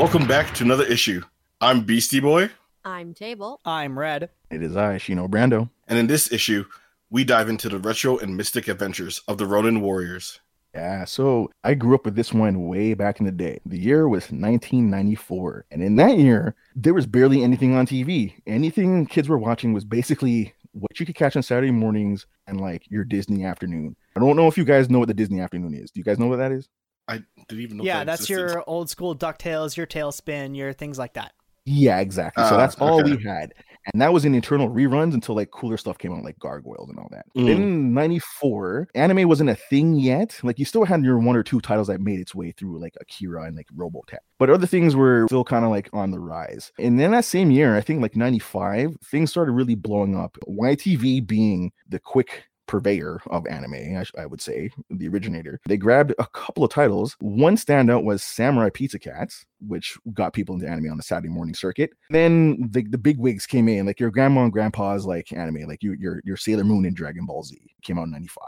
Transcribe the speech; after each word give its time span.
Welcome 0.00 0.26
back 0.26 0.54
to 0.54 0.64
another 0.64 0.86
issue. 0.86 1.20
I'm 1.60 1.82
Beastie 1.82 2.20
Boy, 2.20 2.48
I'm 2.86 3.12
Table. 3.12 3.60
I'm 3.66 3.98
Red. 3.98 4.30
It 4.50 4.62
is 4.62 4.74
I, 4.74 4.96
Shino 4.96 5.28
Brando. 5.28 5.68
and 5.88 5.98
in 5.98 6.06
this 6.06 6.32
issue, 6.32 6.64
we 7.10 7.22
dive 7.22 7.50
into 7.50 7.68
the 7.68 7.78
retro 7.78 8.16
and 8.16 8.34
mystic 8.34 8.66
adventures 8.66 9.20
of 9.28 9.36
the 9.36 9.44
Ronin 9.44 9.82
Warriors. 9.82 10.40
Yeah, 10.74 11.04
so 11.04 11.50
I 11.64 11.74
grew 11.74 11.94
up 11.94 12.06
with 12.06 12.16
this 12.16 12.32
one 12.32 12.66
way 12.66 12.94
back 12.94 13.20
in 13.20 13.26
the 13.26 13.30
day. 13.30 13.60
The 13.66 13.78
year 13.78 14.08
was 14.08 14.32
1994. 14.32 15.66
And 15.70 15.82
in 15.82 15.96
that 15.96 16.16
year, 16.16 16.54
there 16.74 16.94
was 16.94 17.04
barely 17.04 17.44
anything 17.44 17.76
on 17.76 17.86
TV. 17.86 18.32
Anything 18.46 19.04
kids 19.04 19.28
were 19.28 19.36
watching 19.36 19.74
was 19.74 19.84
basically 19.84 20.54
what 20.72 20.98
you 20.98 21.04
could 21.04 21.14
catch 21.14 21.36
on 21.36 21.42
Saturday 21.42 21.72
mornings 21.72 22.24
and 22.46 22.58
like 22.58 22.90
your 22.90 23.04
Disney 23.04 23.44
afternoon. 23.44 23.96
I 24.16 24.20
don't 24.20 24.36
know 24.36 24.48
if 24.48 24.56
you 24.56 24.64
guys 24.64 24.88
know 24.88 24.98
what 24.98 25.08
the 25.08 25.14
Disney 25.14 25.40
afternoon 25.40 25.74
is. 25.74 25.90
Do 25.90 26.00
you 26.00 26.04
guys 26.04 26.18
know 26.18 26.28
what 26.28 26.38
that 26.38 26.52
is? 26.52 26.70
I 27.10 27.22
didn't 27.48 27.62
even 27.62 27.76
know. 27.78 27.84
yeah, 27.84 27.98
that 27.98 28.06
that's 28.06 28.20
existed. 28.22 28.54
your 28.54 28.64
old 28.66 28.88
school 28.90 29.16
Ducktales, 29.16 29.76
your 29.76 29.86
TaleSpin, 29.86 30.56
your 30.56 30.72
things 30.72 30.98
like 30.98 31.14
that. 31.14 31.32
Yeah, 31.66 32.00
exactly. 32.00 32.42
So 32.44 32.54
Ah, 32.54 32.56
that's 32.56 32.76
all 32.76 33.00
okay. 33.00 33.16
we 33.16 33.22
had. 33.22 33.52
And 33.92 34.00
that 34.02 34.12
was 34.12 34.24
in 34.26 34.34
internal 34.34 34.68
reruns 34.68 35.14
until 35.14 35.34
like 35.34 35.50
cooler 35.50 35.76
stuff 35.78 35.96
came 35.98 36.12
out, 36.12 36.22
like 36.24 36.38
Gargoyles 36.38 36.90
and 36.90 36.98
all 36.98 37.08
that. 37.12 37.24
Mm. 37.36 37.48
In 37.48 37.94
94, 37.94 38.88
anime 38.94 39.26
wasn't 39.28 39.50
a 39.50 39.54
thing 39.54 39.94
yet. 39.94 40.38
Like 40.42 40.58
you 40.58 40.64
still 40.64 40.84
had 40.84 41.02
your 41.02 41.18
one 41.18 41.36
or 41.36 41.42
two 41.42 41.60
titles 41.60 41.88
that 41.88 42.00
made 42.00 42.20
its 42.20 42.34
way 42.34 42.52
through 42.52 42.78
like 42.80 42.94
Akira 43.00 43.44
and 43.44 43.56
like 43.56 43.66
Robotech. 43.74 44.18
But 44.38 44.50
other 44.50 44.66
things 44.66 44.94
were 44.96 45.26
still 45.28 45.44
kind 45.44 45.64
of 45.64 45.70
like 45.70 45.88
on 45.92 46.10
the 46.10 46.18
rise. 46.20 46.72
And 46.78 47.00
then 47.00 47.10
that 47.12 47.24
same 47.24 47.50
year, 47.50 47.76
I 47.76 47.80
think 47.80 48.02
like 48.02 48.16
95, 48.16 48.96
things 49.10 49.30
started 49.30 49.52
really 49.52 49.74
blowing 49.76 50.14
up. 50.16 50.36
YTV 50.48 51.26
being 51.26 51.72
the 51.88 51.98
quick 51.98 52.44
purveyor 52.70 53.20
of 53.26 53.44
anime, 53.48 53.96
I, 53.98 54.04
sh- 54.04 54.12
I 54.16 54.26
would 54.26 54.40
say, 54.40 54.70
the 54.90 55.08
originator. 55.08 55.60
They 55.66 55.76
grabbed 55.76 56.14
a 56.20 56.26
couple 56.26 56.62
of 56.62 56.70
titles. 56.70 57.16
One 57.18 57.56
standout 57.56 58.04
was 58.04 58.22
Samurai 58.22 58.70
Pizza 58.72 58.98
Cats, 58.98 59.44
which 59.66 59.98
got 60.14 60.32
people 60.32 60.54
into 60.54 60.68
anime 60.68 60.88
on 60.90 60.96
the 60.96 61.02
Saturday 61.02 61.28
morning 61.30 61.54
circuit. 61.54 61.90
Then 62.10 62.70
the, 62.70 62.84
the 62.84 62.96
big 62.96 63.18
wigs 63.18 63.44
came 63.44 63.68
in, 63.68 63.86
like 63.86 63.98
your 63.98 64.12
grandma 64.12 64.44
and 64.44 64.52
grandpa's 64.52 65.04
like 65.04 65.32
anime, 65.32 65.66
like 65.66 65.82
you, 65.82 65.94
your 65.98 66.22
your 66.24 66.36
Sailor 66.36 66.62
Moon 66.62 66.84
and 66.84 66.94
Dragon 66.94 67.26
Ball 67.26 67.42
Z 67.42 67.58
came 67.82 67.98
out 67.98 68.04
in 68.04 68.12
95. 68.12 68.42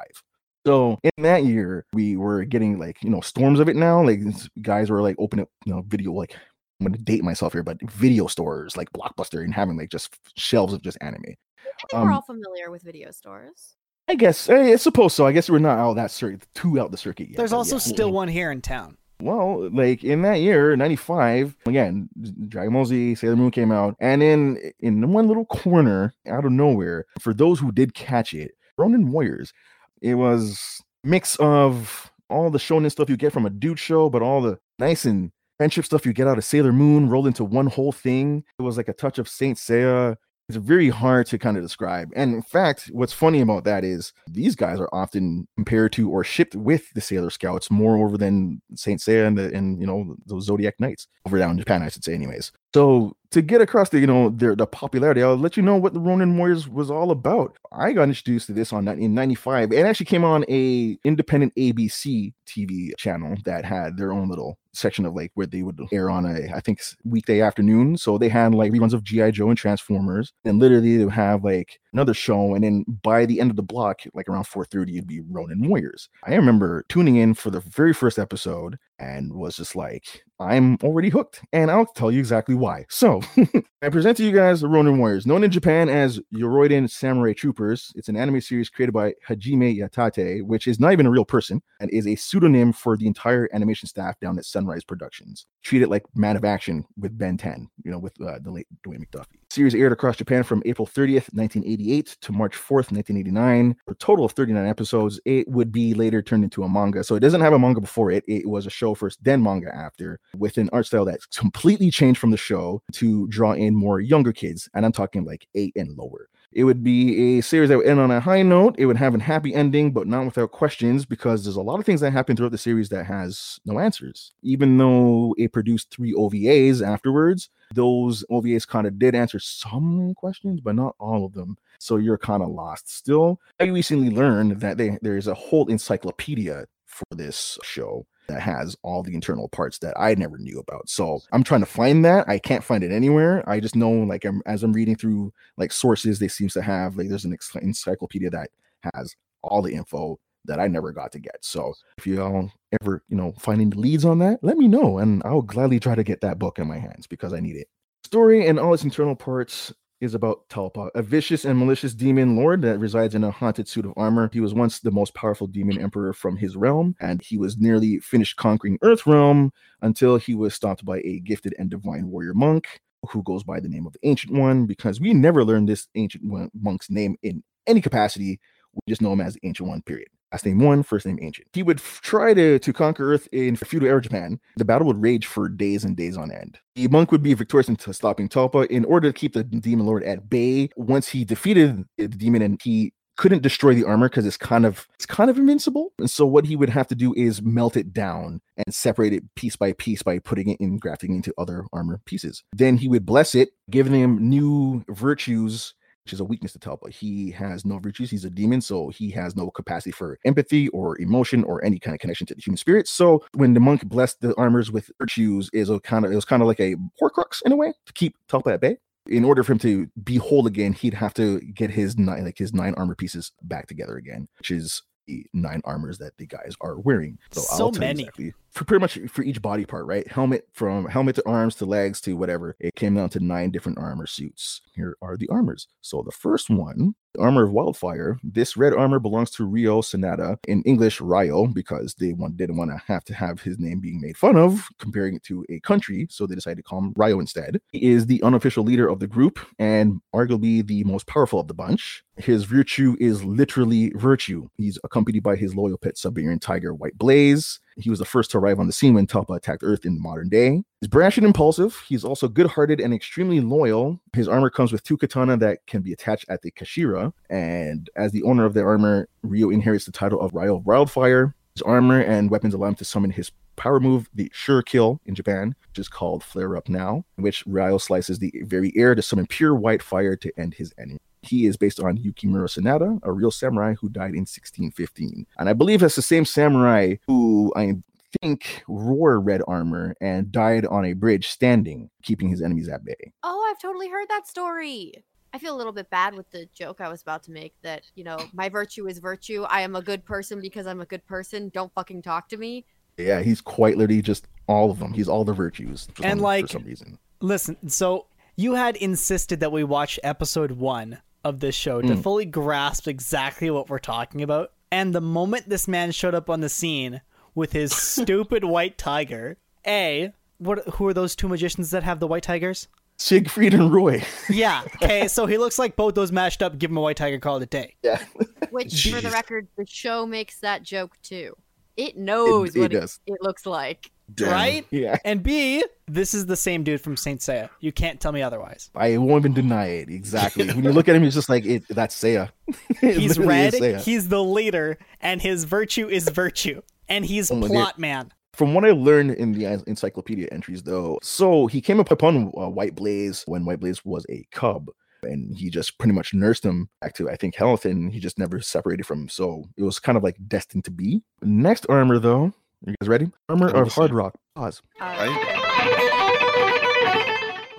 So 0.64 0.98
in 1.02 1.24
that 1.24 1.44
year, 1.44 1.84
we 1.92 2.16
were 2.16 2.44
getting 2.44 2.78
like, 2.78 3.02
you 3.02 3.10
know, 3.10 3.20
storms 3.20 3.58
of 3.58 3.68
it 3.68 3.74
now. 3.74 4.04
Like 4.04 4.20
guys 4.62 4.88
were 4.88 5.02
like 5.02 5.16
opening 5.18 5.42
up, 5.42 5.48
you 5.66 5.74
know, 5.74 5.82
video 5.88 6.12
like 6.12 6.36
I'm 6.80 6.86
gonna 6.86 6.98
date 6.98 7.24
myself 7.24 7.54
here, 7.54 7.64
but 7.64 7.78
video 7.90 8.28
stores 8.28 8.76
like 8.76 8.92
Blockbuster 8.92 9.42
and 9.42 9.52
having 9.52 9.76
like 9.76 9.90
just 9.90 10.16
shelves 10.36 10.72
of 10.72 10.82
just 10.82 10.98
anime. 11.00 11.24
I 11.26 11.86
think 11.90 12.00
Um, 12.00 12.06
we're 12.06 12.12
all 12.12 12.22
familiar 12.22 12.70
with 12.70 12.82
video 12.82 13.10
stores. 13.10 13.76
I 14.08 14.14
guess 14.14 14.48
eh, 14.48 14.72
I 14.72 14.76
suppose 14.76 15.14
so. 15.14 15.26
I 15.26 15.32
guess 15.32 15.48
we're 15.48 15.58
not 15.58 15.78
out 15.78 15.94
that 15.94 16.10
circuit, 16.10 16.46
too 16.54 16.80
out 16.80 16.90
the 16.90 16.96
circuit 16.96 17.28
yet. 17.28 17.36
There's 17.36 17.52
also 17.52 17.76
yeah. 17.76 17.80
still 17.80 18.12
one 18.20 18.28
here 18.28 18.50
in 18.50 18.60
town. 18.60 18.96
Well, 19.22 19.70
like 19.70 20.02
in 20.02 20.22
that 20.22 20.40
year, 20.40 20.74
95, 20.74 21.56
again, 21.66 22.08
Dragon 22.48 22.72
Ball 22.72 22.84
Z, 22.84 23.14
Sailor 23.14 23.36
Moon 23.36 23.52
came 23.52 23.70
out. 23.70 23.94
And 24.00 24.20
then 24.20 24.58
in 24.80 25.12
one 25.12 25.28
little 25.28 25.44
corner 25.44 26.12
out 26.26 26.44
of 26.44 26.50
nowhere, 26.50 27.06
for 27.20 27.32
those 27.32 27.60
who 27.60 27.70
did 27.70 27.94
catch 27.94 28.34
it, 28.34 28.52
Ronin 28.76 29.12
Warriors, 29.12 29.52
it 30.00 30.14
was 30.14 30.82
mix 31.04 31.36
of 31.36 32.10
all 32.28 32.50
the 32.50 32.58
shonen 32.58 32.90
stuff 32.90 33.08
you 33.08 33.16
get 33.16 33.32
from 33.32 33.46
a 33.46 33.50
dude 33.50 33.78
show, 33.78 34.10
but 34.10 34.22
all 34.22 34.42
the 34.42 34.58
nice 34.80 35.04
and 35.04 35.30
friendship 35.56 35.84
stuff 35.84 36.04
you 36.04 36.12
get 36.12 36.26
out 36.26 36.38
of 36.38 36.44
Sailor 36.44 36.72
Moon 36.72 37.08
rolled 37.08 37.28
into 37.28 37.44
one 37.44 37.68
whole 37.68 37.92
thing. 37.92 38.42
It 38.58 38.62
was 38.62 38.76
like 38.76 38.88
a 38.88 38.92
touch 38.92 39.18
of 39.18 39.28
Saint 39.28 39.56
Seiya. 39.58 40.16
It's 40.48 40.58
very 40.58 40.90
hard 40.90 41.26
to 41.28 41.38
kind 41.38 41.56
of 41.56 41.62
describe. 41.62 42.10
And 42.14 42.34
in 42.34 42.42
fact, 42.42 42.90
what's 42.92 43.12
funny 43.12 43.40
about 43.40 43.64
that 43.64 43.84
is 43.84 44.12
these 44.28 44.54
guys 44.54 44.80
are 44.80 44.88
often 44.92 45.48
compared 45.56 45.92
to 45.94 46.10
or 46.10 46.24
shipped 46.24 46.54
with 46.54 46.92
the 46.94 47.00
Sailor 47.00 47.30
Scouts 47.30 47.70
more 47.70 47.96
over 48.04 48.18
than 48.18 48.60
Saint 48.74 49.00
Seiya 49.00 49.26
and, 49.26 49.38
the, 49.38 49.54
and 49.54 49.80
you 49.80 49.86
know 49.86 50.16
those 50.26 50.44
Zodiac 50.46 50.74
Knights 50.78 51.06
over 51.26 51.38
down 51.38 51.52
in 51.52 51.58
Japan, 51.58 51.82
I 51.82 51.88
should 51.88 52.04
say, 52.04 52.14
anyways. 52.14 52.52
So 52.74 53.16
to 53.32 53.42
get 53.42 53.60
across 53.60 53.90
the 53.90 53.98
you 53.98 54.06
know 54.06 54.30
their 54.30 54.56
the 54.56 54.66
popularity, 54.66 55.22
I'll 55.22 55.36
let 55.36 55.56
you 55.56 55.62
know 55.62 55.76
what 55.76 55.92
the 55.94 56.00
Ronin 56.00 56.36
Warriors 56.38 56.68
was 56.68 56.90
all 56.90 57.10
about. 57.10 57.56
I 57.72 57.92
got 57.92 58.04
introduced 58.04 58.46
to 58.46 58.52
this 58.52 58.72
on 58.72 58.88
in 58.88 59.14
'95. 59.14 59.72
It 59.72 59.84
actually 59.84 60.06
came 60.06 60.24
on 60.24 60.44
a 60.48 60.96
independent 61.04 61.54
ABC 61.56 62.32
TV 62.46 62.96
channel 62.96 63.36
that 63.44 63.64
had 63.64 63.96
their 63.96 64.12
own 64.12 64.28
little 64.28 64.58
section 64.72 65.04
of 65.04 65.14
like 65.14 65.32
where 65.34 65.46
they 65.46 65.62
would 65.62 65.78
air 65.92 66.08
on 66.08 66.24
a 66.24 66.54
I 66.54 66.60
think 66.60 66.80
weekday 67.04 67.40
afternoon. 67.42 67.98
So 67.98 68.16
they 68.16 68.28
had 68.28 68.54
like 68.54 68.72
reruns 68.72 68.94
of 68.94 69.04
GI 69.04 69.32
Joe 69.32 69.48
and 69.50 69.58
Transformers, 69.58 70.32
and 70.44 70.58
literally 70.58 70.96
they 70.96 71.04
would 71.04 71.14
have 71.14 71.44
like 71.44 71.78
another 71.92 72.14
show, 72.14 72.54
and 72.54 72.64
then 72.64 72.84
by 73.02 73.26
the 73.26 73.40
end 73.40 73.50
of 73.50 73.56
the 73.56 73.62
block, 73.62 74.02
like 74.14 74.28
around 74.28 74.44
4:30, 74.44 74.92
it'd 74.92 75.06
be 75.06 75.20
Ronin 75.20 75.68
Warriors. 75.68 76.08
I 76.24 76.34
remember 76.34 76.84
tuning 76.88 77.16
in 77.16 77.34
for 77.34 77.50
the 77.50 77.60
very 77.60 77.92
first 77.92 78.18
episode 78.18 78.78
and 78.98 79.32
was 79.32 79.56
just 79.56 79.74
like, 79.74 80.22
I'm 80.38 80.76
already 80.82 81.08
hooked, 81.08 81.42
and 81.52 81.70
I'll 81.70 81.86
tell 81.86 82.10
you 82.10 82.20
exactly 82.20 82.54
why. 82.54 82.86
So 82.88 83.20
I 83.82 83.88
present 83.88 84.16
to 84.18 84.24
you 84.24 84.32
guys 84.32 84.60
the 84.60 84.68
Ronin 84.68 84.98
Warriors, 84.98 85.26
known 85.26 85.44
in 85.44 85.50
Japan 85.50 85.88
as 85.88 86.20
Yoroiden 86.34 86.88
Samurai 86.88 87.32
Troopers. 87.32 87.92
It's 87.96 88.08
an 88.08 88.16
anime 88.16 88.40
series 88.40 88.70
created 88.70 88.92
by 88.92 89.14
Hajime 89.28 89.76
Yatate, 89.76 90.44
which 90.44 90.66
is 90.66 90.80
not 90.80 90.92
even 90.92 91.06
a 91.06 91.10
real 91.10 91.24
person 91.24 91.62
and 91.80 91.90
is 91.90 92.06
a 92.06 92.16
pseudonym 92.16 92.72
for 92.72 92.96
the 92.96 93.06
entire 93.06 93.48
animation 93.52 93.88
staff 93.88 94.18
down 94.20 94.38
at 94.38 94.44
Sunrise 94.44 94.84
Productions. 94.84 95.46
Treat 95.62 95.82
it 95.82 95.90
like 95.90 96.04
Man 96.14 96.36
of 96.36 96.44
Action 96.44 96.84
with 96.96 97.16
Ben 97.16 97.36
10, 97.36 97.68
you 97.84 97.90
know, 97.90 97.98
with 97.98 98.20
uh, 98.20 98.38
the 98.40 98.50
late 98.50 98.66
Dwayne 98.86 99.04
McDuffie. 99.04 99.41
Series 99.52 99.74
aired 99.74 99.92
across 99.92 100.16
Japan 100.16 100.44
from 100.44 100.62
April 100.64 100.86
30th, 100.86 101.28
1988 101.34 102.16
to 102.22 102.32
March 102.32 102.56
4th, 102.56 102.90
1989. 102.90 103.76
A 103.86 103.94
total 103.96 104.24
of 104.24 104.32
39 104.32 104.66
episodes. 104.66 105.20
It 105.26 105.46
would 105.46 105.70
be 105.70 105.92
later 105.92 106.22
turned 106.22 106.42
into 106.42 106.62
a 106.62 106.68
manga. 106.70 107.04
So 107.04 107.16
it 107.16 107.20
doesn't 107.20 107.42
have 107.42 107.52
a 107.52 107.58
manga 107.58 107.82
before 107.82 108.10
it. 108.10 108.24
It 108.26 108.48
was 108.48 108.64
a 108.64 108.70
show 108.70 108.94
first, 108.94 109.22
then 109.22 109.42
manga 109.42 109.68
after, 109.76 110.20
with 110.38 110.56
an 110.56 110.70
art 110.72 110.86
style 110.86 111.04
that's 111.04 111.26
completely 111.26 111.90
changed 111.90 112.18
from 112.18 112.30
the 112.30 112.38
show 112.38 112.82
to 112.92 113.28
draw 113.28 113.52
in 113.52 113.76
more 113.76 114.00
younger 114.00 114.32
kids. 114.32 114.70
And 114.72 114.86
I'm 114.86 114.92
talking 114.92 115.26
like 115.26 115.46
eight 115.54 115.74
and 115.76 115.98
lower. 115.98 116.30
It 116.52 116.64
would 116.64 116.82
be 116.82 117.38
a 117.38 117.42
series 117.42 117.68
that 117.70 117.78
would 117.78 117.86
end 117.86 118.00
on 118.00 118.10
a 118.10 118.20
high 118.20 118.42
note. 118.42 118.74
It 118.78 118.86
would 118.86 118.96
have 118.96 119.14
a 119.14 119.22
happy 119.22 119.54
ending, 119.54 119.92
but 119.92 120.06
not 120.06 120.24
without 120.24 120.52
questions, 120.52 121.04
because 121.04 121.44
there's 121.44 121.56
a 121.56 121.62
lot 121.62 121.80
of 121.80 121.86
things 121.86 122.00
that 122.02 122.12
happen 122.12 122.36
throughout 122.36 122.52
the 122.52 122.58
series 122.58 122.88
that 122.90 123.04
has 123.04 123.58
no 123.64 123.78
answers. 123.78 124.32
Even 124.42 124.76
though 124.76 125.34
it 125.38 125.52
produced 125.52 125.90
three 125.90 126.12
OVAs 126.12 126.86
afterwards, 126.86 127.48
those 127.74 128.24
OVAs 128.30 128.68
kind 128.68 128.86
of 128.86 128.98
did 128.98 129.14
answer 129.14 129.38
some 129.38 130.14
questions, 130.14 130.60
but 130.60 130.74
not 130.74 130.94
all 130.98 131.24
of 131.24 131.32
them. 131.32 131.56
So 131.78 131.96
you're 131.96 132.18
kind 132.18 132.42
of 132.42 132.50
lost. 132.50 132.94
Still, 132.94 133.40
I 133.58 133.64
recently 133.64 134.10
learned 134.10 134.60
that 134.60 134.76
they, 134.76 134.98
there's 135.02 135.26
a 135.26 135.34
whole 135.34 135.68
encyclopedia 135.68 136.66
for 136.86 137.04
this 137.16 137.58
show 137.62 138.06
that 138.28 138.40
has 138.40 138.76
all 138.82 139.02
the 139.02 139.14
internal 139.14 139.48
parts 139.48 139.78
that 139.78 139.94
I 139.98 140.14
never 140.14 140.38
knew 140.38 140.58
about. 140.58 140.88
So 140.88 141.20
I'm 141.32 141.42
trying 141.42 141.60
to 141.60 141.66
find 141.66 142.04
that. 142.04 142.28
I 142.28 142.38
can't 142.38 142.64
find 142.64 142.84
it 142.84 142.92
anywhere. 142.92 143.48
I 143.48 143.60
just 143.60 143.76
know, 143.76 143.90
like, 143.90 144.24
I'm, 144.24 144.42
as 144.46 144.62
I'm 144.62 144.72
reading 144.72 144.96
through 144.96 145.32
like 145.56 145.72
sources, 145.72 146.18
they 146.18 146.28
seems 146.28 146.52
to 146.54 146.62
have 146.62 146.96
like 146.96 147.08
there's 147.08 147.24
an 147.24 147.36
encyclopedia 147.60 148.30
that 148.30 148.50
has 148.94 149.14
all 149.42 149.62
the 149.62 149.74
info 149.74 150.18
that 150.44 150.60
I 150.60 150.68
never 150.68 150.92
got 150.92 151.12
to 151.12 151.18
get. 151.18 151.36
So 151.40 151.74
if 151.98 152.06
you 152.06 152.22
all 152.22 152.50
ever, 152.80 153.02
you 153.08 153.16
know, 153.16 153.32
find 153.38 153.60
any 153.60 153.70
leads 153.70 154.04
on 154.04 154.18
that, 154.20 154.40
let 154.42 154.56
me 154.56 154.68
know, 154.68 154.98
and 154.98 155.22
I'll 155.24 155.42
gladly 155.42 155.78
try 155.78 155.94
to 155.94 156.04
get 156.04 156.20
that 156.22 156.38
book 156.38 156.58
in 156.58 156.66
my 156.66 156.78
hands 156.78 157.06
because 157.06 157.32
I 157.32 157.40
need 157.40 157.56
it. 157.56 157.68
Story 158.04 158.46
and 158.46 158.58
all 158.58 158.74
its 158.74 158.82
internal 158.82 159.14
parts 159.14 159.72
is 160.02 160.14
about 160.14 160.48
Talpa, 160.48 160.90
a 160.96 161.00
vicious 161.00 161.44
and 161.44 161.56
malicious 161.56 161.94
demon 161.94 162.36
lord 162.36 162.60
that 162.62 162.80
resides 162.80 163.14
in 163.14 163.22
a 163.22 163.30
haunted 163.30 163.68
suit 163.68 163.86
of 163.86 163.92
armor. 163.96 164.28
He 164.32 164.40
was 164.40 164.52
once 164.52 164.80
the 164.80 164.90
most 164.90 165.14
powerful 165.14 165.46
demon 165.46 165.80
emperor 165.80 166.12
from 166.12 166.36
his 166.36 166.56
realm, 166.56 166.96
and 167.00 167.22
he 167.22 167.38
was 167.38 167.56
nearly 167.56 168.00
finished 168.00 168.36
conquering 168.36 168.78
Earth 168.82 169.06
realm 169.06 169.52
until 169.80 170.16
he 170.16 170.34
was 170.34 170.54
stopped 170.54 170.84
by 170.84 170.98
a 170.98 171.20
gifted 171.20 171.54
and 171.56 171.70
divine 171.70 172.08
warrior 172.08 172.34
monk 172.34 172.80
who 173.10 173.22
goes 173.22 173.44
by 173.44 173.60
the 173.60 173.68
name 173.68 173.86
of 173.86 173.92
the 173.92 174.00
Ancient 174.02 174.32
One, 174.34 174.66
because 174.66 175.00
we 175.00 175.14
never 175.14 175.44
learned 175.44 175.68
this 175.68 175.86
Ancient 175.94 176.24
monk's 176.52 176.90
name 176.90 177.16
in 177.22 177.44
any 177.68 177.80
capacity. 177.80 178.40
We 178.74 178.80
just 178.88 179.02
know 179.02 179.12
him 179.12 179.20
as 179.20 179.34
the 179.34 179.46
Ancient 179.46 179.68
One, 179.68 179.82
period. 179.82 180.08
Last 180.32 180.46
name 180.46 180.60
one, 180.60 180.82
first 180.82 181.04
name 181.04 181.18
ancient. 181.20 181.48
He 181.52 181.62
would 181.62 181.78
f- 181.78 182.00
try 182.02 182.32
to, 182.32 182.58
to 182.58 182.72
conquer 182.72 183.12
Earth 183.12 183.28
in 183.32 183.54
feudal 183.54 183.88
era 183.88 184.00
Japan. 184.00 184.40
The 184.56 184.64
battle 184.64 184.86
would 184.86 185.00
rage 185.02 185.26
for 185.26 185.48
days 185.48 185.84
and 185.84 185.94
days 185.94 186.16
on 186.16 186.32
end. 186.32 186.58
The 186.74 186.88
monk 186.88 187.12
would 187.12 187.22
be 187.22 187.34
victorious 187.34 187.68
in 187.68 187.76
t- 187.76 187.92
stopping 187.92 188.30
Talpa 188.30 188.66
in 188.68 188.86
order 188.86 189.12
to 189.12 189.18
keep 189.18 189.34
the 189.34 189.44
demon 189.44 189.84
lord 189.84 190.02
at 190.04 190.30
bay. 190.30 190.70
Once 190.74 191.08
he 191.08 191.24
defeated 191.24 191.84
the 191.98 192.08
demon 192.08 192.40
and 192.40 192.60
he 192.62 192.94
couldn't 193.16 193.42
destroy 193.42 193.74
the 193.74 193.84
armor 193.84 194.08
because 194.08 194.24
it's 194.24 194.38
kind 194.38 194.64
of 194.64 194.88
it's 194.94 195.06
kind 195.06 195.28
of 195.28 195.36
invincible. 195.36 195.92
And 195.98 196.10
so 196.10 196.24
what 196.24 196.46
he 196.46 196.56
would 196.56 196.70
have 196.70 196.88
to 196.88 196.94
do 196.94 197.12
is 197.14 197.42
melt 197.42 197.76
it 197.76 197.92
down 197.92 198.40
and 198.56 198.74
separate 198.74 199.12
it 199.12 199.22
piece 199.34 199.54
by 199.54 199.72
piece 199.74 200.02
by 200.02 200.18
putting 200.18 200.48
it 200.48 200.60
in 200.60 200.78
grafting 200.78 201.14
into 201.14 201.34
other 201.36 201.64
armor 201.72 202.00
pieces. 202.06 202.42
Then 202.54 202.78
he 202.78 202.88
would 202.88 203.04
bless 203.04 203.34
it, 203.34 203.50
giving 203.70 203.92
him 203.92 204.28
new 204.28 204.82
virtues 204.88 205.74
which 206.04 206.12
is 206.12 206.20
a 206.20 206.24
weakness 206.24 206.52
to 206.52 206.58
Talpa. 206.58 206.90
He 206.90 207.30
has 207.32 207.64
no 207.64 207.78
virtues. 207.78 208.10
He's 208.10 208.24
a 208.24 208.30
demon, 208.30 208.60
so 208.60 208.88
he 208.88 209.10
has 209.10 209.36
no 209.36 209.50
capacity 209.50 209.92
for 209.92 210.18
empathy 210.24 210.68
or 210.68 211.00
emotion 211.00 211.44
or 211.44 211.64
any 211.64 211.78
kind 211.78 211.94
of 211.94 212.00
connection 212.00 212.26
to 212.28 212.34
the 212.34 212.40
human 212.40 212.56
spirit. 212.56 212.88
So 212.88 213.24
when 213.34 213.54
the 213.54 213.60
monk 213.60 213.86
blessed 213.86 214.20
the 214.20 214.34
armors 214.36 214.70
with 214.70 214.90
virtues, 214.98 215.48
is 215.52 215.70
a 215.70 215.80
kind 215.80 216.04
of 216.04 216.12
it 216.12 216.16
was 216.16 216.24
kind 216.24 216.42
of 216.42 216.48
like 216.48 216.60
a 216.60 216.76
horcrux 217.00 217.42
in 217.44 217.52
a 217.52 217.56
way 217.56 217.72
to 217.86 217.92
keep 217.92 218.16
Talpa 218.28 218.54
at 218.54 218.60
bay. 218.60 218.78
In 219.08 219.24
order 219.24 219.42
for 219.42 219.52
him 219.52 219.58
to 219.60 219.88
be 220.04 220.16
whole 220.16 220.46
again, 220.46 220.72
he'd 220.72 220.94
have 220.94 221.14
to 221.14 221.40
get 221.40 221.70
his 221.70 221.98
nine 221.98 222.24
like 222.24 222.38
his 222.38 222.52
nine 222.52 222.74
armor 222.76 222.94
pieces 222.94 223.32
back 223.42 223.66
together 223.66 223.96
again, 223.96 224.28
which 224.38 224.50
is 224.50 224.82
the 225.06 225.26
nine 225.32 225.60
armors 225.64 225.98
that 225.98 226.16
the 226.18 226.26
guys 226.26 226.54
are 226.60 226.78
wearing. 226.78 227.18
So 227.32 227.42
I'll 227.50 227.58
tell 227.58 227.74
you 227.74 227.80
many. 227.80 228.02
exactly 228.02 228.34
for 228.52 228.64
pretty 228.64 228.80
much 228.80 228.98
for 229.08 229.22
each 229.22 229.42
body 229.42 229.64
part, 229.64 229.86
right? 229.86 230.06
Helmet 230.06 230.46
from 230.52 230.86
helmet 230.86 231.16
to 231.16 231.28
arms 231.28 231.54
to 231.56 231.66
legs 231.66 232.00
to 232.02 232.14
whatever. 232.14 232.54
It 232.60 232.74
came 232.74 232.94
down 232.94 233.08
to 233.10 233.20
nine 233.20 233.50
different 233.50 233.78
armor 233.78 234.06
suits. 234.06 234.60
Here 234.74 234.96
are 235.02 235.16
the 235.16 235.28
armors. 235.28 235.68
So 235.80 236.02
the 236.02 236.12
first 236.12 236.50
one, 236.50 236.94
the 237.14 237.20
armor 237.20 237.44
of 237.44 237.52
wildfire. 237.52 238.18
This 238.22 238.56
red 238.56 238.72
armor 238.72 238.98
belongs 238.98 239.30
to 239.32 239.44
Rio 239.44 239.80
Sanada, 239.80 240.38
in 240.48 240.62
English 240.62 241.00
Ryo, 241.00 241.46
because 241.46 241.94
they 241.94 242.12
want, 242.12 242.36
didn't 242.36 242.56
want 242.56 242.70
to 242.70 242.82
have 242.86 243.04
to 243.04 243.14
have 243.14 243.42
his 243.42 243.58
name 243.58 243.80
being 243.80 244.00
made 244.00 244.16
fun 244.16 244.36
of, 244.36 244.68
comparing 244.78 245.16
it 245.16 245.22
to 245.24 245.44
a 245.50 245.60
country, 245.60 246.06
so 246.10 246.26
they 246.26 246.34
decided 246.34 246.56
to 246.56 246.62
call 246.62 246.78
him 246.78 246.92
Ryo 246.96 247.20
instead. 247.20 247.60
He 247.72 247.90
is 247.90 248.06
the 248.06 248.22
unofficial 248.22 248.64
leader 248.64 248.88
of 248.88 249.00
the 249.00 249.06
group 249.06 249.38
and 249.58 250.00
arguably 250.14 250.66
the 250.66 250.84
most 250.84 251.06
powerful 251.06 251.40
of 251.40 251.48
the 251.48 251.54
bunch. 251.54 252.02
His 252.16 252.44
virtue 252.44 252.96
is 253.00 253.24
literally 253.24 253.90
virtue. 253.94 254.48
He's 254.56 254.78
accompanied 254.84 255.22
by 255.22 255.36
his 255.36 255.54
loyal 255.54 255.78
pet 255.78 255.96
Siberian 255.96 256.38
tiger, 256.38 256.74
White 256.74 256.98
Blaze. 256.98 257.58
He 257.76 257.90
was 257.90 257.98
the 257.98 258.04
first 258.04 258.30
to 258.32 258.38
arrive 258.38 258.58
on 258.58 258.66
the 258.66 258.72
scene 258.72 258.94
when 258.94 259.06
Talpa 259.06 259.36
attacked 259.36 259.62
Earth 259.64 259.84
in 259.84 259.94
the 259.94 260.00
modern 260.00 260.28
day. 260.28 260.62
He's 260.80 260.88
brash 260.88 261.16
and 261.16 261.26
impulsive. 261.26 261.82
He's 261.86 262.04
also 262.04 262.28
good 262.28 262.46
hearted 262.46 262.80
and 262.80 262.92
extremely 262.92 263.40
loyal. 263.40 264.00
His 264.12 264.28
armor 264.28 264.50
comes 264.50 264.72
with 264.72 264.82
two 264.82 264.96
katana 264.96 265.36
that 265.38 265.66
can 265.66 265.82
be 265.82 265.92
attached 265.92 266.26
at 266.28 266.42
the 266.42 266.50
Kashira. 266.50 267.12
And 267.30 267.88
as 267.96 268.12
the 268.12 268.22
owner 268.24 268.44
of 268.44 268.54
the 268.54 268.62
armor, 268.62 269.08
Rio 269.22 269.50
inherits 269.50 269.86
the 269.86 269.92
title 269.92 270.20
of 270.20 270.34
Ryo 270.34 270.56
Wildfire. 270.56 271.34
His 271.54 271.62
armor 271.62 272.00
and 272.00 272.30
weapons 272.30 272.54
allow 272.54 272.68
him 272.68 272.74
to 272.76 272.84
summon 272.84 273.10
his 273.10 273.30
power 273.56 273.80
move, 273.80 274.08
the 274.14 274.30
Sure 274.32 274.62
Kill 274.62 275.00
in 275.04 275.14
Japan, 275.14 275.54
which 275.68 275.78
is 275.78 275.88
called 275.88 276.24
Flare 276.24 276.56
Up 276.56 276.68
Now, 276.68 277.04
in 277.18 277.24
which 277.24 277.44
Ryo 277.46 277.78
slices 277.78 278.18
the 278.18 278.32
very 278.42 278.72
air 278.76 278.94
to 278.94 279.02
summon 279.02 279.26
pure 279.26 279.54
white 279.54 279.82
fire 279.82 280.16
to 280.16 280.32
end 280.38 280.54
his 280.54 280.72
enemy. 280.78 280.98
He 281.22 281.46
is 281.46 281.56
based 281.56 281.78
on 281.80 281.98
Yukimura 281.98 282.48
Sanada, 282.48 282.98
a 283.02 283.12
real 283.12 283.30
samurai 283.30 283.74
who 283.80 283.88
died 283.88 284.14
in 284.14 284.26
1615. 284.26 285.26
And 285.38 285.48
I 285.48 285.52
believe 285.52 285.80
that's 285.80 285.96
the 285.96 286.02
same 286.02 286.24
samurai 286.24 286.96
who 287.06 287.52
I 287.56 287.76
think 288.20 288.62
wore 288.68 289.20
red 289.20 289.40
armor 289.46 289.94
and 290.00 290.30
died 290.32 290.66
on 290.66 290.84
a 290.84 290.92
bridge 290.92 291.28
standing, 291.28 291.90
keeping 292.02 292.28
his 292.28 292.42
enemies 292.42 292.68
at 292.68 292.84
bay. 292.84 293.12
Oh, 293.22 293.48
I've 293.50 293.60
totally 293.60 293.88
heard 293.88 294.08
that 294.08 294.26
story. 294.26 294.92
I 295.32 295.38
feel 295.38 295.54
a 295.54 295.56
little 295.56 295.72
bit 295.72 295.88
bad 295.88 296.14
with 296.14 296.30
the 296.30 296.46
joke 296.52 296.80
I 296.82 296.88
was 296.90 297.00
about 297.00 297.22
to 297.24 297.30
make 297.30 297.54
that, 297.62 297.82
you 297.94 298.04
know, 298.04 298.18
my 298.34 298.50
virtue 298.50 298.86
is 298.86 298.98
virtue. 298.98 299.44
I 299.48 299.62
am 299.62 299.76
a 299.76 299.80
good 299.80 300.04
person 300.04 300.40
because 300.42 300.66
I'm 300.66 300.80
a 300.82 300.86
good 300.86 301.06
person. 301.06 301.50
Don't 301.54 301.72
fucking 301.72 302.02
talk 302.02 302.28
to 302.30 302.36
me. 302.36 302.66
Yeah, 302.98 303.22
he's 303.22 303.40
quite 303.40 303.78
literally 303.78 304.02
just 304.02 304.26
all 304.46 304.70
of 304.70 304.78
them. 304.78 304.92
He's 304.92 305.08
all 305.08 305.24
the 305.24 305.32
virtues. 305.32 305.88
For 305.94 306.04
And, 306.04 306.18
some, 306.18 306.22
like- 306.24 306.46
for 306.48 306.52
some 306.52 306.64
reason. 306.64 306.98
Listen, 307.20 307.68
so 307.70 308.08
you 308.36 308.54
had 308.56 308.76
insisted 308.76 309.40
that 309.40 309.52
we 309.52 309.64
watch 309.64 309.98
episode 310.02 310.50
one 310.52 310.98
of 311.24 311.40
this 311.40 311.54
show 311.54 311.80
to 311.80 311.94
Mm. 311.94 312.02
fully 312.02 312.24
grasp 312.24 312.88
exactly 312.88 313.50
what 313.50 313.68
we're 313.70 313.78
talking 313.78 314.22
about. 314.22 314.52
And 314.70 314.94
the 314.94 315.00
moment 315.00 315.48
this 315.48 315.68
man 315.68 315.92
showed 315.92 316.14
up 316.14 316.28
on 316.30 316.40
the 316.40 316.48
scene 316.48 317.00
with 317.34 317.52
his 317.52 317.72
stupid 317.76 318.44
white 318.44 318.76
tiger, 318.78 319.36
A, 319.66 320.12
what 320.38 320.66
who 320.74 320.86
are 320.88 320.94
those 320.94 321.14
two 321.14 321.28
magicians 321.28 321.70
that 321.70 321.82
have 321.84 322.00
the 322.00 322.06
white 322.08 322.24
tigers? 322.24 322.66
Siegfried 322.98 323.54
and 323.54 323.72
Roy. 323.72 324.02
Yeah. 324.28 324.64
Okay, 324.76 325.06
so 325.08 325.26
he 325.26 325.38
looks 325.38 325.58
like 325.58 325.76
both 325.76 325.94
those 325.94 326.10
mashed 326.12 326.42
up, 326.42 326.58
give 326.58 326.70
him 326.70 326.76
a 326.76 326.80
white 326.80 326.96
tiger, 326.96 327.18
call 327.18 327.36
it 327.36 327.42
a 327.44 327.46
day. 327.46 327.74
yeah, 327.82 328.04
Which, 328.50 328.88
for 328.92 329.00
the 329.00 329.10
record, 329.10 329.46
the 329.56 329.64
show 329.66 330.06
makes 330.06 330.40
that 330.40 330.62
joke 330.64 330.96
too. 331.02 331.34
It 331.76 331.96
knows 331.96 332.54
it 332.56 332.60
what 332.60 332.72
it, 332.74 332.80
does. 332.80 333.00
it 333.06 333.18
looks 333.22 333.46
like. 333.46 333.90
Damn. 334.14 334.30
Right? 334.30 334.66
yeah. 334.70 334.98
And 335.04 335.22
B, 335.22 335.64
this 335.86 336.14
is 336.14 336.26
the 336.26 336.36
same 336.36 336.64
dude 336.64 336.80
from 336.80 336.96
Saint 336.96 337.20
Seiya. 337.20 337.48
You 337.60 337.72
can't 337.72 338.00
tell 338.00 338.12
me 338.12 338.22
otherwise. 338.22 338.70
I 338.74 338.96
won't 338.98 339.22
even 339.22 339.34
deny 339.34 339.66
it. 339.66 339.88
Exactly. 339.88 340.46
when 340.48 340.64
you 340.64 340.72
look 340.72 340.88
at 340.88 340.96
him, 340.96 341.04
it's 341.04 341.14
just 341.14 341.28
like 341.28 341.44
it. 341.44 341.64
That's 341.68 341.98
Seiya. 342.00 342.30
He's 342.80 343.18
literally 343.18 343.28
red, 343.28 343.54
Seiya. 343.54 343.80
he's 343.80 344.08
the 344.08 344.22
leader, 344.22 344.78
and 345.00 345.22
his 345.22 345.44
virtue 345.44 345.88
is 345.88 346.08
virtue. 346.08 346.62
And 346.88 347.04
he's 347.06 347.30
Oh 347.30 347.36
my 347.36 347.48
plot 347.48 347.78
man. 347.78 348.12
From 348.34 348.54
what 348.54 348.64
I 348.64 348.70
learned 348.70 349.12
in 349.12 349.32
the 349.32 349.62
encyclopedia 349.66 350.28
entries, 350.32 350.62
though, 350.62 350.98
so 351.02 351.46
he 351.46 351.60
came 351.60 351.78
up 351.78 351.90
upon 351.90 352.32
uh, 352.36 352.48
White 352.48 352.74
Blaze 352.74 353.24
when 353.26 353.44
White 353.44 353.60
Blaze 353.60 353.84
was 353.84 354.06
a 354.10 354.24
cub, 354.32 354.68
and 355.02 355.36
he 355.36 355.50
just 355.50 355.78
pretty 355.78 355.92
much 355.92 356.14
nursed 356.14 356.44
him 356.44 356.70
back 356.80 356.94
to, 356.94 357.10
I 357.10 357.16
think, 357.16 357.34
health, 357.34 357.66
and 357.66 357.92
he 357.92 358.00
just 358.00 358.18
never 358.18 358.40
separated 358.40 358.86
from 358.86 359.02
him. 359.02 359.08
So 359.10 359.44
it 359.58 359.62
was 359.62 359.78
kind 359.78 359.98
of 359.98 360.02
like 360.02 360.16
destined 360.28 360.64
to 360.64 360.70
be. 360.70 361.02
Next 361.20 361.66
armor, 361.68 361.98
though, 361.98 362.24
are 362.24 362.32
you 362.66 362.74
guys 362.80 362.88
ready? 362.88 363.10
Armor 363.28 363.46
of 363.48 363.52
Hard 363.54 363.66
listening. 363.66 363.92
Rock. 363.94 364.14
Pause. 364.36 364.62
Uh, 364.80 365.06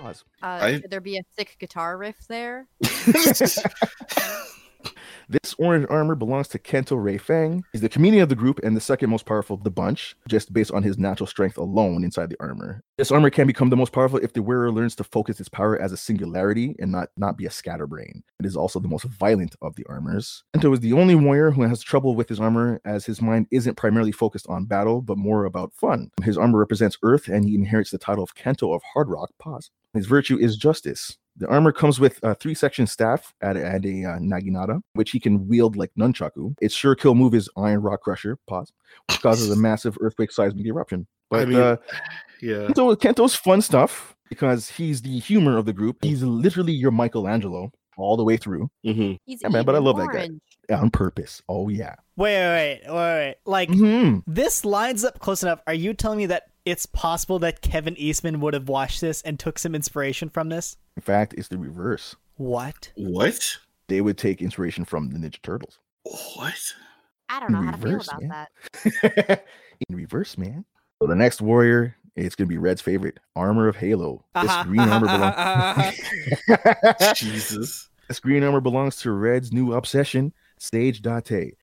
Pause. 0.00 0.24
uh, 0.42 0.46
I- 0.46 0.80
Should 0.80 0.90
there 0.90 1.00
be 1.00 1.16
a 1.18 1.22
thick 1.36 1.56
guitar 1.58 1.96
riff 1.96 2.16
there? 2.28 2.66
This 5.28 5.54
orange 5.58 5.86
armor 5.88 6.14
belongs 6.14 6.48
to 6.48 6.58
Kento 6.58 7.02
Ray 7.02 7.18
Fang. 7.18 7.64
He's 7.72 7.80
the 7.80 7.88
comedian 7.88 8.22
of 8.22 8.28
the 8.28 8.34
group 8.34 8.60
and 8.62 8.76
the 8.76 8.80
second 8.80 9.10
most 9.10 9.24
powerful 9.24 9.54
of 9.54 9.64
the 9.64 9.70
bunch, 9.70 10.16
just 10.28 10.52
based 10.52 10.72
on 10.72 10.82
his 10.82 10.98
natural 10.98 11.26
strength 11.26 11.56
alone 11.56 12.04
inside 12.04 12.30
the 12.30 12.40
armor. 12.40 12.82
This 12.98 13.10
armor 13.10 13.30
can 13.30 13.46
become 13.46 13.70
the 13.70 13.76
most 13.76 13.92
powerful 13.92 14.18
if 14.18 14.32
the 14.32 14.42
wearer 14.42 14.70
learns 14.70 14.94
to 14.96 15.04
focus 15.04 15.40
its 15.40 15.48
power 15.48 15.80
as 15.80 15.92
a 15.92 15.96
singularity 15.96 16.76
and 16.78 16.92
not, 16.92 17.08
not 17.16 17.36
be 17.36 17.46
a 17.46 17.50
scatterbrain. 17.50 18.22
It 18.38 18.46
is 18.46 18.56
also 18.56 18.78
the 18.78 18.88
most 18.88 19.04
violent 19.04 19.56
of 19.62 19.76
the 19.76 19.86
armors. 19.88 20.44
Kento 20.54 20.72
is 20.74 20.80
the 20.80 20.92
only 20.92 21.14
warrior 21.14 21.50
who 21.50 21.62
has 21.62 21.82
trouble 21.82 22.14
with 22.14 22.28
his 22.28 22.40
armor, 22.40 22.80
as 22.84 23.06
his 23.06 23.22
mind 23.22 23.46
isn't 23.50 23.76
primarily 23.76 24.12
focused 24.12 24.46
on 24.48 24.66
battle, 24.66 25.00
but 25.00 25.18
more 25.18 25.44
about 25.44 25.72
fun. 25.72 26.10
His 26.22 26.36
armor 26.36 26.58
represents 26.58 26.98
Earth, 27.02 27.28
and 27.28 27.48
he 27.48 27.54
inherits 27.54 27.90
the 27.90 27.98
title 27.98 28.24
of 28.24 28.34
Kento 28.34 28.74
of 28.74 28.82
Hard 28.92 29.08
Rock. 29.08 29.30
Pause. 29.38 29.70
His 29.94 30.06
virtue 30.06 30.38
is 30.38 30.56
justice. 30.56 31.18
The 31.36 31.48
armor 31.48 31.72
comes 31.72 31.98
with 31.98 32.20
a 32.22 32.34
three 32.34 32.54
section 32.54 32.86
staff 32.86 33.34
and, 33.40 33.58
and 33.58 33.84
a 33.84 34.04
uh, 34.10 34.18
naginata, 34.18 34.80
which 34.92 35.10
he 35.10 35.18
can 35.18 35.48
wield 35.48 35.76
like 35.76 35.90
nunchaku. 35.98 36.54
Its 36.60 36.74
sure 36.74 36.94
kill 36.94 37.14
move 37.14 37.34
is 37.34 37.48
Iron 37.56 37.82
Rock 37.82 38.02
Crusher, 38.02 38.38
pause, 38.46 38.72
which 39.08 39.20
causes 39.20 39.50
a 39.50 39.56
massive 39.56 39.98
earthquake 40.00 40.30
seismic 40.30 40.64
eruption. 40.66 41.06
But 41.30 41.40
I 41.40 41.44
mean, 41.46 41.58
uh, 41.58 41.76
yeah. 42.40 42.68
Kento, 42.68 42.96
Kento's 42.96 43.34
fun 43.34 43.62
stuff 43.62 44.14
because 44.28 44.68
he's 44.70 45.02
the 45.02 45.18
humor 45.18 45.56
of 45.58 45.66
the 45.66 45.72
group. 45.72 45.96
He's 46.02 46.22
literally 46.22 46.72
your 46.72 46.92
Michelangelo 46.92 47.72
all 47.96 48.16
the 48.16 48.24
way 48.24 48.36
through 48.36 48.68
hmm 48.84 49.12
He's 49.24 49.40
Yeah, 49.42 49.48
man, 49.48 49.64
but 49.64 49.74
I 49.74 49.78
eating 49.78 49.84
love 49.86 49.96
that 49.96 50.08
guy. 50.12 50.18
orange. 50.18 50.40
on 50.70 50.90
purpose. 50.90 51.42
Oh, 51.48 51.68
yeah. 51.68 51.94
Wait, 52.16 52.36
wait, 52.38 52.80
wait, 52.86 52.92
wait, 52.92 52.94
wait. 52.94 53.34
Like, 53.44 53.68
Mhm. 53.70 54.22
this 54.26 54.64
lines 54.64 55.04
up 55.04 55.18
close 55.18 55.42
enough. 55.42 55.60
Are 55.66 55.74
you 55.74 55.94
telling 55.94 56.18
me 56.18 56.26
that 56.26 56.44
it's 56.64 56.86
possible 56.86 57.38
that 57.40 57.60
Kevin 57.60 57.96
Eastman 57.96 58.40
would 58.40 58.54
have 58.54 58.68
watched 58.68 59.00
this 59.00 59.20
and 59.22 59.38
took 59.38 59.58
some 59.58 59.74
inspiration 59.74 60.28
from 60.28 60.48
this? 60.48 60.76
In 60.96 61.02
fact, 61.02 61.34
it's 61.36 61.48
the 61.48 61.58
reverse. 61.58 62.16
What? 62.36 62.90
What? 62.96 63.56
They 63.88 64.00
would 64.00 64.16
take 64.18 64.40
inspiration 64.42 64.84
from 64.84 65.10
the 65.10 65.18
Ninja 65.18 65.40
Turtles. 65.42 65.78
What? 66.34 66.54
I 67.28 67.40
don't 67.40 67.52
know 67.52 67.62
how 67.62 67.70
to 67.72 67.78
feel 67.78 67.90
Reverse, 67.92 68.08
about 68.08 68.22
yeah. 68.22 68.44
that. 69.28 69.44
in 69.88 69.96
reverse, 69.96 70.36
man. 70.38 70.64
So 71.02 71.08
the 71.08 71.14
next 71.14 71.40
warrior, 71.40 71.96
it's 72.16 72.34
gonna 72.34 72.48
be 72.48 72.58
Red's 72.58 72.80
favorite, 72.80 73.18
Armor 73.34 73.68
of 73.68 73.76
Halo. 73.76 74.24
This 74.34 74.44
Uh-huh, 74.50 74.64
green 74.64 74.80
armor 74.80 75.08
uh-huh, 75.08 75.92
belongs. 76.46 77.18
Jesus. 77.18 77.88
this 78.08 78.20
green 78.20 78.42
armor 78.44 78.60
belongs 78.60 78.96
to 78.96 79.10
Red's 79.12 79.52
new 79.52 79.72
obsession, 79.72 80.32
Sage 80.58 81.02
Date. 81.02 81.56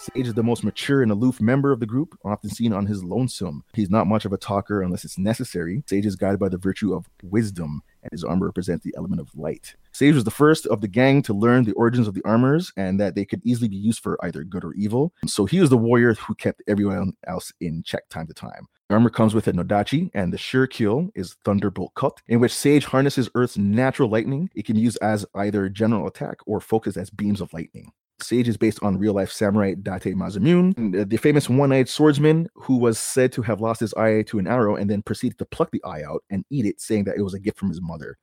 Sage 0.00 0.28
is 0.28 0.34
the 0.34 0.42
most 0.42 0.64
mature 0.64 1.02
and 1.02 1.12
aloof 1.12 1.42
member 1.42 1.72
of 1.72 1.78
the 1.78 1.84
group, 1.84 2.18
often 2.24 2.48
seen 2.48 2.72
on 2.72 2.86
his 2.86 3.04
lonesome. 3.04 3.62
He's 3.74 3.90
not 3.90 4.06
much 4.06 4.24
of 4.24 4.32
a 4.32 4.38
talker 4.38 4.80
unless 4.80 5.04
it's 5.04 5.18
necessary. 5.18 5.84
Sage 5.86 6.06
is 6.06 6.16
guided 6.16 6.40
by 6.40 6.48
the 6.48 6.56
virtue 6.56 6.94
of 6.94 7.10
wisdom, 7.22 7.82
and 8.02 8.10
his 8.10 8.24
armor 8.24 8.46
represents 8.46 8.82
the 8.82 8.94
element 8.96 9.20
of 9.20 9.28
light. 9.34 9.74
Sage 9.92 10.14
was 10.14 10.24
the 10.24 10.30
first 10.30 10.66
of 10.68 10.80
the 10.80 10.88
gang 10.88 11.20
to 11.20 11.34
learn 11.34 11.64
the 11.64 11.74
origins 11.74 12.08
of 12.08 12.14
the 12.14 12.24
armors 12.24 12.72
and 12.78 12.98
that 12.98 13.14
they 13.14 13.26
could 13.26 13.42
easily 13.44 13.68
be 13.68 13.76
used 13.76 14.02
for 14.02 14.16
either 14.24 14.42
good 14.42 14.64
or 14.64 14.72
evil. 14.72 15.12
So 15.26 15.44
he 15.44 15.60
was 15.60 15.68
the 15.68 15.76
warrior 15.76 16.14
who 16.14 16.34
kept 16.34 16.62
everyone 16.66 17.12
else 17.26 17.52
in 17.60 17.82
check 17.82 18.08
time 18.08 18.26
to 18.28 18.32
time. 18.32 18.68
The 18.88 18.94
armor 18.94 19.10
comes 19.10 19.34
with 19.34 19.48
a 19.48 19.52
Nodachi, 19.52 20.10
and 20.14 20.32
the 20.32 20.38
sure 20.38 20.66
kill 20.66 21.10
is 21.14 21.36
Thunderbolt 21.44 21.92
Cut, 21.94 22.22
in 22.26 22.40
which 22.40 22.54
Sage 22.54 22.86
harnesses 22.86 23.28
Earth's 23.34 23.58
natural 23.58 24.08
lightning. 24.08 24.48
It 24.54 24.64
can 24.64 24.76
use 24.76 24.96
as 24.96 25.26
either 25.34 25.68
general 25.68 26.06
attack 26.06 26.38
or 26.46 26.58
focus 26.58 26.96
as 26.96 27.10
beams 27.10 27.42
of 27.42 27.52
lightning. 27.52 27.92
Sage 28.22 28.48
is 28.48 28.56
based 28.56 28.82
on 28.82 28.98
real 28.98 29.12
life 29.12 29.30
samurai 29.30 29.74
Date 29.74 30.14
Masamune, 30.14 31.00
uh, 31.00 31.04
the 31.06 31.16
famous 31.16 31.48
one 31.48 31.72
eyed 31.72 31.88
swordsman 31.88 32.48
who 32.54 32.76
was 32.76 32.98
said 32.98 33.32
to 33.32 33.42
have 33.42 33.60
lost 33.60 33.80
his 33.80 33.94
eye 33.94 34.22
to 34.22 34.38
an 34.38 34.46
arrow 34.46 34.76
and 34.76 34.88
then 34.88 35.02
proceeded 35.02 35.38
to 35.38 35.44
pluck 35.44 35.70
the 35.70 35.82
eye 35.84 36.02
out 36.02 36.22
and 36.30 36.44
eat 36.50 36.66
it, 36.66 36.80
saying 36.80 37.04
that 37.04 37.16
it 37.16 37.22
was 37.22 37.34
a 37.34 37.38
gift 37.38 37.58
from 37.58 37.68
his 37.68 37.80
mother. 37.80 38.16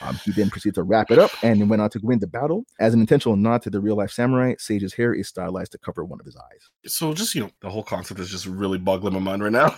Um, 0.00 0.16
he 0.24 0.32
then 0.32 0.50
proceeded 0.50 0.74
to 0.76 0.82
wrap 0.82 1.10
it 1.10 1.18
up 1.18 1.30
and 1.42 1.70
went 1.70 1.80
on 1.80 1.90
to 1.90 2.00
win 2.02 2.18
the 2.18 2.26
battle. 2.26 2.64
As 2.80 2.94
an 2.94 3.00
intentional 3.00 3.36
nod 3.36 3.62
to 3.62 3.70
the 3.70 3.80
real 3.80 3.96
life 3.96 4.10
samurai, 4.10 4.54
Sage's 4.58 4.94
hair 4.94 5.14
is 5.14 5.28
stylized 5.28 5.72
to 5.72 5.78
cover 5.78 6.04
one 6.04 6.18
of 6.18 6.26
his 6.26 6.36
eyes. 6.36 6.70
So 6.86 7.14
just 7.14 7.34
you 7.34 7.42
know, 7.42 7.50
the 7.60 7.70
whole 7.70 7.84
concept 7.84 8.20
is 8.20 8.30
just 8.30 8.46
really 8.46 8.78
boggling 8.78 9.14
my 9.14 9.20
mind 9.20 9.42
right 9.42 9.52
now. 9.52 9.76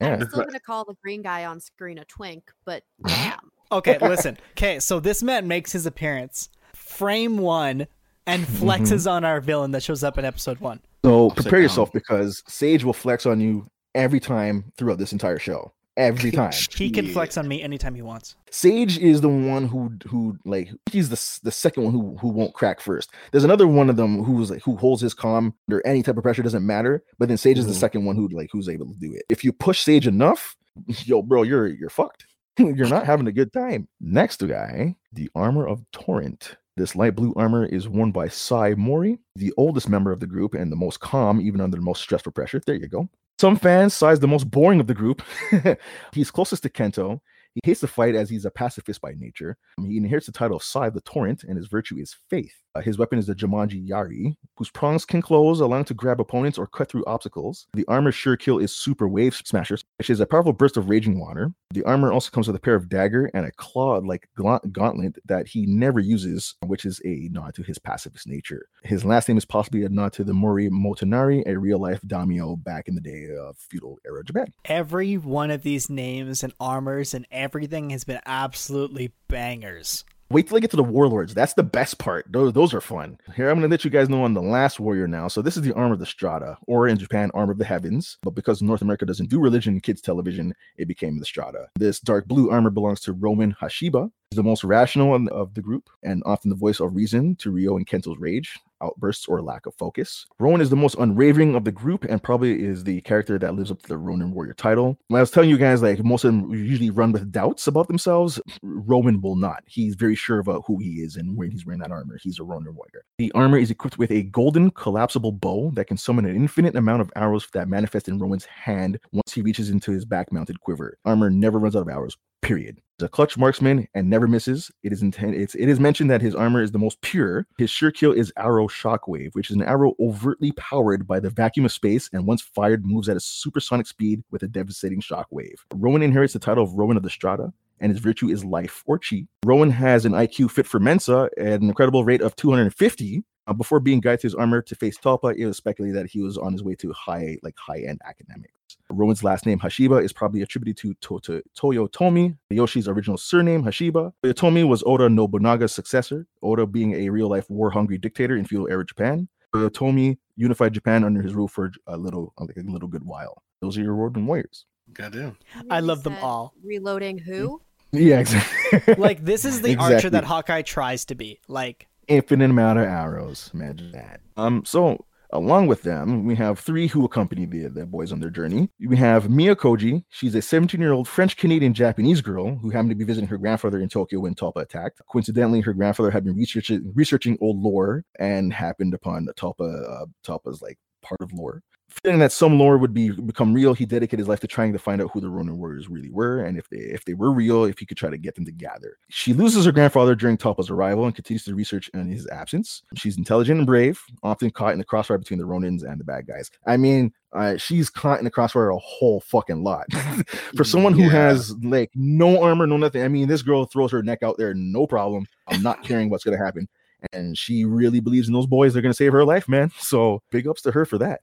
Yeah. 0.00 0.14
I'm 0.14 0.28
still 0.28 0.44
gonna 0.44 0.60
call 0.60 0.84
the 0.84 0.94
green 1.02 1.22
guy 1.22 1.44
on 1.44 1.60
screen 1.60 1.98
a 1.98 2.04
twink, 2.04 2.50
but 2.64 2.82
damn. 3.06 3.50
Okay, 3.72 3.98
listen. 4.00 4.36
Okay, 4.52 4.80
so 4.80 4.98
this 4.98 5.22
man 5.22 5.46
makes 5.46 5.70
his 5.70 5.86
appearance, 5.86 6.48
frame 6.74 7.38
one, 7.38 7.86
and 8.26 8.44
flexes 8.44 9.10
on 9.10 9.24
our 9.24 9.40
villain 9.40 9.70
that 9.72 9.82
shows 9.82 10.04
up 10.04 10.18
in 10.18 10.24
episode 10.24 10.58
one. 10.60 10.80
So 11.04 11.26
Upside 11.28 11.42
prepare 11.44 11.58
down. 11.58 11.62
yourself 11.62 11.92
because 11.92 12.42
Sage 12.46 12.84
will 12.84 12.92
flex 12.92 13.26
on 13.26 13.40
you 13.40 13.66
every 13.94 14.20
time 14.20 14.72
throughout 14.76 14.98
this 14.98 15.12
entire 15.12 15.38
show. 15.38 15.72
every 15.96 16.30
time. 16.30 16.52
He 16.74 16.88
can 16.90 17.04
Yeah. 17.06 17.12
flex 17.12 17.36
on 17.36 17.46
me 17.46 17.60
anytime 17.62 17.94
he 17.94 18.00
wants. 18.00 18.34
Sage 18.50 18.96
is 18.96 19.20
the 19.20 19.28
one 19.28 19.66
who 19.66 19.92
who 20.06 20.36
like 20.46 20.70
he's 20.90 21.10
the 21.10 21.40
the 21.42 21.50
second 21.52 21.82
one 21.84 21.92
who 21.92 22.16
who 22.18 22.28
won't 22.28 22.54
crack 22.54 22.80
first. 22.80 23.10
There's 23.32 23.44
another 23.44 23.66
one 23.66 23.90
of 23.90 23.96
them 23.96 24.22
who's 24.22 24.50
like 24.50 24.62
who 24.62 24.76
holds 24.76 25.02
his 25.02 25.12
calm 25.12 25.52
under 25.68 25.84
any 25.86 26.02
type 26.02 26.16
of 26.16 26.22
pressure 26.22 26.42
doesn't 26.42 26.64
matter. 26.64 27.02
But 27.18 27.28
then 27.28 27.36
Sage 27.36 27.58
is 27.58 27.66
the 27.66 27.72
Mhm. 27.72 27.80
second 27.80 28.04
one 28.06 28.16
who 28.16 28.28
like 28.28 28.48
who's 28.50 28.68
able 28.68 28.86
to 28.86 28.98
do 28.98 29.12
it. 29.12 29.24
If 29.28 29.44
you 29.44 29.52
push 29.52 29.82
Sage 29.82 30.06
enough, 30.06 30.56
yo, 31.04 31.20
bro, 31.22 31.42
you're 31.42 31.66
you're 31.66 31.90
fucked. 31.90 32.24
you're 32.58 32.88
not 32.88 33.04
having 33.04 33.26
a 33.26 33.32
good 33.32 33.52
time. 33.52 33.88
Next 34.00 34.46
guy, 34.46 34.96
the 35.12 35.28
armor 35.34 35.66
of 35.66 35.82
Torrent. 35.92 36.56
This 36.80 36.96
light 36.96 37.14
blue 37.14 37.34
armor 37.36 37.66
is 37.66 37.90
worn 37.90 38.10
by 38.10 38.28
Sai 38.28 38.72
Mori, 38.74 39.18
the 39.36 39.52
oldest 39.58 39.86
member 39.86 40.12
of 40.12 40.20
the 40.20 40.26
group 40.26 40.54
and 40.54 40.72
the 40.72 40.76
most 40.76 40.98
calm, 41.00 41.38
even 41.38 41.60
under 41.60 41.76
the 41.76 41.82
most 41.82 42.00
stressful 42.00 42.32
pressure. 42.32 42.62
There 42.66 42.74
you 42.74 42.88
go. 42.88 43.06
Some 43.38 43.56
fans, 43.56 43.92
Sai's 43.92 44.18
the 44.18 44.26
most 44.26 44.50
boring 44.50 44.80
of 44.80 44.86
the 44.86 44.94
group. 44.94 45.20
he's 46.14 46.30
closest 46.30 46.62
to 46.62 46.70
Kento. 46.70 47.20
He 47.52 47.60
hates 47.64 47.80
to 47.80 47.86
fight 47.86 48.14
as 48.14 48.30
he's 48.30 48.46
a 48.46 48.50
pacifist 48.50 49.02
by 49.02 49.12
nature. 49.18 49.58
He 49.82 49.98
inherits 49.98 50.24
the 50.24 50.32
title 50.32 50.56
of 50.56 50.62
Sai 50.62 50.88
the 50.88 51.02
Torrent, 51.02 51.44
and 51.44 51.58
his 51.58 51.66
virtue 51.66 51.98
is 51.98 52.16
faith. 52.30 52.54
Uh, 52.74 52.80
his 52.80 52.98
weapon 52.98 53.18
is 53.18 53.26
the 53.26 53.34
Jumonji 53.34 53.88
Yari, 53.88 54.36
whose 54.56 54.70
prongs 54.70 55.04
can 55.04 55.20
close, 55.20 55.58
allowing 55.58 55.84
to 55.86 55.94
grab 55.94 56.20
opponents 56.20 56.56
or 56.56 56.68
cut 56.68 56.88
through 56.88 57.04
obstacles. 57.04 57.66
The 57.74 57.84
armor 57.88 58.12
sure 58.12 58.36
kill 58.36 58.58
is 58.58 58.74
Super 58.74 59.08
Wave 59.08 59.34
Smasher, 59.44 59.78
which 59.98 60.08
is 60.08 60.20
a 60.20 60.26
powerful 60.26 60.52
burst 60.52 60.76
of 60.76 60.88
raging 60.88 61.18
water. 61.18 61.52
The 61.72 61.82
armor 61.84 62.12
also 62.12 62.30
comes 62.30 62.46
with 62.46 62.54
a 62.54 62.60
pair 62.60 62.76
of 62.76 62.88
dagger 62.88 63.30
and 63.34 63.44
a 63.44 63.50
claw-like 63.52 64.28
gauntlet 64.36 65.18
that 65.24 65.48
he 65.48 65.66
never 65.66 65.98
uses, 65.98 66.54
which 66.64 66.84
is 66.84 67.00
a 67.04 67.28
nod 67.32 67.54
to 67.54 67.62
his 67.62 67.78
pacifist 67.78 68.28
nature. 68.28 68.66
His 68.84 69.04
last 69.04 69.28
name 69.28 69.38
is 69.38 69.44
possibly 69.44 69.84
a 69.84 69.88
nod 69.88 70.12
to 70.14 70.24
the 70.24 70.32
Mori 70.32 70.68
Motonari, 70.68 71.42
a 71.46 71.58
real-life 71.58 72.00
daimyo 72.06 72.56
back 72.56 72.86
in 72.86 72.94
the 72.94 73.00
day 73.00 73.28
of 73.36 73.56
feudal 73.58 73.98
era 74.06 74.22
Japan. 74.24 74.52
Every 74.64 75.16
one 75.16 75.50
of 75.50 75.62
these 75.62 75.90
names 75.90 76.44
and 76.44 76.52
armors 76.60 77.14
and 77.14 77.26
everything 77.32 77.90
has 77.90 78.04
been 78.04 78.20
absolutely 78.26 79.12
bangers. 79.28 80.04
Wait 80.32 80.46
till 80.46 80.56
I 80.56 80.60
get 80.60 80.70
to 80.70 80.76
the 80.76 80.84
warlords. 80.84 81.34
That's 81.34 81.54
the 81.54 81.64
best 81.64 81.98
part. 81.98 82.24
Those 82.30 82.52
those 82.52 82.72
are 82.72 82.80
fun. 82.80 83.18
Here 83.34 83.50
I'm 83.50 83.56
gonna 83.56 83.66
let 83.66 83.84
you 83.84 83.90
guys 83.90 84.08
know 84.08 84.22
on 84.22 84.32
the 84.32 84.40
last 84.40 84.78
warrior 84.78 85.08
now. 85.08 85.26
So 85.26 85.42
this 85.42 85.56
is 85.56 85.64
the 85.64 85.72
Arm 85.72 85.90
of 85.90 85.98
the 85.98 86.06
Strata, 86.06 86.56
or 86.68 86.86
in 86.86 86.98
Japan, 86.98 87.32
Arm 87.34 87.50
of 87.50 87.58
the 87.58 87.64
heavens. 87.64 88.16
But 88.22 88.36
because 88.36 88.62
North 88.62 88.80
America 88.80 89.04
doesn't 89.04 89.28
do 89.28 89.40
religion 89.40 89.74
in 89.74 89.80
kids 89.80 90.00
television, 90.00 90.54
it 90.76 90.86
became 90.86 91.18
the 91.18 91.24
Strata. 91.24 91.66
This 91.74 91.98
dark 91.98 92.28
blue 92.28 92.48
armor 92.48 92.70
belongs 92.70 93.00
to 93.00 93.12
Rowan 93.12 93.56
Hashiba. 93.60 94.08
The 94.32 94.44
most 94.44 94.62
rational 94.62 95.28
of 95.32 95.54
the 95.54 95.60
group, 95.60 95.90
and 96.04 96.22
often 96.24 96.50
the 96.50 96.56
voice 96.56 96.78
of 96.78 96.94
reason 96.94 97.34
to 97.36 97.50
Ryo 97.50 97.76
and 97.76 97.84
Kento's 97.84 98.16
rage, 98.20 98.56
outbursts, 98.80 99.26
or 99.26 99.42
lack 99.42 99.66
of 99.66 99.74
focus. 99.74 100.24
Rowan 100.38 100.60
is 100.60 100.70
the 100.70 100.76
most 100.76 100.94
unwavering 101.00 101.56
of 101.56 101.64
the 101.64 101.72
group, 101.72 102.04
and 102.04 102.22
probably 102.22 102.62
is 102.62 102.84
the 102.84 103.00
character 103.00 103.40
that 103.40 103.56
lives 103.56 103.72
up 103.72 103.82
to 103.82 103.88
the 103.88 103.98
Ronin 103.98 104.30
warrior 104.30 104.54
title. 104.54 104.96
When 105.08 105.18
I 105.18 105.22
was 105.22 105.32
telling 105.32 105.50
you 105.50 105.58
guys, 105.58 105.82
like 105.82 106.04
most 106.04 106.22
of 106.22 106.32
them 106.32 106.48
usually 106.54 106.90
run 106.90 107.10
with 107.10 107.32
doubts 107.32 107.66
about 107.66 107.88
themselves. 107.88 108.40
Rowan 108.62 109.20
will 109.20 109.34
not. 109.34 109.64
He's 109.66 109.96
very 109.96 110.14
sure 110.14 110.38
about 110.38 110.62
who 110.64 110.78
he 110.78 111.02
is 111.02 111.16
and 111.16 111.36
when 111.36 111.50
he's 111.50 111.66
wearing 111.66 111.80
that 111.80 111.90
armor. 111.90 112.16
He's 112.22 112.38
a 112.38 112.44
Ronin 112.44 112.76
warrior. 112.76 113.04
The 113.18 113.32
armor 113.32 113.58
is 113.58 113.72
equipped 113.72 113.98
with 113.98 114.12
a 114.12 114.22
golden 114.22 114.70
collapsible 114.70 115.32
bow 115.32 115.72
that 115.74 115.88
can 115.88 115.96
summon 115.96 116.24
an 116.24 116.36
infinite 116.36 116.76
amount 116.76 117.00
of 117.00 117.10
arrows 117.16 117.48
that 117.52 117.68
manifest 117.68 118.06
in 118.06 118.20
Rowan's 118.20 118.44
hand 118.44 119.00
once 119.10 119.32
he 119.32 119.42
reaches 119.42 119.70
into 119.70 119.90
his 119.90 120.04
back 120.04 120.30
mounted 120.30 120.60
quiver. 120.60 120.96
Armor 121.04 121.30
never 121.30 121.58
runs 121.58 121.74
out 121.74 121.82
of 121.82 121.88
arrows. 121.88 122.16
Period. 122.50 122.80
He's 122.98 123.04
a 123.04 123.08
clutch 123.08 123.38
marksman 123.38 123.86
and 123.94 124.10
never 124.10 124.26
misses. 124.26 124.72
It 124.82 124.92
is 124.92 125.02
intended. 125.02 125.40
It's, 125.40 125.54
it 125.54 125.68
is 125.68 125.78
mentioned 125.78 126.10
that 126.10 126.20
his 126.20 126.34
armor 126.34 126.60
is 126.60 126.72
the 126.72 126.80
most 126.80 127.00
pure. 127.00 127.46
His 127.58 127.70
sure 127.70 127.92
kill 127.92 128.10
is 128.10 128.32
arrow 128.36 128.66
shockwave, 128.66 129.36
which 129.36 129.50
is 129.50 129.54
an 129.54 129.62
arrow 129.62 129.94
overtly 130.00 130.50
powered 130.56 131.06
by 131.06 131.20
the 131.20 131.30
vacuum 131.30 131.64
of 131.64 131.70
space, 131.70 132.10
and 132.12 132.26
once 132.26 132.42
fired, 132.42 132.84
moves 132.84 133.08
at 133.08 133.16
a 133.16 133.20
supersonic 133.20 133.86
speed 133.86 134.24
with 134.32 134.42
a 134.42 134.48
devastating 134.48 135.00
shockwave. 135.00 135.60
Rowan 135.76 136.02
inherits 136.02 136.32
the 136.32 136.40
title 136.40 136.64
of 136.64 136.72
Rowan 136.72 136.96
of 136.96 137.04
the 137.04 137.08
Strata, 137.08 137.52
and 137.78 137.92
his 137.92 138.00
virtue 138.00 138.30
is 138.30 138.44
life 138.44 138.82
or 138.84 138.98
chi. 138.98 139.28
Rowan 139.44 139.70
has 139.70 140.04
an 140.04 140.10
IQ 140.10 140.50
fit 140.50 140.66
for 140.66 140.80
Mensa 140.80 141.30
at 141.38 141.60
an 141.60 141.68
incredible 141.68 142.04
rate 142.04 142.20
of 142.20 142.34
250. 142.34 143.22
Uh, 143.46 143.52
before 143.52 143.78
being 143.78 144.00
guided 144.00 144.22
to 144.22 144.26
his 144.26 144.34
armor 144.34 144.60
to 144.60 144.74
face 144.74 144.98
Talpa, 144.98 145.36
it 145.36 145.46
was 145.46 145.56
speculated 145.56 145.96
that 145.96 146.10
he 146.10 146.20
was 146.20 146.36
on 146.36 146.52
his 146.52 146.64
way 146.64 146.74
to 146.74 146.92
high, 146.94 147.38
like 147.44 147.56
high-end 147.56 148.00
academics. 148.04 148.54
Rowan's 148.90 149.24
last 149.24 149.46
name 149.46 149.58
Hashiba 149.58 150.02
is 150.04 150.12
probably 150.12 150.42
attributed 150.42 150.76
to, 150.78 150.94
to, 150.94 151.20
to 151.20 151.42
Toyotomi, 151.58 152.36
Yoshi's 152.50 152.88
original 152.88 153.16
surname 153.16 153.62
Hashiba. 153.62 154.12
Toyotomi 154.24 154.66
was 154.66 154.82
Oda 154.86 155.08
Nobunaga's 155.08 155.72
successor, 155.72 156.26
Oda 156.42 156.66
being 156.66 156.94
a 156.94 157.08
real-life 157.10 157.48
war-hungry 157.48 157.98
dictator 157.98 158.36
in 158.36 158.44
feudal 158.44 158.68
era 158.68 158.84
Japan. 158.84 159.28
Toyotomi 159.54 160.18
unified 160.36 160.72
Japan 160.72 161.04
under 161.04 161.22
his 161.22 161.34
rule 161.34 161.48
for 161.48 161.70
a 161.86 161.96
little, 161.96 162.32
like 162.38 162.56
a 162.56 162.60
little 162.60 162.88
good 162.88 163.04
while. 163.04 163.42
Those 163.60 163.76
are 163.78 163.82
your 163.82 163.94
Ronin 163.94 164.26
warriors. 164.26 164.66
Goddamn. 164.92 165.36
I 165.70 165.80
love 165.80 166.02
them 166.02 166.16
all. 166.20 166.54
Reloading 166.62 167.18
who? 167.18 167.60
Yeah, 167.92 168.20
exactly. 168.20 168.94
Like 168.98 169.24
this 169.24 169.44
is 169.44 169.62
the 169.62 169.76
archer 169.76 170.10
that 170.10 170.24
Hawkeye 170.24 170.62
tries 170.62 171.04
to 171.06 171.14
be. 171.14 171.40
Like 171.48 171.88
infinite 172.08 172.50
amount 172.50 172.78
of 172.78 172.84
arrows. 172.84 173.50
Imagine 173.52 173.92
that. 173.92 174.20
Um, 174.36 174.64
so 174.64 175.04
along 175.32 175.66
with 175.66 175.82
them, 175.82 176.24
we 176.24 176.34
have 176.36 176.58
three 176.58 176.86
who 176.86 177.04
accompany 177.04 177.46
the, 177.46 177.68
the 177.68 177.86
boys 177.86 178.12
on 178.12 178.20
their 178.20 178.30
journey. 178.30 178.70
We 178.80 178.96
have 178.96 179.30
Mia 179.30 179.56
Koji. 179.56 180.04
She's 180.08 180.34
a 180.34 180.38
17-year-old 180.38 181.08
French 181.08 181.36
Canadian 181.36 181.74
Japanese 181.74 182.20
girl 182.20 182.56
who 182.56 182.70
happened 182.70 182.90
to 182.90 182.96
be 182.96 183.04
visiting 183.04 183.28
her 183.28 183.38
grandfather 183.38 183.80
in 183.80 183.88
Tokyo 183.88 184.20
when 184.20 184.34
Talpa 184.34 184.62
attacked. 184.62 185.00
Coincidentally, 185.10 185.60
her 185.60 185.72
grandfather 185.72 186.10
had 186.10 186.24
been 186.24 186.36
researching 186.36 186.92
researching 186.94 187.38
old 187.40 187.58
lore 187.60 188.04
and 188.18 188.52
happened 188.52 188.94
upon 188.94 189.28
Talpa 189.36 190.02
uh, 190.02 190.06
Talpa's 190.24 190.62
like 190.62 190.78
part 191.02 191.20
of 191.20 191.32
lore. 191.32 191.62
Feeling 192.04 192.20
that 192.20 192.30
some 192.32 192.58
lore 192.58 192.78
would 192.78 192.94
be 192.94 193.10
become 193.10 193.52
real, 193.52 193.74
he 193.74 193.84
dedicated 193.84 194.20
his 194.20 194.28
life 194.28 194.40
to 194.40 194.46
trying 194.46 194.72
to 194.72 194.78
find 194.78 195.02
out 195.02 195.10
who 195.12 195.20
the 195.20 195.28
Ronin 195.28 195.58
warriors 195.58 195.88
really 195.88 196.10
were, 196.10 196.44
and 196.44 196.56
if 196.56 196.68
they 196.68 196.76
if 196.78 197.04
they 197.04 197.14
were 197.14 197.32
real, 197.32 197.64
if 197.64 197.78
he 197.78 197.84
could 197.86 197.96
try 197.96 198.08
to 198.10 198.16
get 198.16 198.36
them 198.36 198.44
to 198.44 198.52
gather. 198.52 198.96
She 199.08 199.32
loses 199.32 199.64
her 199.64 199.72
grandfather 199.72 200.14
during 200.14 200.36
Talpa's 200.36 200.70
arrival 200.70 201.04
and 201.04 201.14
continues 201.14 201.44
to 201.44 201.54
research 201.54 201.90
in 201.92 202.08
his 202.08 202.28
absence. 202.28 202.82
She's 202.94 203.18
intelligent 203.18 203.58
and 203.58 203.66
brave, 203.66 204.00
often 204.22 204.50
caught 204.50 204.72
in 204.72 204.78
the 204.78 204.84
crossfire 204.84 205.18
between 205.18 205.38
the 205.40 205.46
Ronins 205.46 205.82
and 205.82 205.98
the 206.00 206.04
bad 206.04 206.26
guys. 206.26 206.50
I 206.66 206.76
mean, 206.76 207.12
uh, 207.32 207.56
she's 207.56 207.90
caught 207.90 208.18
in 208.18 208.24
the 208.24 208.30
crossfire 208.30 208.70
a 208.70 208.78
whole 208.78 209.20
fucking 209.20 209.64
lot. 209.64 209.86
For 210.56 210.64
someone 210.64 210.92
who 210.92 211.02
Yeah. 211.02 211.10
has 211.10 211.54
like 211.62 211.90
no 211.94 212.42
armor, 212.42 212.66
no 212.66 212.76
nothing. 212.76 213.02
I 213.02 213.08
mean, 213.08 213.26
this 213.28 213.42
girl 213.42 213.64
throws 213.66 213.90
her 213.92 214.02
neck 214.02 214.22
out 214.22 214.36
there, 214.38 214.54
no 214.54 214.86
problem. 214.86 215.26
I'm 215.48 215.62
not 215.62 215.82
caring 215.82 216.08
what's 216.08 216.24
gonna 216.24 216.38
happen. 216.38 216.68
And 217.12 217.36
she 217.36 217.64
really 217.64 217.98
believes 218.00 218.28
in 218.28 218.34
those 218.34 218.46
boys. 218.46 218.72
They're 218.74 218.82
gonna 218.82 218.94
save 218.94 219.12
her 219.12 219.24
life, 219.24 219.48
man. 219.48 219.70
So 219.78 220.22
big 220.30 220.46
ups 220.46 220.62
to 220.62 220.70
her 220.72 220.84
for 220.84 220.98
that. 220.98 221.20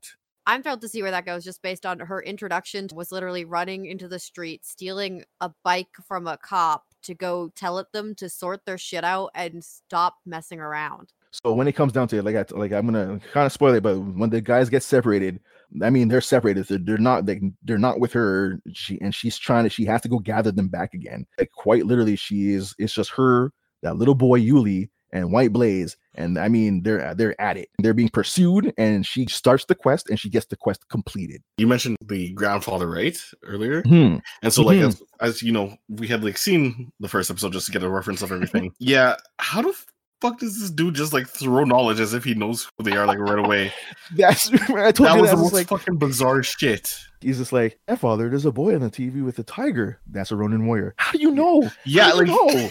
I'm 0.48 0.64
thrilled 0.64 0.80
to 0.82 0.88
see 0.88 1.02
where 1.02 1.12
that 1.12 1.26
goes 1.26 1.44
just 1.44 1.62
based 1.62 1.86
on 1.86 2.00
her 2.00 2.22
introduction 2.22 2.88
was 2.96 3.12
literally 3.12 3.44
running 3.44 3.86
into 3.86 4.08
the 4.08 4.18
street, 4.18 4.66
stealing 4.66 5.26
a 5.42 5.52
bike 5.66 5.90
from 6.08 6.26
a 6.26 6.38
cop 6.38 6.86
to 7.04 7.14
go 7.14 7.50
tell 7.54 7.80
it 7.80 7.88
them 7.92 8.16
to 8.16 8.30
sort 8.30 8.66
their 8.66 8.78
shit 8.78 9.04
out 9.04 9.30
and 9.36 9.62
stop 9.62 10.16
messing 10.26 10.62
around. 10.62 11.12
So 11.44 11.52
when 11.52 11.68
it 11.68 11.74
comes 11.74 11.92
down 11.92 12.08
to 12.08 12.18
it, 12.18 12.24
like 12.24 12.38
I 12.38 12.46
like 12.58 12.72
I'm 12.72 12.86
gonna 12.86 13.20
kind 13.34 13.46
of 13.46 13.52
spoil 13.52 13.74
it, 13.74 13.84
but 13.84 14.00
when 14.00 14.30
the 14.30 14.40
guys 14.40 14.70
get 14.70 14.84
separated, 14.84 15.42
I 15.84 15.90
mean 15.90 16.08
they're 16.08 16.22
separated. 16.22 16.66
They're, 16.66 16.78
they're 16.78 16.98
not 16.98 17.26
they, 17.26 17.42
they're 17.64 17.78
not 17.78 18.00
with 18.00 18.14
her. 18.14 18.62
She 18.72 19.02
and 19.02 19.14
she's 19.14 19.38
trying 19.38 19.66
to 19.66 19.70
she 19.70 19.84
has 19.84 20.02
to 20.04 20.10
go 20.10 20.20
gather 20.20 20.54
them 20.54 20.70
back 20.70 20.94
again. 20.94 21.28
Like 21.38 21.52
quite 21.52 21.86
literally, 21.86 22.16
she 22.16 22.52
is. 22.52 22.74
It's 22.80 22.94
just 22.94 23.12
her, 23.12 23.52
that 23.82 23.98
little 23.98 24.16
boy 24.16 24.40
Yuli, 24.40 24.88
and 25.12 25.32
White 25.32 25.54
Blaze, 25.54 25.98
and 26.18 26.38
I 26.38 26.48
mean 26.50 26.84
they're 26.84 27.14
they're 27.16 27.40
at 27.40 27.58
it. 27.58 27.70
They're 27.80 27.94
being 27.94 28.10
pursued, 28.10 28.74
and 28.78 29.06
she 29.06 29.26
starts 29.28 29.66
the 29.66 29.76
quest, 29.76 30.10
and 30.10 30.20
she 30.20 30.30
gets 30.30 30.46
the 30.48 30.58
quest 30.58 30.88
completed. 30.90 31.42
You 31.58 31.68
mentioned 31.68 31.98
the 32.04 32.34
grandfather, 32.34 32.90
right? 32.90 33.18
Earlier. 33.44 33.82
Hmm. 33.84 34.18
And 34.44 34.52
so, 34.54 34.64
like, 34.64 34.80
Mhm. 34.80 34.88
as, 34.88 35.02
as 35.22 35.42
you 35.44 35.52
know, 35.52 35.76
we 35.90 36.08
had 36.08 36.24
like 36.24 36.38
seen 36.38 36.92
the 37.00 37.08
first 37.08 37.30
episode 37.32 37.54
just 37.54 37.68
to 37.68 37.72
get 37.72 37.84
a 37.84 37.90
reference 37.90 38.22
of 38.22 38.32
everything. 38.34 38.74
yeah. 38.80 39.16
How 39.40 39.62
the 39.62 39.74
fuck 40.20 40.40
does 40.40 40.60
this 40.60 40.72
dude 40.72 40.96
just 40.96 41.14
like 41.14 41.28
throw 41.28 41.64
knowledge 41.64 42.00
as 42.00 42.16
if 42.16 42.24
he 42.24 42.34
knows 42.34 42.68
who 42.78 42.84
they 42.84 42.98
are 42.98 43.06
like 43.06 43.20
right 43.20 43.38
away? 43.40 43.72
That's 44.16 44.50
I 44.70 44.92
told 44.92 45.10
that 45.10 45.16
you 45.16 45.22
was 45.22 45.30
that. 45.30 45.36
the 45.36 45.42
most 45.42 45.44
was 45.44 45.54
like, 45.54 45.68
fucking 45.68 45.98
bizarre 45.98 46.42
shit. 46.44 46.98
he's 47.22 47.38
just 47.38 47.54
like, 47.54 47.80
"Hey, 47.88 47.96
father, 47.96 48.28
there's 48.30 48.46
a 48.46 48.52
boy 48.52 48.74
on 48.76 48.82
the 48.82 48.90
TV 48.90 49.24
with 49.24 49.38
a 49.40 49.44
tiger. 49.44 50.00
That's 50.08 50.32
a 50.32 50.36
Ronin 50.36 50.66
warrior. 50.66 50.96
How 50.98 51.12
do 51.12 51.20
you 51.20 51.32
know? 51.32 51.70
Yeah, 51.86 52.12
like 52.14 52.28
know? 52.28 52.70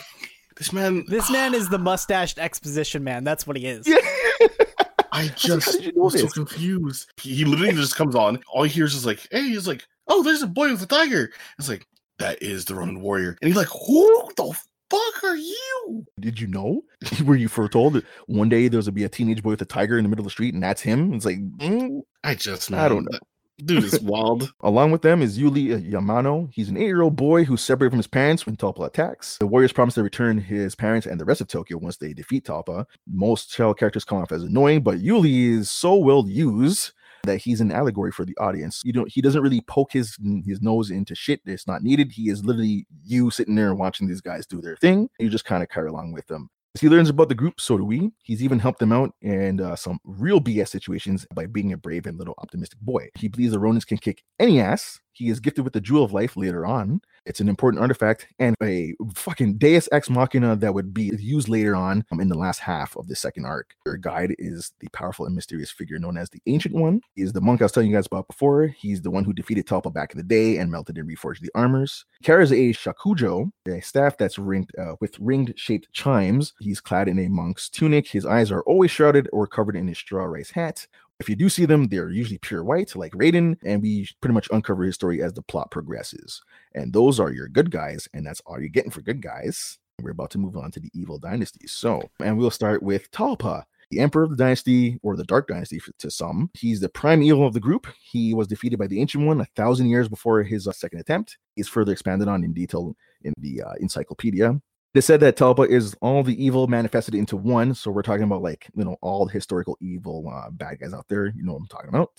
This 0.57 0.73
man. 0.73 1.05
this 1.07 1.31
man 1.31 1.55
is 1.55 1.69
the 1.69 1.79
mustached 1.79 2.39
exposition 2.39 3.05
man. 3.05 3.25
That's 3.25 3.47
what 3.47 3.57
he 3.57 3.67
is. 3.67 3.87
Yeah. 3.87 3.99
I 5.13 5.29
just 5.29 5.81
did 5.81 5.97
was 5.97 6.19
so 6.19 6.29
confused. 6.29 7.11
He, 7.21 7.35
he 7.37 7.45
literally 7.45 7.73
just 7.73 7.97
comes 7.97 8.15
on. 8.15 8.43
All 8.53 8.65
he 8.65 8.71
hears 8.71 8.95
is 8.95 9.07
like, 9.07 9.27
"Hey," 9.31 9.49
he's 9.49 9.67
like, 9.67 9.87
"Oh, 10.09 10.23
there's 10.23 10.43
a 10.43 10.47
boy 10.47 10.71
with 10.71 10.83
a 10.83 10.87
tiger." 10.87 11.31
It's 11.59 11.69
like 11.69 11.87
that 12.19 12.43
is 12.43 12.67
the 12.67 12.75
Ronin 12.75 13.01
warrior, 13.01 13.39
and 13.41 13.49
he's 13.49 13.57
like, 13.57 13.69
"Who 13.69 14.31
the 14.37 14.55
fuck 14.91 15.25
are 15.25 15.37
you?" 15.37 16.07
Did 16.21 16.39
you 16.39 16.49
know? 16.49 16.83
Were 17.25 17.37
you 17.37 17.49
foretold 17.49 17.95
that 17.95 18.05
one 18.27 18.51
day 18.51 18.69
there's 18.69 18.87
gonna 18.87 18.95
be 18.95 19.05
a 19.05 19.09
teenage 19.09 19.43
boy 19.43 19.51
with 19.51 19.63
a 19.63 19.67
tiger 19.67 19.97
in 19.97 20.05
the 20.05 20.09
middle 20.11 20.23
of 20.23 20.27
the 20.27 20.31
street 20.31 20.53
and 20.53 20.63
that's 20.63 20.83
him? 20.83 21.15
It's 21.15 21.25
like, 21.25 21.39
mm. 21.39 22.03
I 22.23 22.35
just, 22.35 22.73
I 22.73 22.89
don't 22.89 23.05
man, 23.11 23.13
know. 23.13 23.19
Dude 23.65 23.85
is 23.85 24.01
wild. 24.01 24.53
along 24.61 24.91
with 24.91 25.03
them 25.03 25.23
is 25.23 25.39
Yuli 25.39 25.91
Yamano. 25.91 26.49
He's 26.53 26.69
an 26.69 26.77
eight-year-old 26.77 27.17
boy 27.17 27.45
who's 27.45 27.63
separated 27.63 27.91
from 27.91 27.99
his 27.99 28.07
parents 28.07 28.45
when 28.45 28.57
Talpa 28.57 28.87
attacks. 28.87 29.39
The 29.39 29.47
warriors 29.47 29.73
promise 29.73 29.95
to 29.95 30.03
return 30.03 30.39
his 30.39 30.75
parents 30.75 31.07
and 31.07 31.19
the 31.19 31.25
rest 31.25 31.41
of 31.41 31.49
Tokyo 31.49 31.79
once 31.79 31.97
they 31.97 32.13
defeat 32.13 32.45
Talpa. 32.45 32.85
Most 33.07 33.51
child 33.51 33.79
characters 33.79 34.05
come 34.05 34.19
off 34.19 34.33
as 34.33 34.43
annoying, 34.43 34.83
but 34.83 34.99
Yuli 34.99 35.59
is 35.59 35.71
so 35.71 35.97
well 35.97 36.29
used 36.29 36.93
that 37.25 37.39
he's 37.39 37.61
an 37.61 37.73
allegory 37.73 38.13
for 38.13 38.25
the 38.25 38.37
audience. 38.39 38.83
You 38.85 38.93
don't 38.93 39.11
he 39.11 39.21
doesn't 39.21 39.43
really 39.43 39.61
poke 39.63 39.93
his 39.93 40.17
his 40.47 40.63
nose 40.63 40.91
into 40.91 41.15
shit 41.15 41.41
that's 41.45 41.67
not 41.67 41.83
needed. 41.83 42.13
He 42.13 42.31
is 42.31 42.45
literally 42.45 42.87
you 43.05 43.31
sitting 43.31 43.55
there 43.55 43.75
watching 43.75 44.07
these 44.07 44.21
guys 44.21 44.47
do 44.47 44.61
their 44.61 44.77
thing. 44.77 45.11
You 45.19 45.29
just 45.29 45.45
kind 45.45 45.63
of 45.63 45.69
carry 45.69 45.89
along 45.89 46.13
with 46.13 46.27
them. 46.27 46.51
As 46.77 46.83
he 46.83 46.91
learns 46.91 47.09
about 47.09 47.31
the 47.31 47.35
group, 47.35 47.59
so 47.59 47.79
do 47.79 47.87
we. 47.87 48.11
He's 48.23 48.43
even 48.43 48.59
helped 48.59 48.81
them 48.81 48.93
out 48.93 49.15
in 49.23 49.63
uh, 49.63 49.77
some 49.77 49.99
real 50.05 50.43
BS 50.43 50.69
situations 50.69 51.27
by 51.35 51.47
being 51.47 51.73
a 51.73 51.77
brave 51.79 52.05
and 52.05 52.19
little 52.19 52.35
optimistic 52.37 52.79
boy. 52.81 53.09
He 53.15 53.29
believes 53.29 53.53
the 53.53 53.59
Ronins 53.59 53.87
can 53.87 53.97
kick 53.97 54.23
any 54.39 54.61
ass. 54.61 55.01
He 55.17 55.31
is 55.31 55.41
gifted 55.41 55.65
with 55.65 55.73
the 55.73 55.81
Jewel 55.81 56.05
of 56.05 56.13
Life 56.13 56.37
later 56.37 56.67
on. 56.67 57.01
It's 57.25 57.41
an 57.41 57.49
important 57.49 57.81
artifact 57.81 58.29
and 58.39 58.55
a 58.63 58.95
fucking 59.15 59.57
Deus 59.57 59.89
Ex 59.91 60.11
Machina 60.11 60.57
that 60.57 60.75
would 60.75 60.93
be 60.93 61.11
used 61.19 61.49
later 61.49 61.75
on 61.75 62.05
um, 62.13 62.21
in 62.21 62.29
the 62.29 62.37
last 62.37 62.61
half 62.61 62.95
of 62.99 63.09
the 63.09 63.17
second 63.17 63.47
arc. 63.47 63.75
Your 63.87 63.97
guide 63.97 64.35
is 64.39 64.73
the 64.81 64.89
powerful 64.93 65.25
and 65.25 65.35
mysterious 65.35 65.71
figure 65.71 65.99
known 65.99 66.19
as 66.19 66.29
the 66.29 66.43
Ancient 66.47 66.75
One. 66.75 67.01
He 67.15 67.23
is 67.23 67.33
the 67.33 67.41
monk 67.41 67.63
I 67.63 67.65
was 67.65 67.73
telling 67.73 67.89
you 67.89 67.97
guys 67.97 68.05
about 68.05 68.29
before. 68.29 68.67
He's 68.67 69.01
the 69.01 69.11
one 69.11 69.25
who 69.25 69.33
defeated 69.33 69.67
Talpa 69.67 69.93
back 69.93 70.13
in 70.13 70.19
the 70.19 70.23
day 70.23 70.59
and 70.59 70.71
melted 70.71 70.99
and 70.99 71.09
reforged 71.09 71.41
the 71.41 71.51
armors. 71.55 72.05
Carries 72.23 72.53
a 72.53 72.75
shakujo, 72.75 73.51
a 73.67 73.81
staff 73.81 74.19
that's 74.19 74.39
ringed 74.39 74.71
uh, 74.79 74.97
with 75.01 75.19
ringed 75.19 75.55
shaped 75.57 75.91
chimes. 75.95 76.53
He's 76.61 76.81
clad 76.81 77.09
in 77.09 77.19
a 77.19 77.29
monk's 77.29 77.71
tunic. 77.71 78.07
His 78.07 78.27
eyes 78.27 78.53
are 78.53 78.63
always 78.65 78.91
shrouded 78.91 79.31
or 79.33 79.47
covered 79.47 79.77
in 79.77 79.89
a 79.89 79.95
straw 79.95 80.25
rice 80.25 80.51
hat. 80.51 80.87
If 81.19 81.31
you 81.31 81.37
do 81.37 81.49
see 81.49 81.65
them, 81.65 81.89
they're 81.89 82.11
usually 82.11 82.39
pure 82.39 82.63
white, 82.63 82.95
like 82.95 83.13
Raiden, 83.13 83.57
and 83.65 83.81
we 83.81 84.09
pretty 84.21 84.35
much 84.35 84.49
uncover 84.53 84.85
his 84.85 84.97
story 84.97 85.23
as 85.23 85.33
the 85.33 85.43
plot 85.43 85.71
progresses. 85.71 86.43
And 86.75 86.93
those 86.93 87.19
are 87.19 87.33
your 87.33 87.49
good 87.49 87.71
guys, 87.71 88.07
and 88.13 88.27
that's 88.27 88.43
all 88.45 88.61
you're 88.61 88.69
getting 88.69 88.91
for 88.91 89.01
good 89.01 89.23
guys. 89.23 89.79
We're 90.03 90.11
about 90.11 90.31
to 90.33 90.39
move 90.39 90.59
on 90.59 90.71
to 90.73 90.81
the 90.81 90.91
evil 90.93 91.19
dynasties. 91.19 91.73
So, 91.73 92.03
and 92.21 92.37
we'll 92.37 92.51
start 92.51 92.83
with 92.83 93.11
Talpa, 93.13 93.65
the 93.91 94.01
emperor 94.01 94.25
of 94.25 94.31
the 94.31 94.37
dynasty, 94.37 95.01
or 95.03 95.17
the 95.17 95.25
dark 95.25 95.49
dynasty 95.49 95.81
to 95.99 96.11
some. 96.11 96.51
He's 96.53 96.81
the 96.81 96.91
prime 96.91 97.23
evil 97.23 97.47
of 97.47 97.55
the 97.55 97.61
group. 97.61 97.87
He 98.03 98.35
was 98.35 98.47
defeated 98.47 98.79
by 98.79 98.87
the 98.87 99.01
ancient 99.01 99.27
one 99.27 99.41
a 99.41 99.47
thousand 99.57 99.89
years 99.89 100.11
before 100.11 100.43
his 100.43 100.69
uh, 100.69 100.73
second 100.73 101.01
attempt. 101.01 101.39
is 101.57 101.67
further 101.67 101.93
expanded 101.93 102.29
on 102.29 102.45
in 102.45 102.53
detail 102.53 102.95
in 103.23 103.33
the 103.39 103.63
uh, 103.63 103.73
encyclopedia. 103.81 104.61
They 104.97 105.03
said 105.03 105.21
that 105.21 105.37
Talpa 105.37 105.69
is 105.69 105.95
all 106.01 106.23
the 106.23 106.43
evil 106.43 106.69
manifested 106.69 107.15
into 107.15 107.37
one. 107.37 107.75
So 107.75 107.91
we're 107.91 108.01
talking 108.01 108.23
about 108.23 108.41
like, 108.41 108.67
you 108.75 108.83
know, 108.83 108.97
all 109.03 109.27
the 109.27 109.33
historical 109.33 109.77
evil 109.79 110.27
uh, 110.27 110.49
bad 110.49 110.81
guys 110.81 110.95
out 110.95 111.05
there. 111.09 111.27
You 111.27 111.45
know 111.45 111.53
what 111.53 111.59
I'm 111.59 111.67
talking 111.67 111.91
about. 111.91 112.13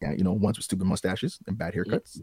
Yeah, 0.00 0.12
you 0.12 0.22
know, 0.22 0.34
ones 0.34 0.56
with 0.56 0.62
stupid 0.62 0.86
mustaches 0.86 1.40
and 1.48 1.58
bad 1.58 1.74
haircuts. 1.74 2.20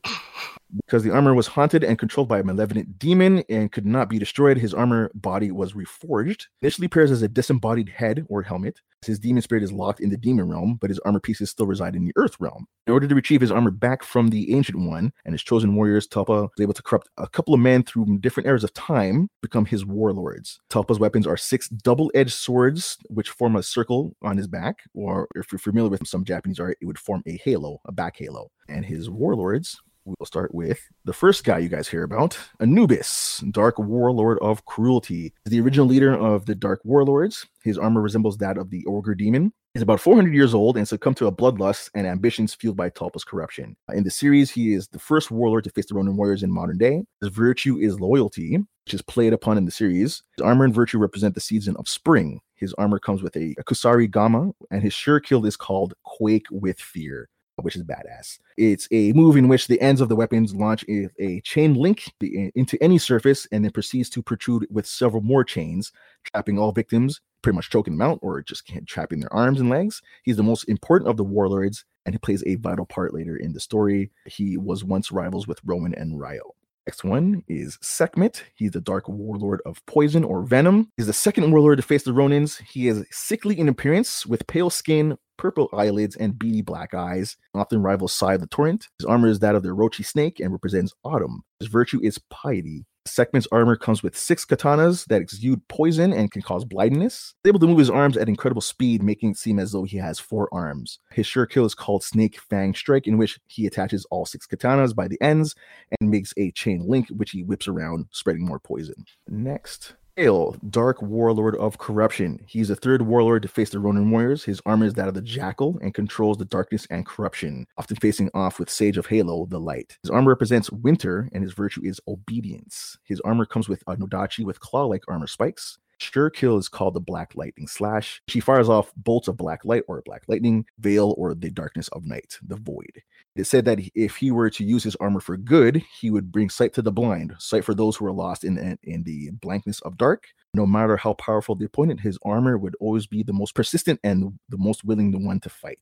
Because 0.85 1.03
the 1.03 1.11
armor 1.11 1.33
was 1.33 1.47
haunted 1.47 1.83
and 1.83 1.99
controlled 1.99 2.29
by 2.29 2.39
a 2.39 2.43
malevolent 2.45 2.97
demon 2.97 3.43
and 3.49 3.69
could 3.69 3.85
not 3.85 4.07
be 4.07 4.17
destroyed, 4.17 4.57
his 4.57 4.73
armor 4.73 5.11
body 5.13 5.51
was 5.51 5.73
reforged. 5.73 6.45
Initially 6.61 6.85
appears 6.85 7.11
as 7.11 7.21
a 7.21 7.27
disembodied 7.27 7.89
head 7.89 8.25
or 8.29 8.43
helmet. 8.43 8.79
His 9.07 9.19
demon 9.19 9.41
spirit 9.41 9.63
is 9.63 9.71
locked 9.71 9.99
in 9.99 10.09
the 10.09 10.17
demon 10.17 10.49
realm, 10.49 10.77
but 10.79 10.89
his 10.89 10.99
armor 10.99 11.19
pieces 11.19 11.49
still 11.49 11.65
reside 11.65 11.95
in 11.95 12.05
the 12.05 12.13
earth 12.15 12.35
realm. 12.39 12.67
In 12.85 12.93
order 12.93 13.07
to 13.07 13.15
retrieve 13.15 13.41
his 13.41 13.51
armor 13.51 13.71
back 13.71 14.03
from 14.03 14.29
the 14.29 14.53
ancient 14.53 14.79
one 14.79 15.11
and 15.25 15.33
his 15.33 15.43
chosen 15.43 15.75
warriors, 15.75 16.07
Talpa 16.07 16.49
is 16.57 16.61
able 16.61 16.73
to 16.73 16.83
corrupt 16.83 17.09
a 17.17 17.27
couple 17.27 17.53
of 17.53 17.59
men 17.59 17.83
through 17.83 18.19
different 18.19 18.47
eras 18.47 18.63
of 18.63 18.73
time, 18.73 19.29
become 19.41 19.65
his 19.65 19.85
warlords. 19.85 20.59
Talpa's 20.69 20.99
weapons 20.99 21.25
are 21.25 21.37
six 21.37 21.69
double-edged 21.69 22.33
swords, 22.33 22.97
which 23.09 23.29
form 23.29 23.55
a 23.55 23.63
circle 23.63 24.15
on 24.21 24.37
his 24.37 24.47
back, 24.47 24.79
or 24.93 25.27
if 25.35 25.51
you're 25.51 25.59
familiar 25.59 25.89
with 25.89 26.07
some 26.07 26.23
Japanese 26.23 26.59
art, 26.59 26.77
it 26.81 26.85
would 26.85 26.99
form 26.99 27.23
a 27.25 27.37
halo, 27.43 27.79
a 27.85 27.91
back 27.91 28.17
halo. 28.17 28.51
And 28.69 28.85
his 28.85 29.09
warlords 29.09 29.79
we'll 30.07 30.25
start 30.25 30.53
with 30.53 30.79
the 31.05 31.13
first 31.13 31.43
guy 31.43 31.57
you 31.57 31.69
guys 31.69 31.87
hear 31.87 32.03
about 32.03 32.37
Anubis, 32.59 33.43
Dark 33.51 33.77
Warlord 33.77 34.39
of 34.39 34.65
Cruelty. 34.65 35.33
The 35.45 35.59
original 35.59 35.85
leader 35.85 36.13
of 36.13 36.45
the 36.45 36.55
Dark 36.55 36.81
Warlords. 36.83 37.45
His 37.63 37.77
armor 37.77 38.01
resembles 38.01 38.37
that 38.37 38.57
of 38.57 38.69
the 38.69 38.85
Ogre 38.87 39.15
Demon. 39.15 39.51
He's 39.73 39.83
about 39.83 39.99
400 39.99 40.33
years 40.33 40.53
old 40.53 40.77
and 40.77 40.87
succumbed 40.87 41.17
to 41.17 41.27
a 41.27 41.31
bloodlust 41.31 41.91
and 41.93 42.07
ambitions 42.07 42.55
fueled 42.55 42.77
by 42.77 42.89
Talpa's 42.89 43.23
corruption. 43.23 43.75
In 43.93 44.03
the 44.03 44.09
series, 44.09 44.49
he 44.49 44.73
is 44.73 44.87
the 44.87 44.97
first 44.97 45.29
warlord 45.29 45.65
to 45.65 45.69
face 45.71 45.85
the 45.85 45.93
Ronin 45.93 46.17
warriors 46.17 46.41
in 46.41 46.51
modern 46.51 46.77
day. 46.77 47.03
His 47.21 47.29
virtue 47.29 47.77
is 47.77 47.99
loyalty, 47.99 48.57
which 48.85 48.93
is 48.93 49.01
played 49.03 49.33
upon 49.33 49.57
in 49.57 49.65
the 49.65 49.71
series. 49.71 50.23
His 50.35 50.43
armor 50.43 50.65
and 50.65 50.73
virtue 50.73 50.97
represent 50.97 51.35
the 51.35 51.41
season 51.41 51.75
of 51.77 51.87
spring. 51.87 52.39
His 52.55 52.73
armor 52.75 52.97
comes 52.97 53.21
with 53.21 53.35
a, 53.35 53.53
a 53.59 53.63
Kusari 53.63 54.09
Gama, 54.09 54.51
and 54.71 54.81
his 54.81 54.93
sure 54.93 55.19
kill 55.19 55.45
is 55.45 55.57
called 55.57 55.93
Quake 56.03 56.47
with 56.49 56.79
Fear 56.79 57.29
which 57.61 57.75
is 57.75 57.83
badass. 57.83 58.39
It's 58.57 58.87
a 58.91 59.13
move 59.13 59.35
in 59.35 59.47
which 59.47 59.67
the 59.67 59.81
ends 59.81 60.01
of 60.01 60.09
the 60.09 60.15
weapons 60.15 60.53
launch 60.53 60.85
a, 60.87 61.41
chain 61.41 61.73
link 61.73 62.11
into 62.21 62.81
any 62.81 62.97
surface 62.97 63.47
and 63.51 63.63
then 63.63 63.71
proceeds 63.71 64.09
to 64.11 64.21
protrude 64.21 64.67
with 64.69 64.85
several 64.85 65.21
more 65.21 65.43
chains, 65.43 65.91
trapping 66.23 66.59
all 66.59 66.71
victims, 66.71 67.21
pretty 67.41 67.55
much 67.55 67.69
choking 67.69 67.97
them 67.97 68.07
out 68.07 68.19
or 68.21 68.41
just 68.41 68.69
trapping 68.85 69.19
their 69.19 69.33
arms 69.33 69.59
and 69.59 69.69
legs. 69.69 70.01
He's 70.23 70.37
the 70.37 70.43
most 70.43 70.63
important 70.65 71.09
of 71.09 71.17
the 71.17 71.23
warlords 71.23 71.85
and 72.05 72.13
he 72.13 72.19
plays 72.19 72.43
a 72.45 72.55
vital 72.55 72.85
part 72.85 73.13
later 73.13 73.35
in 73.35 73.53
the 73.53 73.59
story. 73.59 74.11
He 74.25 74.57
was 74.57 74.83
once 74.83 75.11
rivals 75.11 75.47
with 75.47 75.59
Rowan 75.65 75.93
and 75.93 76.19
Ryo. 76.19 76.55
Next 76.87 77.03
one 77.03 77.43
is 77.49 77.77
Sekhmet. 77.81 78.45
He's 78.55 78.71
the 78.71 78.79
dark 78.79 79.09
warlord 79.09 79.61
of 79.65 79.85
poison 79.87 80.23
or 80.23 80.43
venom. 80.43 80.89
He's 80.95 81.07
the 81.07 81.13
second 81.13 81.51
warlord 81.51 81.79
to 81.79 81.83
face 81.83 82.03
the 82.03 82.11
Ronins. 82.11 82.61
He 82.61 82.87
is 82.87 83.05
sickly 83.11 83.59
in 83.59 83.67
appearance 83.67 84.25
with 84.25 84.47
pale 84.47 84.69
skin, 84.69 85.17
purple 85.37 85.69
eyelids, 85.73 86.15
and 86.15 86.37
beady 86.37 86.61
black 86.61 86.93
eyes, 86.93 87.37
often 87.53 87.81
rivals 87.81 88.13
Sai 88.13 88.35
of 88.35 88.41
the 88.41 88.47
Torrent. 88.47 88.87
His 88.99 89.05
armor 89.05 89.27
is 89.27 89.39
that 89.39 89.55
of 89.55 89.63
the 89.63 89.69
Orochi 89.69 90.05
snake 90.05 90.39
and 90.39 90.51
represents 90.51 90.93
autumn. 91.03 91.43
His 91.59 91.69
virtue 91.69 91.99
is 92.03 92.19
piety. 92.29 92.85
Sekhmet's 93.07 93.47
armor 93.51 93.75
comes 93.75 94.03
with 94.03 94.17
six 94.17 94.45
katanas 94.45 95.05
that 95.05 95.21
exude 95.21 95.65
poison 95.69 96.13
and 96.13 96.31
can 96.31 96.41
cause 96.41 96.65
blindness. 96.65 97.33
He's 97.43 97.49
able 97.49 97.59
to 97.61 97.67
move 97.67 97.79
his 97.79 97.89
arms 97.89 98.17
at 98.17 98.29
incredible 98.29 98.61
speed, 98.61 99.01
making 99.01 99.31
it 99.31 99.37
seem 99.37 99.59
as 99.59 99.71
though 99.71 99.85
he 99.85 99.97
has 99.97 100.19
four 100.19 100.49
arms. 100.51 100.99
His 101.11 101.25
sure 101.25 101.45
kill 101.45 101.65
is 101.65 101.73
called 101.73 102.03
Snake 102.03 102.39
Fang 102.49 102.75
Strike, 102.75 103.07
in 103.07 103.17
which 103.17 103.39
he 103.47 103.65
attaches 103.65 104.05
all 104.11 104.25
six 104.25 104.45
katanas 104.45 104.93
by 104.93 105.07
the 105.07 105.19
ends 105.21 105.55
and 105.99 106.11
makes 106.11 106.33
a 106.37 106.51
chain 106.51 106.83
link, 106.85 107.07
which 107.09 107.31
he 107.31 107.43
whips 107.43 107.67
around, 107.67 108.07
spreading 108.11 108.45
more 108.45 108.59
poison. 108.59 109.05
Next, 109.27 109.95
Dark 110.17 110.99
Warlord 111.03 111.55
of 111.57 111.77
Corruption. 111.77 112.39
He's 112.47 112.69
the 112.69 112.75
third 112.75 113.03
warlord 113.03 113.43
to 113.43 113.47
face 113.47 113.69
the 113.69 113.77
Ronin 113.77 114.09
warriors. 114.09 114.43
His 114.43 114.59
armor 114.65 114.87
is 114.87 114.95
that 114.95 115.07
of 115.07 115.13
the 115.13 115.21
Jackal 115.21 115.77
and 115.79 115.93
controls 115.93 116.39
the 116.39 116.45
darkness 116.45 116.87
and 116.89 117.05
corruption, 117.05 117.67
often 117.77 117.97
facing 117.97 118.31
off 118.33 118.57
with 118.57 118.67
Sage 118.67 118.97
of 118.97 119.05
Halo, 119.05 119.45
the 119.45 119.59
light. 119.59 119.99
His 120.01 120.09
armor 120.09 120.29
represents 120.29 120.71
winter, 120.71 121.29
and 121.33 121.43
his 121.43 121.53
virtue 121.53 121.81
is 121.83 122.01
obedience. 122.07 122.97
His 123.03 123.21
armor 123.21 123.45
comes 123.45 123.69
with 123.69 123.83
a 123.85 123.95
Nodachi 123.95 124.43
with 124.43 124.59
claw-like 124.59 125.03
armor 125.07 125.27
spikes. 125.27 125.77
Sure 125.99 126.29
Kill 126.29 126.57
is 126.57 126.69
called 126.69 126.93
the 126.93 126.99
Black 126.99 127.33
Lightning 127.35 127.67
Slash. 127.67 128.21
She 128.27 128.39
fires 128.39 128.69
off 128.69 128.93
bolts 128.95 129.27
of 129.27 129.37
black 129.37 129.65
light 129.65 129.83
or 129.87 130.01
black 130.05 130.23
lightning, 130.27 130.65
veil, 130.79 131.15
or 131.17 131.33
the 131.33 131.49
darkness 131.49 131.87
of 131.89 132.05
night, 132.05 132.37
the 132.45 132.55
void. 132.55 133.01
It 133.35 133.45
said 133.45 133.65
that 133.65 133.79
if 133.93 134.15
he 134.15 134.31
were 134.31 134.49
to 134.49 134.63
use 134.63 134.83
his 134.83 134.95
armor 134.97 135.19
for 135.19 135.37
good, 135.37 135.83
he 135.99 136.09
would 136.09 136.31
bring 136.31 136.49
sight 136.49 136.73
to 136.73 136.81
the 136.81 136.91
blind, 136.91 137.35
sight 137.39 137.63
for 137.65 137.73
those 137.73 137.95
who 137.95 138.05
are 138.05 138.11
lost 138.11 138.43
in, 138.43 138.77
in 138.83 139.03
the 139.03 139.31
blankness 139.31 139.79
of 139.81 139.97
dark. 139.97 140.27
No 140.53 140.65
matter 140.65 140.97
how 140.97 141.13
powerful 141.13 141.55
the 141.55 141.65
opponent, 141.65 141.99
his 141.99 142.17
armor 142.23 142.57
would 142.57 142.75
always 142.79 143.05
be 143.05 143.21
the 143.21 143.33
most 143.33 143.53
persistent 143.53 143.99
and 144.03 144.39
the 144.49 144.57
most 144.57 144.83
willing 144.83 145.11
the 145.11 145.19
one 145.19 145.39
to 145.41 145.49
fight. 145.49 145.79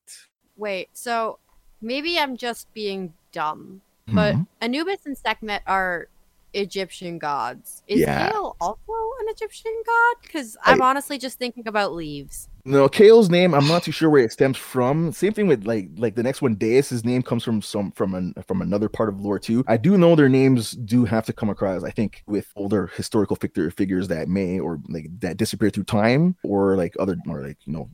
Wait, 0.58 0.89
so 0.93 1.39
maybe 1.82 2.17
I'm 2.19 2.36
just 2.36 2.73
being 2.73 3.13
dumb, 3.32 3.82
but 4.08 4.36
Mm-hmm. 4.36 4.43
Anubis 4.62 5.06
and 5.06 5.17
Sekhmet 5.17 5.62
are 5.67 6.10
Egyptian 6.56 7.20
gods. 7.20 7.84
Is 7.88 8.00
Yeah. 8.02 8.30
Kale 8.32 8.56
also 8.60 8.82
an 9.22 9.28
Egyptian 9.30 9.74
god? 9.86 10.15
Because 10.22 10.58
I'm 10.63 10.82
honestly 10.82 11.18
just 11.18 11.38
thinking 11.38 11.68
about 11.68 11.94
leaves. 11.94 12.50
No, 12.68 12.89
Kale's 12.89 13.30
name, 13.30 13.54
I'm 13.54 13.68
not 13.68 13.84
too 13.84 13.91
sure 13.91 14.10
where 14.10 14.24
it 14.24 14.32
stems 14.32 14.58
from. 14.58 15.12
Same 15.12 15.34
thing 15.34 15.46
with 15.48 15.65
like 15.68 15.88
like 15.98 16.15
the 16.15 16.24
next 16.24 16.41
one, 16.41 16.56
Deus's 16.56 17.06
name 17.06 17.22
comes 17.22 17.44
from 17.44 17.62
some 17.62 17.91
from 17.91 18.15
an 18.15 18.34
from 18.48 18.62
another 18.62 18.89
part 18.89 19.10
of 19.10 19.22
lore 19.22 19.38
too. 19.38 19.63
I 19.68 19.78
do 19.78 19.98
know 19.98 20.15
their 20.15 20.30
names 20.30 20.72
do 20.72 21.06
have 21.06 21.26
to 21.28 21.34
come 21.34 21.50
across, 21.50 21.84
I 21.84 21.91
think, 21.91 22.24
with 22.26 22.48
older 22.56 22.88
historical 22.88 23.36
figure 23.36 23.70
figures 23.70 24.08
that 24.08 24.28
may 24.28 24.60
or 24.60 24.80
like 24.89 25.08
that 25.20 25.38
disappear 25.38 25.70
through 25.70 25.84
time, 25.84 26.36
or 26.44 26.76
like 26.76 26.96
other 27.00 27.18
or 27.28 27.44
like 27.46 27.58
you 27.65 27.74
know 27.74 27.89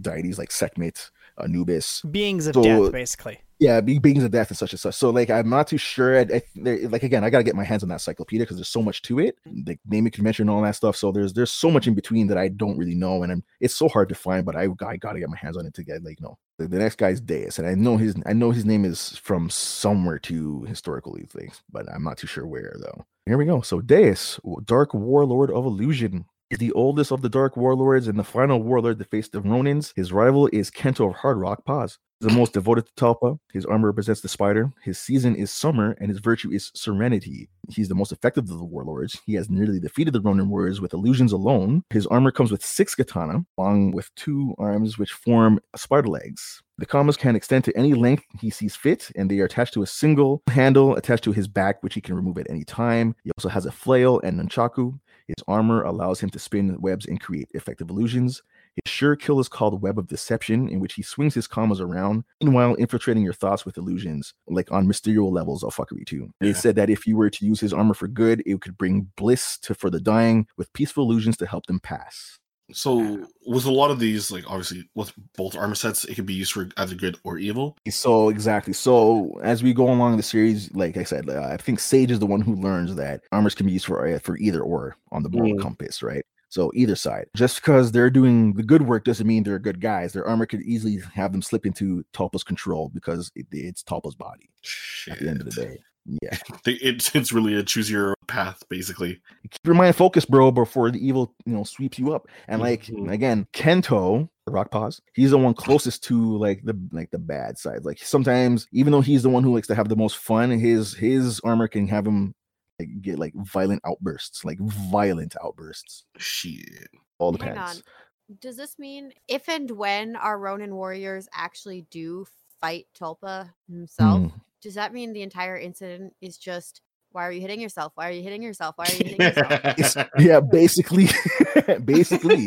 deities 0.00 0.38
like 0.38 0.50
Sekhmet, 0.52 1.10
Anubis. 1.42 2.02
Beings 2.02 2.46
of 2.46 2.54
So- 2.54 2.62
death, 2.62 2.92
basically. 2.92 3.38
Yeah, 3.60 3.80
be- 3.80 3.98
beings 3.98 4.24
of 4.24 4.30
death 4.30 4.50
and 4.50 4.58
such 4.58 4.72
and 4.72 4.80
such. 4.80 4.94
So 4.94 5.10
like 5.10 5.30
I'm 5.30 5.48
not 5.48 5.68
too 5.68 5.78
sure. 5.78 6.18
I, 6.18 6.22
I, 6.22 6.42
like 6.88 7.02
again, 7.02 7.24
I 7.24 7.30
gotta 7.30 7.44
get 7.44 7.54
my 7.54 7.64
hands 7.64 7.82
on 7.82 7.88
that 7.90 7.96
encyclopedia 7.96 8.44
because 8.44 8.56
there's 8.56 8.68
so 8.68 8.82
much 8.82 9.02
to 9.02 9.20
it, 9.20 9.38
like 9.66 9.78
naming 9.86 10.10
convention 10.10 10.48
and 10.48 10.50
all 10.50 10.62
that 10.62 10.74
stuff. 10.74 10.96
So 10.96 11.12
there's 11.12 11.32
there's 11.32 11.52
so 11.52 11.70
much 11.70 11.86
in 11.86 11.94
between 11.94 12.26
that 12.28 12.38
I 12.38 12.48
don't 12.48 12.76
really 12.76 12.94
know, 12.94 13.22
and 13.22 13.30
I'm, 13.30 13.44
it's 13.60 13.74
so 13.74 13.88
hard 13.88 14.08
to 14.08 14.14
find. 14.14 14.44
But 14.44 14.56
I, 14.56 14.68
I 14.86 14.96
gotta 14.96 15.20
get 15.20 15.30
my 15.30 15.36
hands 15.36 15.56
on 15.56 15.66
it 15.66 15.74
to 15.74 15.84
get 15.84 16.02
like 16.02 16.20
no. 16.20 16.38
The, 16.58 16.68
the 16.68 16.78
next 16.78 16.96
guy's 16.96 17.20
Deus, 17.20 17.58
and 17.58 17.66
I 17.66 17.74
know 17.74 17.96
his 17.96 18.14
I 18.26 18.32
know 18.32 18.50
his 18.50 18.64
name 18.64 18.84
is 18.84 19.16
from 19.18 19.50
somewhere 19.50 20.18
to 20.20 20.62
historically 20.64 21.24
things, 21.24 21.62
but 21.70 21.86
I'm 21.92 22.04
not 22.04 22.18
too 22.18 22.26
sure 22.26 22.46
where 22.46 22.76
though. 22.80 23.04
Here 23.26 23.38
we 23.38 23.46
go. 23.46 23.60
So 23.62 23.80
Deus, 23.80 24.38
Dark 24.64 24.92
Warlord 24.94 25.50
of 25.50 25.64
Illusion, 25.64 26.26
is 26.50 26.58
the 26.58 26.72
oldest 26.72 27.10
of 27.10 27.22
the 27.22 27.28
Dark 27.28 27.56
Warlords 27.56 28.06
and 28.06 28.18
the 28.18 28.24
final 28.24 28.62
warlord 28.62 28.98
to 28.98 29.04
face 29.04 29.28
the 29.28 29.40
Ronins. 29.40 29.92
His 29.96 30.12
rival 30.12 30.48
is 30.52 30.70
Kento 30.70 31.08
of 31.08 31.16
Hard 31.16 31.38
Rock. 31.38 31.64
Pause. 31.64 31.98
The 32.24 32.32
most 32.32 32.52
devoted 32.52 32.86
to 32.86 32.92
Talpa. 32.94 33.38
His 33.52 33.64
armor 33.64 33.88
represents 33.88 34.20
the 34.20 34.28
spider. 34.28 34.72
His 34.82 34.98
season 34.98 35.36
is 35.36 35.50
summer, 35.50 35.96
and 36.00 36.10
his 36.10 36.18
virtue 36.18 36.50
is 36.50 36.70
serenity. 36.74 37.48
He's 37.68 37.88
the 37.88 37.94
most 37.94 38.12
effective 38.12 38.44
of 38.50 38.58
the 38.58 38.64
warlords. 38.64 39.20
He 39.24 39.34
has 39.34 39.48
nearly 39.48 39.80
defeated 39.80 40.12
the 40.12 40.20
Ronin 40.20 40.48
warriors 40.48 40.80
with 40.80 40.94
illusions 40.94 41.32
alone. 41.32 41.84
His 41.90 42.06
armor 42.06 42.30
comes 42.30 42.50
with 42.50 42.64
six 42.64 42.94
katana, 42.94 43.44
along 43.58 43.92
with 43.92 44.14
two 44.14 44.54
arms 44.58 44.98
which 44.98 45.12
form 45.12 45.60
spider 45.76 46.08
legs. 46.08 46.62
The 46.78 46.86
kamas 46.86 47.16
can 47.16 47.36
extend 47.36 47.62
to 47.64 47.76
any 47.76 47.94
length 47.94 48.24
he 48.40 48.50
sees 48.50 48.74
fit, 48.74 49.08
and 49.14 49.30
they 49.30 49.38
are 49.38 49.44
attached 49.44 49.74
to 49.74 49.82
a 49.82 49.86
single 49.86 50.42
handle 50.48 50.96
attached 50.96 51.22
to 51.24 51.32
his 51.32 51.46
back, 51.46 51.80
which 51.84 51.94
he 51.94 52.00
can 52.00 52.16
remove 52.16 52.36
at 52.36 52.50
any 52.50 52.64
time. 52.64 53.14
He 53.22 53.30
also 53.38 53.48
has 53.48 53.64
a 53.64 53.70
flail 53.70 54.20
and 54.24 54.40
nunchaku. 54.40 54.98
His 55.26 55.42
armor 55.48 55.82
allows 55.82 56.20
him 56.20 56.30
to 56.30 56.38
spin 56.38 56.80
webs 56.80 57.06
and 57.06 57.20
create 57.20 57.48
effective 57.54 57.90
illusions. 57.90 58.42
His 58.74 58.92
sure 58.92 59.16
kill 59.16 59.40
is 59.40 59.48
called 59.48 59.80
Web 59.80 59.98
of 59.98 60.08
Deception, 60.08 60.68
in 60.68 60.80
which 60.80 60.94
he 60.94 61.02
swings 61.02 61.34
his 61.34 61.46
kamas 61.46 61.80
around, 61.80 62.24
meanwhile 62.42 62.74
infiltrating 62.74 63.22
your 63.22 63.32
thoughts 63.32 63.64
with 63.64 63.78
illusions, 63.78 64.34
like 64.48 64.70
on 64.72 64.86
Mysterio 64.86 65.30
levels 65.30 65.62
of 65.62 65.74
fuckery 65.74 66.04
too. 66.04 66.32
Yeah. 66.40 66.52
said 66.52 66.76
that 66.76 66.90
if 66.90 67.06
you 67.06 67.16
were 67.16 67.30
to 67.30 67.46
use 67.46 67.60
his 67.60 67.72
armor 67.72 67.94
for 67.94 68.08
good, 68.08 68.42
it 68.44 68.60
could 68.60 68.76
bring 68.76 69.12
bliss 69.16 69.58
to 69.58 69.74
for 69.74 69.90
the 69.90 70.00
dying, 70.00 70.46
with 70.56 70.72
peaceful 70.72 71.04
illusions 71.04 71.36
to 71.38 71.46
help 71.46 71.66
them 71.66 71.80
pass. 71.80 72.38
So 72.72 73.26
with 73.46 73.66
a 73.66 73.70
lot 73.70 73.90
of 73.90 73.98
these, 73.98 74.30
like 74.30 74.44
obviously 74.48 74.88
with 74.94 75.12
both 75.36 75.54
armor 75.56 75.74
sets, 75.74 76.04
it 76.04 76.14
can 76.14 76.24
be 76.24 76.34
used 76.34 76.52
for 76.52 76.68
either 76.76 76.94
good 76.94 77.18
or 77.24 77.38
evil. 77.38 77.76
So 77.90 78.30
exactly. 78.30 78.72
So 78.72 79.38
as 79.42 79.62
we 79.62 79.74
go 79.74 79.90
along 79.90 80.16
the 80.16 80.22
series, 80.22 80.74
like 80.74 80.96
I 80.96 81.04
said, 81.04 81.28
uh, 81.28 81.42
I 81.42 81.56
think 81.58 81.78
Sage 81.78 82.10
is 82.10 82.18
the 82.20 82.26
one 82.26 82.40
who 82.40 82.54
learns 82.54 82.94
that 82.96 83.20
armors 83.32 83.54
can 83.54 83.66
be 83.66 83.72
used 83.72 83.86
for 83.86 84.06
uh, 84.06 84.18
for 84.18 84.36
either 84.38 84.62
or 84.62 84.96
on 85.12 85.22
the 85.22 85.28
moral 85.28 85.54
Mm. 85.54 85.60
compass, 85.62 86.02
right? 86.02 86.24
So 86.48 86.70
either 86.74 86.94
side. 86.96 87.26
Just 87.36 87.56
because 87.60 87.90
they're 87.92 88.10
doing 88.10 88.54
the 88.54 88.62
good 88.62 88.82
work 88.82 89.04
doesn't 89.04 89.26
mean 89.26 89.42
they're 89.42 89.58
good 89.58 89.80
guys. 89.80 90.12
Their 90.12 90.24
armor 90.26 90.46
could 90.46 90.62
easily 90.62 91.00
have 91.12 91.32
them 91.32 91.42
slip 91.42 91.66
into 91.66 92.04
Talpa's 92.12 92.44
control 92.44 92.90
because 92.94 93.30
it, 93.34 93.46
it's 93.50 93.82
Talpa's 93.82 94.14
body 94.14 94.48
Shit. 94.62 95.14
at 95.14 95.20
the 95.20 95.28
end 95.28 95.40
of 95.40 95.46
the 95.46 95.50
day. 95.62 95.78
Yeah. 96.06 96.36
They- 96.64 96.72
It's 96.74 97.14
it's 97.14 97.32
really 97.32 97.54
a 97.54 97.62
choose 97.62 97.90
your 97.90 98.14
path, 98.26 98.62
basically. 98.68 99.20
Keep 99.50 99.60
your 99.66 99.74
mind 99.74 99.96
focused, 99.96 100.30
bro, 100.30 100.50
before 100.50 100.90
the 100.90 101.04
evil, 101.06 101.34
you 101.46 101.52
know, 101.54 101.64
sweeps 101.64 101.98
you 101.98 102.14
up. 102.14 102.28
And 102.48 102.60
like 102.62 102.84
Mhm. 102.86 103.10
again, 103.12 103.46
Kento, 103.52 104.28
the 104.46 104.52
rock 104.52 104.70
paws, 104.70 105.00
he's 105.14 105.30
the 105.30 105.38
one 105.38 105.54
closest 105.54 106.02
to 106.04 106.36
like 106.38 106.62
the 106.64 106.78
like 106.92 107.10
the 107.10 107.18
bad 107.18 107.58
side. 107.58 107.84
Like 107.84 107.98
sometimes, 107.98 108.66
even 108.72 108.92
though 108.92 109.00
he's 109.00 109.22
the 109.22 109.30
one 109.30 109.42
who 109.42 109.54
likes 109.54 109.68
to 109.68 109.74
have 109.74 109.88
the 109.88 109.96
most 109.96 110.16
fun, 110.18 110.50
his 110.50 110.94
his 110.94 111.40
armor 111.40 111.68
can 111.68 111.88
have 111.88 112.06
him 112.06 112.34
like 112.78 112.88
get 113.02 113.18
like 113.18 113.32
violent 113.34 113.80
outbursts, 113.86 114.44
like 114.44 114.58
violent 114.60 115.34
outbursts. 115.42 116.04
Shit. 116.18 116.88
All 117.18 117.32
Hang 117.32 117.38
depends. 117.54 117.60
on. 117.78 118.36
Does 118.40 118.56
this 118.56 118.78
mean 118.78 119.12
if 119.28 119.48
and 119.48 119.70
when 119.70 120.16
our 120.16 120.38
Ronin 120.38 120.74
warriors 120.74 121.28
actually 121.34 121.86
do 121.90 122.26
fight 122.60 122.86
Talpa 122.98 123.50
himself, 123.68 124.20
Mm. 124.22 124.32
Does 124.64 124.74
that 124.74 124.92
mean 124.92 125.12
the 125.12 125.22
entire 125.22 125.56
incident 125.56 126.14
is 126.20 126.36
just 126.38 126.80
why 127.12 127.28
are 127.28 127.30
you 127.30 127.40
hitting 127.40 127.60
yourself? 127.60 127.92
Why 127.94 128.08
are 128.08 128.12
you 128.12 128.22
hitting 128.24 128.42
yourself? 128.42 128.74
Why 128.76 128.86
are 128.86 128.92
you 128.96 129.04
hitting 129.04 129.20
yourself? 129.20 130.08
Yeah, 130.18 130.40
basically, 130.40 131.06
basically, 131.84 132.46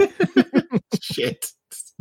Shit. 1.01 1.45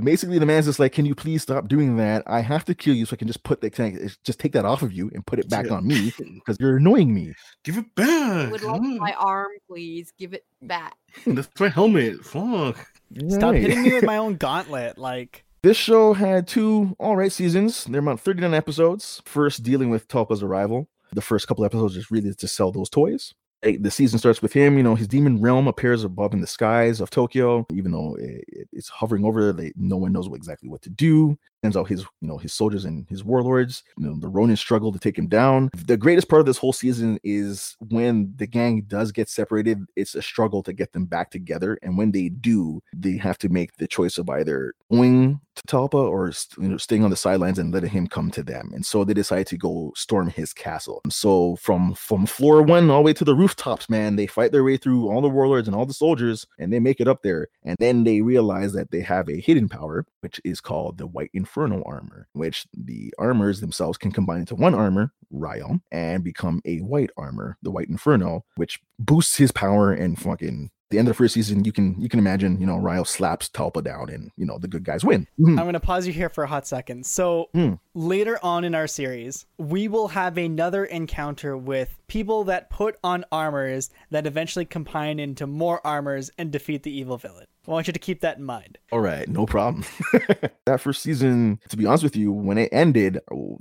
basically, 0.03 0.39
the 0.41 0.47
man's 0.47 0.67
just 0.67 0.79
like, 0.81 0.93
"Can 0.93 1.07
you 1.07 1.15
please 1.15 1.43
stop 1.43 1.69
doing 1.69 1.97
that? 1.99 2.25
I 2.27 2.41
have 2.41 2.65
to 2.65 2.75
kill 2.75 2.95
you, 2.95 3.07
so 3.07 3.15
I 3.15 3.17
can 3.19 3.29
just 3.29 3.45
put 3.45 3.61
the 3.61 3.71
can 3.71 3.85
I 3.85 4.05
eh, 4.07 4.09
just 4.25 4.41
take 4.41 4.53
that 4.53 4.65
off 4.65 4.83
of 4.83 4.93
you 4.93 5.11
and 5.15 5.25
put 5.27 5.39
it 5.39 5.49
back 5.49 5.67
Yeah. 5.67 5.75
on 5.75 5.87
me 5.87 6.13
because 6.35 6.57
you're 6.59 6.79
annoying 6.79 7.15
me." 7.15 7.35
Give 7.63 7.79
it 7.79 7.85
I 7.99 8.03
back. 8.03 8.51
would 8.53 8.63
like 8.63 8.81
my 8.83 9.13
arm, 9.13 9.53
please. 9.69 10.13
Give 10.19 10.35
it 10.35 10.45
back. 10.63 10.95
That's 11.27 11.49
my 11.61 11.69
helmet. 11.69 12.25
Fuck. 12.25 12.85
Stop 13.29 13.53
Right. 13.53 13.61
hitting 13.63 13.83
me 13.85 13.93
with 13.93 14.05
my 14.05 14.17
own 14.17 14.37
gauntlet. 14.37 14.99
Like, 14.99 15.45
This 15.63 15.77
show 15.77 16.13
had 16.13 16.47
two 16.47 16.95
all 16.99 17.17
right 17.17 17.33
seasons. 17.33 17.85
They're 17.85 18.01
about 18.01 18.21
39 18.21 18.55
episodes. 18.55 19.21
First, 19.25 19.63
dealing 19.63 19.91
with 19.91 20.07
Talpa's 20.09 20.43
arrival. 20.43 20.89
The 21.13 21.21
first 21.23 21.49
couple 21.49 21.65
episodes 21.65 21.95
just 21.95 22.11
really 22.11 22.33
to 22.35 22.49
sell 22.49 22.73
those 22.73 22.91
toys. 22.91 23.33
The 23.63 23.91
season 23.91 24.19
starts 24.19 24.43
with 24.43 24.53
him. 24.53 24.77
You 24.77 24.83
know, 24.85 24.95
his 24.95 25.09
demon 25.09 25.41
realm 25.41 25.67
appears 25.67 26.05
above 26.05 26.35
in 26.35 26.41
the 26.41 26.47
skies 26.47 27.01
of 27.01 27.11
Tokyo, 27.11 27.67
even 27.73 27.91
though 27.91 28.15
it, 28.17 28.45
it- 28.49 28.69
it's 28.73 28.89
hovering 28.89 29.25
over. 29.25 29.53
They, 29.53 29.73
no 29.77 29.97
one 29.97 30.13
knows 30.13 30.29
exactly 30.33 30.69
what 30.69 30.83
to 30.83 30.91
do. 30.91 31.37
Sends 31.63 31.77
out 31.77 31.89
his, 31.89 32.03
you 32.21 32.29
know, 32.29 32.39
his 32.39 32.53
soldiers 32.53 32.85
and 32.85 33.07
his 33.09 33.25
warlords. 33.25 33.83
You 33.99 34.07
know, 34.07 34.17
the 34.19 34.29
Ronin 34.29 34.57
struggle 34.57 34.93
to 34.93 34.99
take 34.99 35.19
him 35.19 35.27
down. 35.27 35.71
The 35.75 35.97
greatest 35.97 36.29
part 36.29 36.41
of 36.41 36.47
this 36.47 36.59
whole 36.59 36.73
season 36.73 37.19
is 37.25 37.77
when 37.89 38.33
the 38.37 38.47
gang 38.47 38.83
does 38.83 39.13
get 39.13 39.29
separated. 39.29 39.85
It's 39.97 40.15
a 40.15 40.23
struggle 40.23 40.63
to 40.63 40.73
get 40.73 40.93
them 40.93 41.07
back 41.07 41.31
together, 41.31 41.79
and 41.83 41.99
when 41.99 42.13
they 42.13 42.29
do, 42.29 42.81
they 42.95 43.17
have 43.17 43.39
to 43.39 43.49
make 43.49 43.77
the 43.77 43.89
choice 43.89 44.19
of 44.19 44.29
either 44.31 44.75
going 44.91 45.41
to 45.57 45.63
Talpa 45.67 45.95
or 45.95 46.31
you 46.63 46.69
know, 46.69 46.77
staying 46.77 47.03
on 47.03 47.11
the 47.11 47.17
sidelines 47.17 47.59
and 47.59 47.73
letting 47.73 47.91
him 47.91 48.07
come 48.07 48.31
to 48.33 48.43
them. 48.43 48.71
And 48.75 48.85
so 48.85 49.05
they 49.05 49.15
decide 49.15 49.47
to 49.49 49.57
go 49.57 49.93
storm 49.97 50.29
his 50.29 50.53
castle. 50.53 51.01
So 51.11 51.57
from 51.57 51.95
from 51.95 52.27
floor 52.27 52.63
one 52.63 52.91
all 52.91 52.99
the 52.99 53.07
way 53.07 53.13
to 53.15 53.25
the 53.25 53.35
rooftops, 53.35 53.89
man, 53.89 54.17
they 54.17 54.27
fight 54.27 54.53
their 54.53 54.65
way 54.65 54.77
through 54.77 55.09
all 55.09 55.21
the 55.21 55.29
warlords 55.29 55.67
and 55.67 55.77
all 55.77 55.87
the 55.87 55.95
soldiers, 55.95 56.47
and 56.59 56.73
they 56.73 56.79
make 56.79 57.01
it 57.01 57.09
up 57.09 57.23
there. 57.23 57.49
And 57.65 57.77
then 57.81 58.05
they 58.05 58.21
realize 58.21 58.73
that 58.75 58.91
they 58.91 59.01
have 59.01 59.29
a 59.29 59.41
hidden 59.41 59.69
power, 59.69 60.05
which 60.21 60.41
is 60.45 60.61
called 60.61 60.99
the 60.99 61.07
White 61.07 61.31
Inferno 61.47 61.83
armor, 61.87 62.29
which 62.33 62.67
the 62.77 63.15
armors 63.19 63.61
themselves 63.61 63.97
can 63.97 64.11
combine 64.11 64.41
into 64.41 64.57
one 64.57 64.75
armor, 64.75 65.13
Ryo, 65.31 65.79
and 65.93 66.25
become 66.25 66.61
a 66.65 66.79
white 66.79 67.11
armor, 67.17 67.57
the 67.63 67.71
White 67.71 67.89
Inferno, 67.89 68.45
which 68.57 68.81
boosts 68.99 69.37
his 69.37 69.53
power 69.53 69.93
and 69.93 70.19
fucking. 70.19 70.71
The 70.91 70.99
end 71.01 71.09
of 71.09 71.15
the 71.15 71.17
first 71.17 71.35
season, 71.35 71.65
you 71.65 71.73
can 71.73 72.01
you 72.01 72.09
can 72.09 72.21
imagine, 72.21 72.61
you 72.61 72.67
know, 72.67 72.77
Ryo 72.77 73.03
slaps 73.03 73.49
Talpa 73.49 73.83
down, 73.83 74.09
and 74.09 74.31
you 74.37 74.47
know 74.47 74.57
the 74.59 74.69
good 74.69 74.85
guys 74.85 75.05
win. 75.05 75.27
Mhm. 75.41 75.51
I'm 75.59 75.65
going 75.65 75.73
to 75.73 75.81
pause 75.81 76.07
you 76.07 76.13
here 76.13 76.29
for 76.29 76.45
a 76.45 76.47
hot 76.47 76.65
second. 76.65 77.05
So, 77.07 77.49
Hmm. 77.53 77.75
later 77.95 78.39
on 78.41 78.63
in 78.63 78.73
our 78.73 78.87
series, 78.87 79.47
we 79.59 79.89
will 79.89 80.09
have 80.09 80.39
another 80.39 80.85
encounter 80.85 81.57
with 81.57 81.99
people 82.07 82.45
that 82.45 82.71
put 82.71 82.97
on 83.03 83.25
armors 83.33 83.91
that 84.13 84.29
eventually 84.29 84.65
combine 84.65 85.19
into 85.19 85.45
more 85.47 85.85
armors 85.85 86.31
and 86.39 86.53
defeat 86.53 86.85
the 86.85 86.97
evil 86.97 87.17
villain. 87.19 87.47
I 87.67 87.73
want 87.73 87.89
you 87.89 87.93
to 87.93 87.99
keep 87.99 88.21
that 88.21 88.39
in 88.39 88.45
mind. 88.45 88.79
All 88.93 89.01
right, 89.01 89.29
no 89.29 89.45
problem. 89.45 89.85
that 90.67 90.81
first 90.81 91.03
season, 91.03 91.59
to 91.69 91.77
be 91.77 91.85
honest 91.85 92.05
with 92.05 92.15
you, 92.15 92.31
when 92.31 92.59
it 92.59 92.69
ended, 92.71 93.19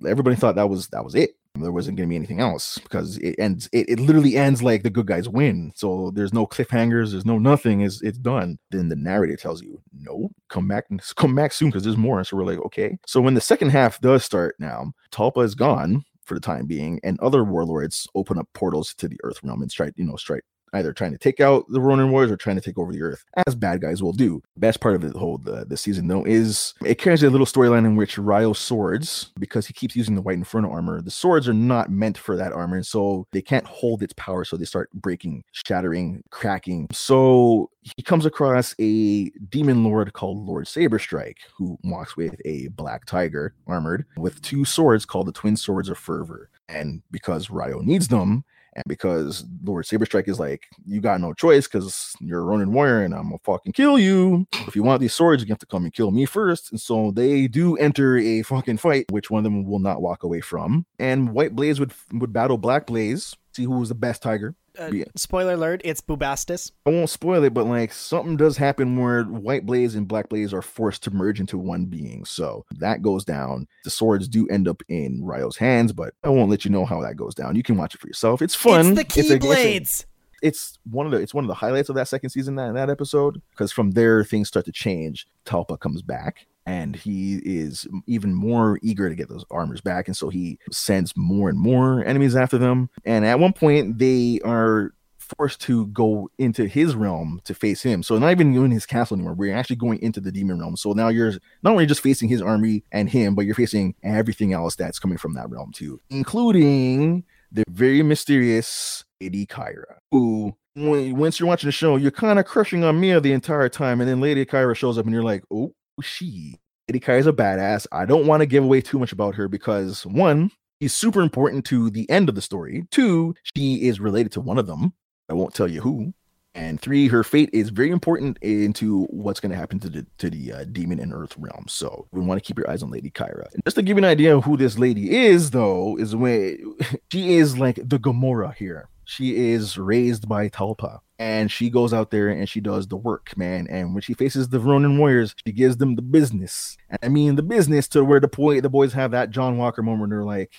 everybody 0.08 0.36
thought 0.36 0.56
that 0.56 0.70
was 0.70 0.90
that 0.90 1.04
was 1.04 1.16
it. 1.16 1.36
There 1.56 1.72
wasn't 1.72 1.98
going 1.98 2.08
to 2.08 2.12
be 2.12 2.16
anything 2.16 2.40
else 2.40 2.78
because 2.80 3.18
it 3.18 3.36
ends. 3.40 3.70
It, 3.72 3.90
it 3.90 4.00
literally 4.00 4.38
ends 4.38 4.62
like 4.62 4.84
the 4.84 4.90
good 4.90 5.08
guys 5.08 5.30
win. 5.30 5.72
So 5.76 6.12
there's 6.14 6.34
no 6.34 6.46
cliffhangers. 6.46 7.12
There's 7.12 7.26
no 7.26 7.38
nothing. 7.38 7.82
It's 7.82 8.02
it's 8.02 8.18
done. 8.18 8.60
Then 8.72 8.90
the 8.90 8.96
narrator 8.96 9.38
tells 9.38 9.62
you, 9.62 9.82
no, 9.94 10.30
come 10.50 10.68
back, 10.68 10.86
come 11.16 11.36
back 11.36 11.54
soon 11.54 11.70
because 11.70 11.84
there's 11.84 11.98
more. 11.98 12.24
So 12.24 12.38
we're 12.38 12.46
like, 12.46 12.60
okay. 12.66 12.98
So 13.06 13.22
when 13.22 13.34
the 13.34 13.42
second 13.42 13.70
half 13.70 14.00
does 14.02 14.24
start 14.24 14.56
now, 14.60 14.94
Talpa 15.12 15.44
is 15.44 15.56
gone 15.56 16.04
for 16.24 16.34
the 16.34 16.40
time 16.40 16.66
being, 16.66 17.00
and 17.04 17.20
other 17.20 17.44
warlords 17.44 18.08
open 18.16 18.38
up 18.38 18.48
portals 18.54 18.94
to 18.96 19.08
the 19.08 19.20
Earth 19.24 19.40
realm 19.44 19.62
and 19.62 19.72
strike, 19.72 19.94
you 19.96 20.06
know, 20.06 20.16
strike 20.16 20.44
either 20.76 20.94
trying 20.94 21.12
to 21.12 21.18
take 21.18 21.40
out 21.40 21.66
the 21.70 21.82
Ronin 21.82 22.12
warriors 22.12 22.32
or 22.32 22.38
trying 22.38 22.58
to 22.58 22.62
take 22.62 22.78
over 22.78 22.92
the 22.92 23.02
earth, 23.02 23.24
as 23.48 23.56
bad 23.56 23.82
guys 23.82 24.04
will 24.04 24.14
do. 24.14 24.42
Best 24.58 24.82
part 24.82 24.96
of 24.96 25.02
the 25.02 25.18
whole 25.18 25.38
the, 25.38 25.66
the 25.66 25.78
season 25.78 26.08
though 26.08 26.26
is 26.26 26.74
it 26.84 26.96
carries 26.96 27.24
a 27.24 27.30
little 27.30 27.48
storyline 27.48 27.86
in 27.86 27.96
which 27.96 28.18
Ryo's 28.18 28.60
swords, 28.60 29.32
because 29.40 29.68
he 29.68 29.74
keeps 29.74 29.96
using 29.96 30.16
the 30.16 30.22
white 30.22 30.38
inferno 30.38 30.70
armor, 30.70 31.02
the 31.02 31.12
swords 31.12 31.48
are 31.48 31.54
not 31.54 31.90
meant 31.90 32.18
for 32.18 32.36
that 32.36 32.54
armor, 32.54 32.76
and 32.76 32.86
so 32.86 33.28
they 33.32 33.42
can't 33.42 33.66
hold 33.66 34.04
its 34.04 34.14
power, 34.14 34.44
so 34.44 34.58
they 34.58 34.66
start 34.66 34.90
breaking, 34.94 35.44
shattering, 35.52 36.24
cracking. 36.30 36.88
So 36.92 37.70
he 37.96 38.02
comes 38.02 38.26
across 38.26 38.74
a 38.80 39.30
demon 39.50 39.84
lord 39.84 40.14
called 40.14 40.46
Lord 40.46 40.66
Saberstrike, 40.66 41.38
who 41.56 41.78
walks 41.84 42.18
with 42.18 42.36
a 42.46 42.68
black 42.70 43.06
tiger 43.06 43.54
armored 43.68 44.06
with 44.18 44.42
two 44.42 44.66
swords 44.66 45.06
called 45.06 45.28
the 45.28 45.32
Twin 45.32 45.56
Swords 45.56 45.90
of 45.90 45.98
Fervor. 45.98 46.50
And 46.68 47.04
because 47.12 47.52
Ryo 47.52 47.82
needs 47.82 48.08
them, 48.08 48.44
and 48.76 48.84
because 48.88 49.46
Lord 49.64 49.86
Saberstrike 49.86 50.28
is 50.28 50.40
like, 50.40 50.68
you 50.86 51.00
got 51.00 51.22
no 51.22 51.34
choice 51.34 51.68
because 51.68 52.14
you're 52.20 52.42
a 52.42 52.44
Ronin 52.44 52.74
warrior 52.74 53.04
and 53.04 53.14
I'm 53.14 53.24
gonna 53.24 53.38
fucking 53.44 53.74
kill 53.74 53.98
you. 53.98 54.48
If 54.68 54.76
you 54.76 54.84
want 54.84 55.00
these 55.00 55.14
swords, 55.14 55.44
you 55.44 55.50
have 55.50 55.60
to 55.60 55.66
come 55.66 55.84
and 55.84 55.94
kill 55.94 56.12
me 56.12 56.26
first. 56.26 56.72
And 56.72 56.82
so 56.82 57.12
they 57.12 57.48
do 57.48 57.78
enter 57.78 58.18
a 58.18 58.42
fucking 58.42 58.78
fight, 58.78 59.06
which 59.12 59.30
one 59.30 59.40
of 59.40 59.44
them 59.46 59.66
will 59.66 59.80
not 59.80 60.02
walk 60.02 60.24
away 60.24 60.42
from. 60.42 60.86
And 61.00 61.32
White 61.32 61.56
Blaze 61.56 61.80
would 61.80 61.94
would 62.14 62.34
battle 62.34 62.58
Black 62.58 62.88
Blaze, 62.88 63.36
see 63.54 63.64
who 63.64 63.80
was 63.80 63.90
the 63.90 63.96
best 63.96 64.22
tiger. 64.22 64.56
Uh, 64.80 64.90
Yeah. 64.92 65.06
Spoiler 65.16 65.54
alert, 65.54 65.82
it's 65.84 66.02
Bubastis. 66.02 66.72
I 66.86 66.90
won't 66.90 67.10
spoil 67.10 67.44
it, 67.44 67.54
but 67.54 67.66
like 67.66 67.94
something 67.94 68.38
does 68.38 68.58
happen 68.58 68.98
where 68.98 69.24
White 69.24 69.66
Blaze 69.66 69.96
and 69.96 70.08
Black 70.08 70.30
Blaze 70.30 70.54
are 70.54 70.62
forced 70.62 71.04
to 71.04 71.12
merge 71.12 71.40
into 71.40 71.58
one 71.58 71.86
being. 71.86 72.26
So 72.26 72.66
that 72.80 73.02
goes 73.02 73.24
down. 73.26 73.68
The 73.84 73.90
swords 73.90 74.28
do 74.28 74.48
end 74.50 74.68
up 74.68 74.82
in 74.90 75.24
Ryo's 75.24 75.58
hands, 75.58 75.94
but 75.94 76.14
I 76.24 76.30
won't 76.30 76.50
let 76.50 76.66
you 76.66 76.72
know 76.72 76.86
how 76.86 77.02
that 77.02 77.16
goes 77.16 77.36
down. 77.36 77.56
You 77.56 77.64
can 77.64 77.78
watch 77.78 77.96
it 77.96 78.02
for 78.02 78.08
yourself. 78.08 78.42
It's 78.42 78.56
fun. 78.56 78.98
It's 78.98 79.14
the 79.16 79.20
a- 79.20 79.22
it's 79.24 79.30
a- 79.32 79.40
Keyblades. 79.40 80.06
it's 80.42 80.78
one 80.92 81.06
of 81.06 81.12
the 81.12 81.18
it's 81.20 81.34
one 81.34 81.44
of 81.44 81.48
the 81.48 81.54
highlights 81.56 81.90
of 81.90 81.96
that 81.96 82.08
second 82.08 82.30
season 82.30 82.56
that 82.56 82.74
that 82.74 82.90
episode 82.90 83.42
because 83.52 83.72
from 83.72 83.92
there 83.92 84.24
things 84.24 84.48
start 84.48 84.66
to 84.66 84.72
change. 84.72 85.28
Talpa 85.46 85.80
comes 85.80 86.02
back 86.02 86.46
and 86.66 86.96
he 86.96 87.36
is 87.44 87.88
even 88.08 88.34
more 88.34 88.80
eager 88.82 89.10
to 89.10 89.16
get 89.16 89.30
those 89.30 89.46
armors 89.52 89.82
back, 89.82 90.08
and 90.08 90.18
so 90.18 90.30
he 90.30 90.60
sends 90.72 91.14
more 91.16 91.50
and 91.50 91.60
more 91.60 92.04
enemies 92.04 92.36
after 92.36 92.58
them. 92.58 92.90
And 93.04 93.26
at 93.26 93.40
one 93.40 93.54
point, 93.54 94.00
they 94.00 94.40
are 94.44 94.92
forced 95.38 95.60
to 95.62 95.88
go 95.88 96.30
into 96.38 96.68
his 96.68 96.96
realm 96.96 97.42
to 97.46 97.54
face 97.54 97.82
him. 97.82 98.04
So 98.04 98.18
not 98.18 98.32
even 98.32 98.56
in 98.56 98.72
his 98.72 98.86
castle 98.86 99.16
anymore. 99.16 99.34
We're 99.34 99.56
actually 99.56 99.78
going 99.78 100.00
into 100.02 100.22
the 100.22 100.32
demon 100.32 100.60
realm. 100.60 100.78
So 100.78 100.94
now 100.94 101.08
you're 101.08 101.34
not 101.64 101.72
only 101.72 101.88
just 101.88 102.02
facing 102.02 102.30
his 102.30 102.44
army 102.44 102.84
and 102.92 103.10
him, 103.10 103.34
but 103.34 103.46
you're 103.46 103.56
facing 103.56 103.96
everything 104.04 104.54
else 104.54 104.76
that's 104.76 105.00
coming 105.00 105.18
from 105.18 105.34
that 105.34 105.50
realm 105.50 105.72
too, 105.72 106.00
including 106.12 107.24
the 107.52 107.64
very 107.70 108.04
mysterious 108.04 109.04
Lady 109.20 109.46
Kyra, 109.46 109.98
who 110.12 110.56
when, 110.76 111.16
once 111.16 111.40
you're 111.40 111.48
watching 111.48 111.68
the 111.70 111.72
show, 111.72 111.96
you're 111.96 112.12
kind 112.12 112.38
of 112.38 112.46
crushing 112.46 112.84
on 112.84 113.00
Mia 113.00 113.20
the 113.20 113.32
entire 113.32 113.70
time, 113.70 114.02
and 114.02 114.10
then 114.10 114.20
Lady 114.20 114.46
Kyra 114.46 114.76
shows 114.76 114.98
up, 114.98 115.06
and 115.06 115.14
you're 115.14 115.24
like, 115.24 115.44
oh, 115.50 115.74
she. 116.02 116.60
Lady 116.88 117.00
Kyra's 117.00 117.28
a 117.28 117.34
badass. 117.34 117.88
I 117.92 118.06
don't 118.06 118.28
want 118.28 118.42
to 118.42 118.46
give 118.46 118.64
away 118.64 118.82
too 118.82 119.00
much 119.00 119.12
about 119.12 119.36
her 119.36 119.48
because 119.48 120.06
one, 120.06 120.52
she's 120.82 120.94
super 120.94 121.22
important 121.22 121.66
to 121.66 121.90
the 121.90 122.10
end 122.10 122.30
of 122.30 122.36
the 122.36 122.42
story. 122.42 122.86
Two, 122.92 123.34
she 123.56 123.88
is 123.88 124.00
related 124.00 124.32
to 124.34 124.42
one 124.42 124.60
of 124.60 124.68
them. 124.68 124.94
I 125.30 125.34
won't 125.34 125.56
tell 125.56 125.68
you 125.68 125.82
who. 125.82 126.14
And 126.56 126.80
three, 126.80 127.10
her 127.10 127.24
fate 127.24 127.50
is 127.52 127.70
very 127.70 127.90
important 127.90 128.38
into 128.42 129.04
what's 129.08 129.42
going 129.42 129.52
to 129.52 129.58
happen 129.58 129.78
to 129.82 129.90
the 129.90 130.08
to 130.20 130.30
the 130.30 130.54
uh, 130.54 130.64
demon 130.64 131.00
and 131.00 131.14
earth 131.14 131.36
realm. 131.38 131.66
So 131.68 132.08
we 132.12 132.22
want 132.22 132.42
to 132.42 132.48
keep 132.48 132.58
your 132.58 132.70
eyes 132.70 132.82
on 132.82 132.92
Lady 132.92 133.12
Kyra. 133.12 133.54
And 133.54 133.62
just 133.66 133.76
to 133.76 133.82
give 133.82 133.98
you 133.98 134.04
an 134.04 134.10
idea 134.10 134.38
of 134.38 134.46
who 134.46 134.56
this 134.56 134.80
lady 134.80 135.18
is, 135.18 135.52
though, 135.52 135.98
is 135.98 136.16
when 136.16 136.78
she 137.12 137.34
is 137.34 137.58
like 137.58 137.76
the 137.76 138.00
Gamora 138.00 138.56
here. 138.56 138.88
She 139.04 139.52
is 139.52 139.78
raised 139.78 140.30
by 140.30 140.48
Talpa, 140.48 141.00
and 141.20 141.52
she 141.52 141.70
goes 141.70 141.94
out 141.94 142.12
there 142.12 142.30
and 142.30 142.48
she 142.50 142.60
does 142.60 142.88
the 142.88 142.98
work, 142.98 143.36
man. 143.38 143.68
And 143.70 143.94
when 143.94 144.02
she 144.02 144.14
faces 144.14 144.50
the 144.50 144.60
Ronin 144.60 144.98
warriors, 144.98 145.34
she 145.46 145.52
gives 145.54 145.78
them 145.78 145.96
the 145.96 146.02
business. 146.02 146.78
And 146.90 147.00
I 147.04 147.10
mean 147.10 147.36
the 147.36 147.44
business 147.44 147.88
to 147.90 148.04
where 148.04 148.20
the 148.20 148.28
point 148.28 148.64
the 148.64 148.70
boys 148.70 148.94
have 148.94 149.12
that 149.12 149.30
John 149.30 149.58
Walker 149.58 149.82
moment. 149.82 150.10
They're 150.10 150.24
like, 150.26 150.52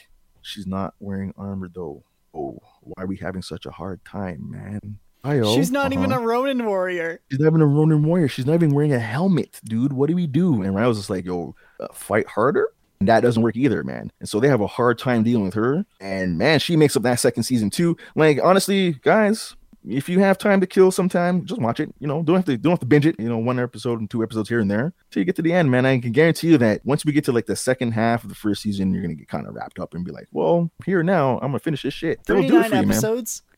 she's 0.42 0.66
not 0.66 0.94
wearing 1.00 1.34
armor 1.36 1.68
though. 1.74 2.02
Oh, 2.34 2.58
why 2.82 3.02
are 3.04 3.06
we 3.06 3.16
having 3.16 3.42
such 3.42 3.66
a 3.66 3.70
hard 3.70 4.04
time, 4.04 4.50
man? 4.50 4.98
Hi-yo. 5.24 5.54
She's 5.56 5.72
not 5.72 5.92
even 5.92 6.12
Uh-huh. 6.12 6.22
a 6.22 6.24
Ronin 6.24 6.64
warrior. 6.66 7.20
She's 7.30 7.40
not 7.40 7.48
even 7.48 7.60
a 7.60 7.66
Ronin 7.66 8.04
warrior. 8.04 8.28
She's 8.28 8.46
not 8.46 8.54
even 8.54 8.72
wearing 8.74 8.92
a 8.92 8.98
helmet, 9.00 9.60
dude. 9.64 9.92
What 9.92 10.08
do 10.08 10.14
we 10.14 10.26
do? 10.28 10.62
And 10.62 10.78
I 10.78 10.86
was 10.86 10.98
just 10.98 11.10
like, 11.10 11.24
yo, 11.24 11.56
uh, 11.80 11.88
fight 11.92 12.28
harder. 12.28 12.68
And 13.00 13.08
that 13.08 13.20
doesn't 13.20 13.42
work 13.42 13.56
either, 13.56 13.82
man. 13.82 14.12
And 14.20 14.28
so 14.28 14.38
they 14.40 14.48
have 14.48 14.60
a 14.60 14.66
hard 14.66 14.98
time 14.98 15.22
dealing 15.24 15.44
with 15.46 15.54
her. 15.54 15.84
And 16.00 16.38
man, 16.38 16.60
she 16.60 16.76
makes 16.76 16.96
up 16.96 17.02
that 17.02 17.18
second 17.18 17.42
season 17.42 17.68
too. 17.70 17.96
Like 18.14 18.38
honestly, 18.42 18.92
guys, 19.02 19.56
if 19.86 20.08
you 20.08 20.18
have 20.20 20.38
time 20.38 20.60
to 20.60 20.66
kill 20.66 20.90
sometime, 20.90 21.44
just 21.44 21.60
watch 21.60 21.80
it. 21.80 21.92
You 21.98 22.06
know, 22.06 22.22
don't 22.22 22.36
have 22.36 22.44
to 22.46 22.56
don't 22.56 22.72
have 22.72 22.80
to 22.80 22.86
binge 22.86 23.06
it. 23.06 23.16
You 23.18 23.28
know, 23.28 23.38
one 23.38 23.58
episode 23.58 24.00
and 24.00 24.10
two 24.10 24.22
episodes 24.22 24.48
here 24.48 24.60
and 24.60 24.70
there 24.70 24.92
till 25.10 25.20
you 25.20 25.24
get 25.24 25.36
to 25.36 25.42
the 25.42 25.52
end, 25.52 25.70
man. 25.70 25.86
I 25.86 25.98
can 25.98 26.12
guarantee 26.12 26.48
you 26.48 26.58
that 26.58 26.84
once 26.84 27.04
we 27.04 27.12
get 27.12 27.24
to 27.24 27.32
like 27.32 27.46
the 27.46 27.56
second 27.56 27.92
half 27.92 28.22
of 28.22 28.28
the 28.28 28.34
first 28.34 28.62
season, 28.62 28.92
you're 28.92 29.02
gonna 29.02 29.14
get 29.14 29.28
kind 29.28 29.46
of 29.46 29.54
wrapped 29.54 29.78
up 29.78 29.94
and 29.94 30.04
be 30.04 30.10
like, 30.10 30.26
well, 30.32 30.70
here 30.84 31.02
now, 31.02 31.34
I'm 31.36 31.48
gonna 31.48 31.58
finish 31.60 31.82
this 31.82 31.94
shit. 31.94 32.20
39 32.24 32.48
for 32.70 32.76
you, 32.76 32.86
man. 32.88 33.00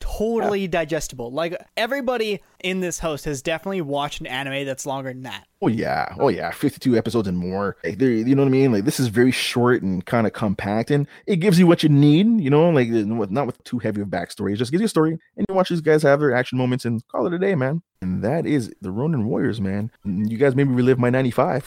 Totally 0.00 0.66
digestible. 0.68 1.30
Like 1.32 1.56
everybody 1.76 2.40
in 2.60 2.80
this 2.80 2.98
host 2.98 3.24
has 3.24 3.42
definitely 3.42 3.80
watched 3.80 4.20
an 4.20 4.26
anime 4.26 4.66
that's 4.66 4.86
longer 4.86 5.12
than 5.12 5.22
that. 5.22 5.46
Oh 5.60 5.68
yeah, 5.68 6.14
oh 6.18 6.28
yeah, 6.28 6.50
fifty-two 6.52 6.96
episodes 6.96 7.26
and 7.26 7.36
more. 7.36 7.76
Like, 7.82 8.00
you 8.00 8.34
know 8.34 8.42
what 8.42 8.48
I 8.48 8.52
mean? 8.52 8.72
Like 8.72 8.84
this 8.84 9.00
is 9.00 9.08
very 9.08 9.32
short 9.32 9.82
and 9.82 10.04
kind 10.06 10.26
of 10.26 10.32
compact, 10.32 10.90
and 10.90 11.06
it 11.26 11.36
gives 11.36 11.58
you 11.58 11.66
what 11.66 11.82
you 11.82 11.88
need. 11.88 12.40
You 12.40 12.50
know, 12.50 12.70
like 12.70 12.88
not 12.88 13.46
with 13.46 13.62
too 13.64 13.78
heavy 13.78 14.00
of 14.00 14.08
backstory. 14.08 14.52
It 14.52 14.56
just 14.56 14.70
gives 14.70 14.80
you 14.80 14.86
a 14.86 14.88
story, 14.88 15.18
and 15.36 15.46
you 15.48 15.54
watch 15.54 15.68
these 15.68 15.80
guys 15.80 16.02
have 16.04 16.20
their 16.20 16.34
action 16.34 16.58
moments 16.58 16.84
and 16.84 17.06
call 17.08 17.26
it 17.26 17.34
a 17.34 17.38
day, 17.38 17.56
man. 17.56 17.82
And 18.00 18.22
that 18.22 18.46
is 18.46 18.72
the 18.80 18.92
Ronin 18.92 19.26
Warriors, 19.26 19.60
man. 19.60 19.90
You 20.04 20.38
guys 20.38 20.54
made 20.54 20.68
me 20.68 20.74
relive 20.74 21.00
my 21.00 21.10
'95. 21.10 21.64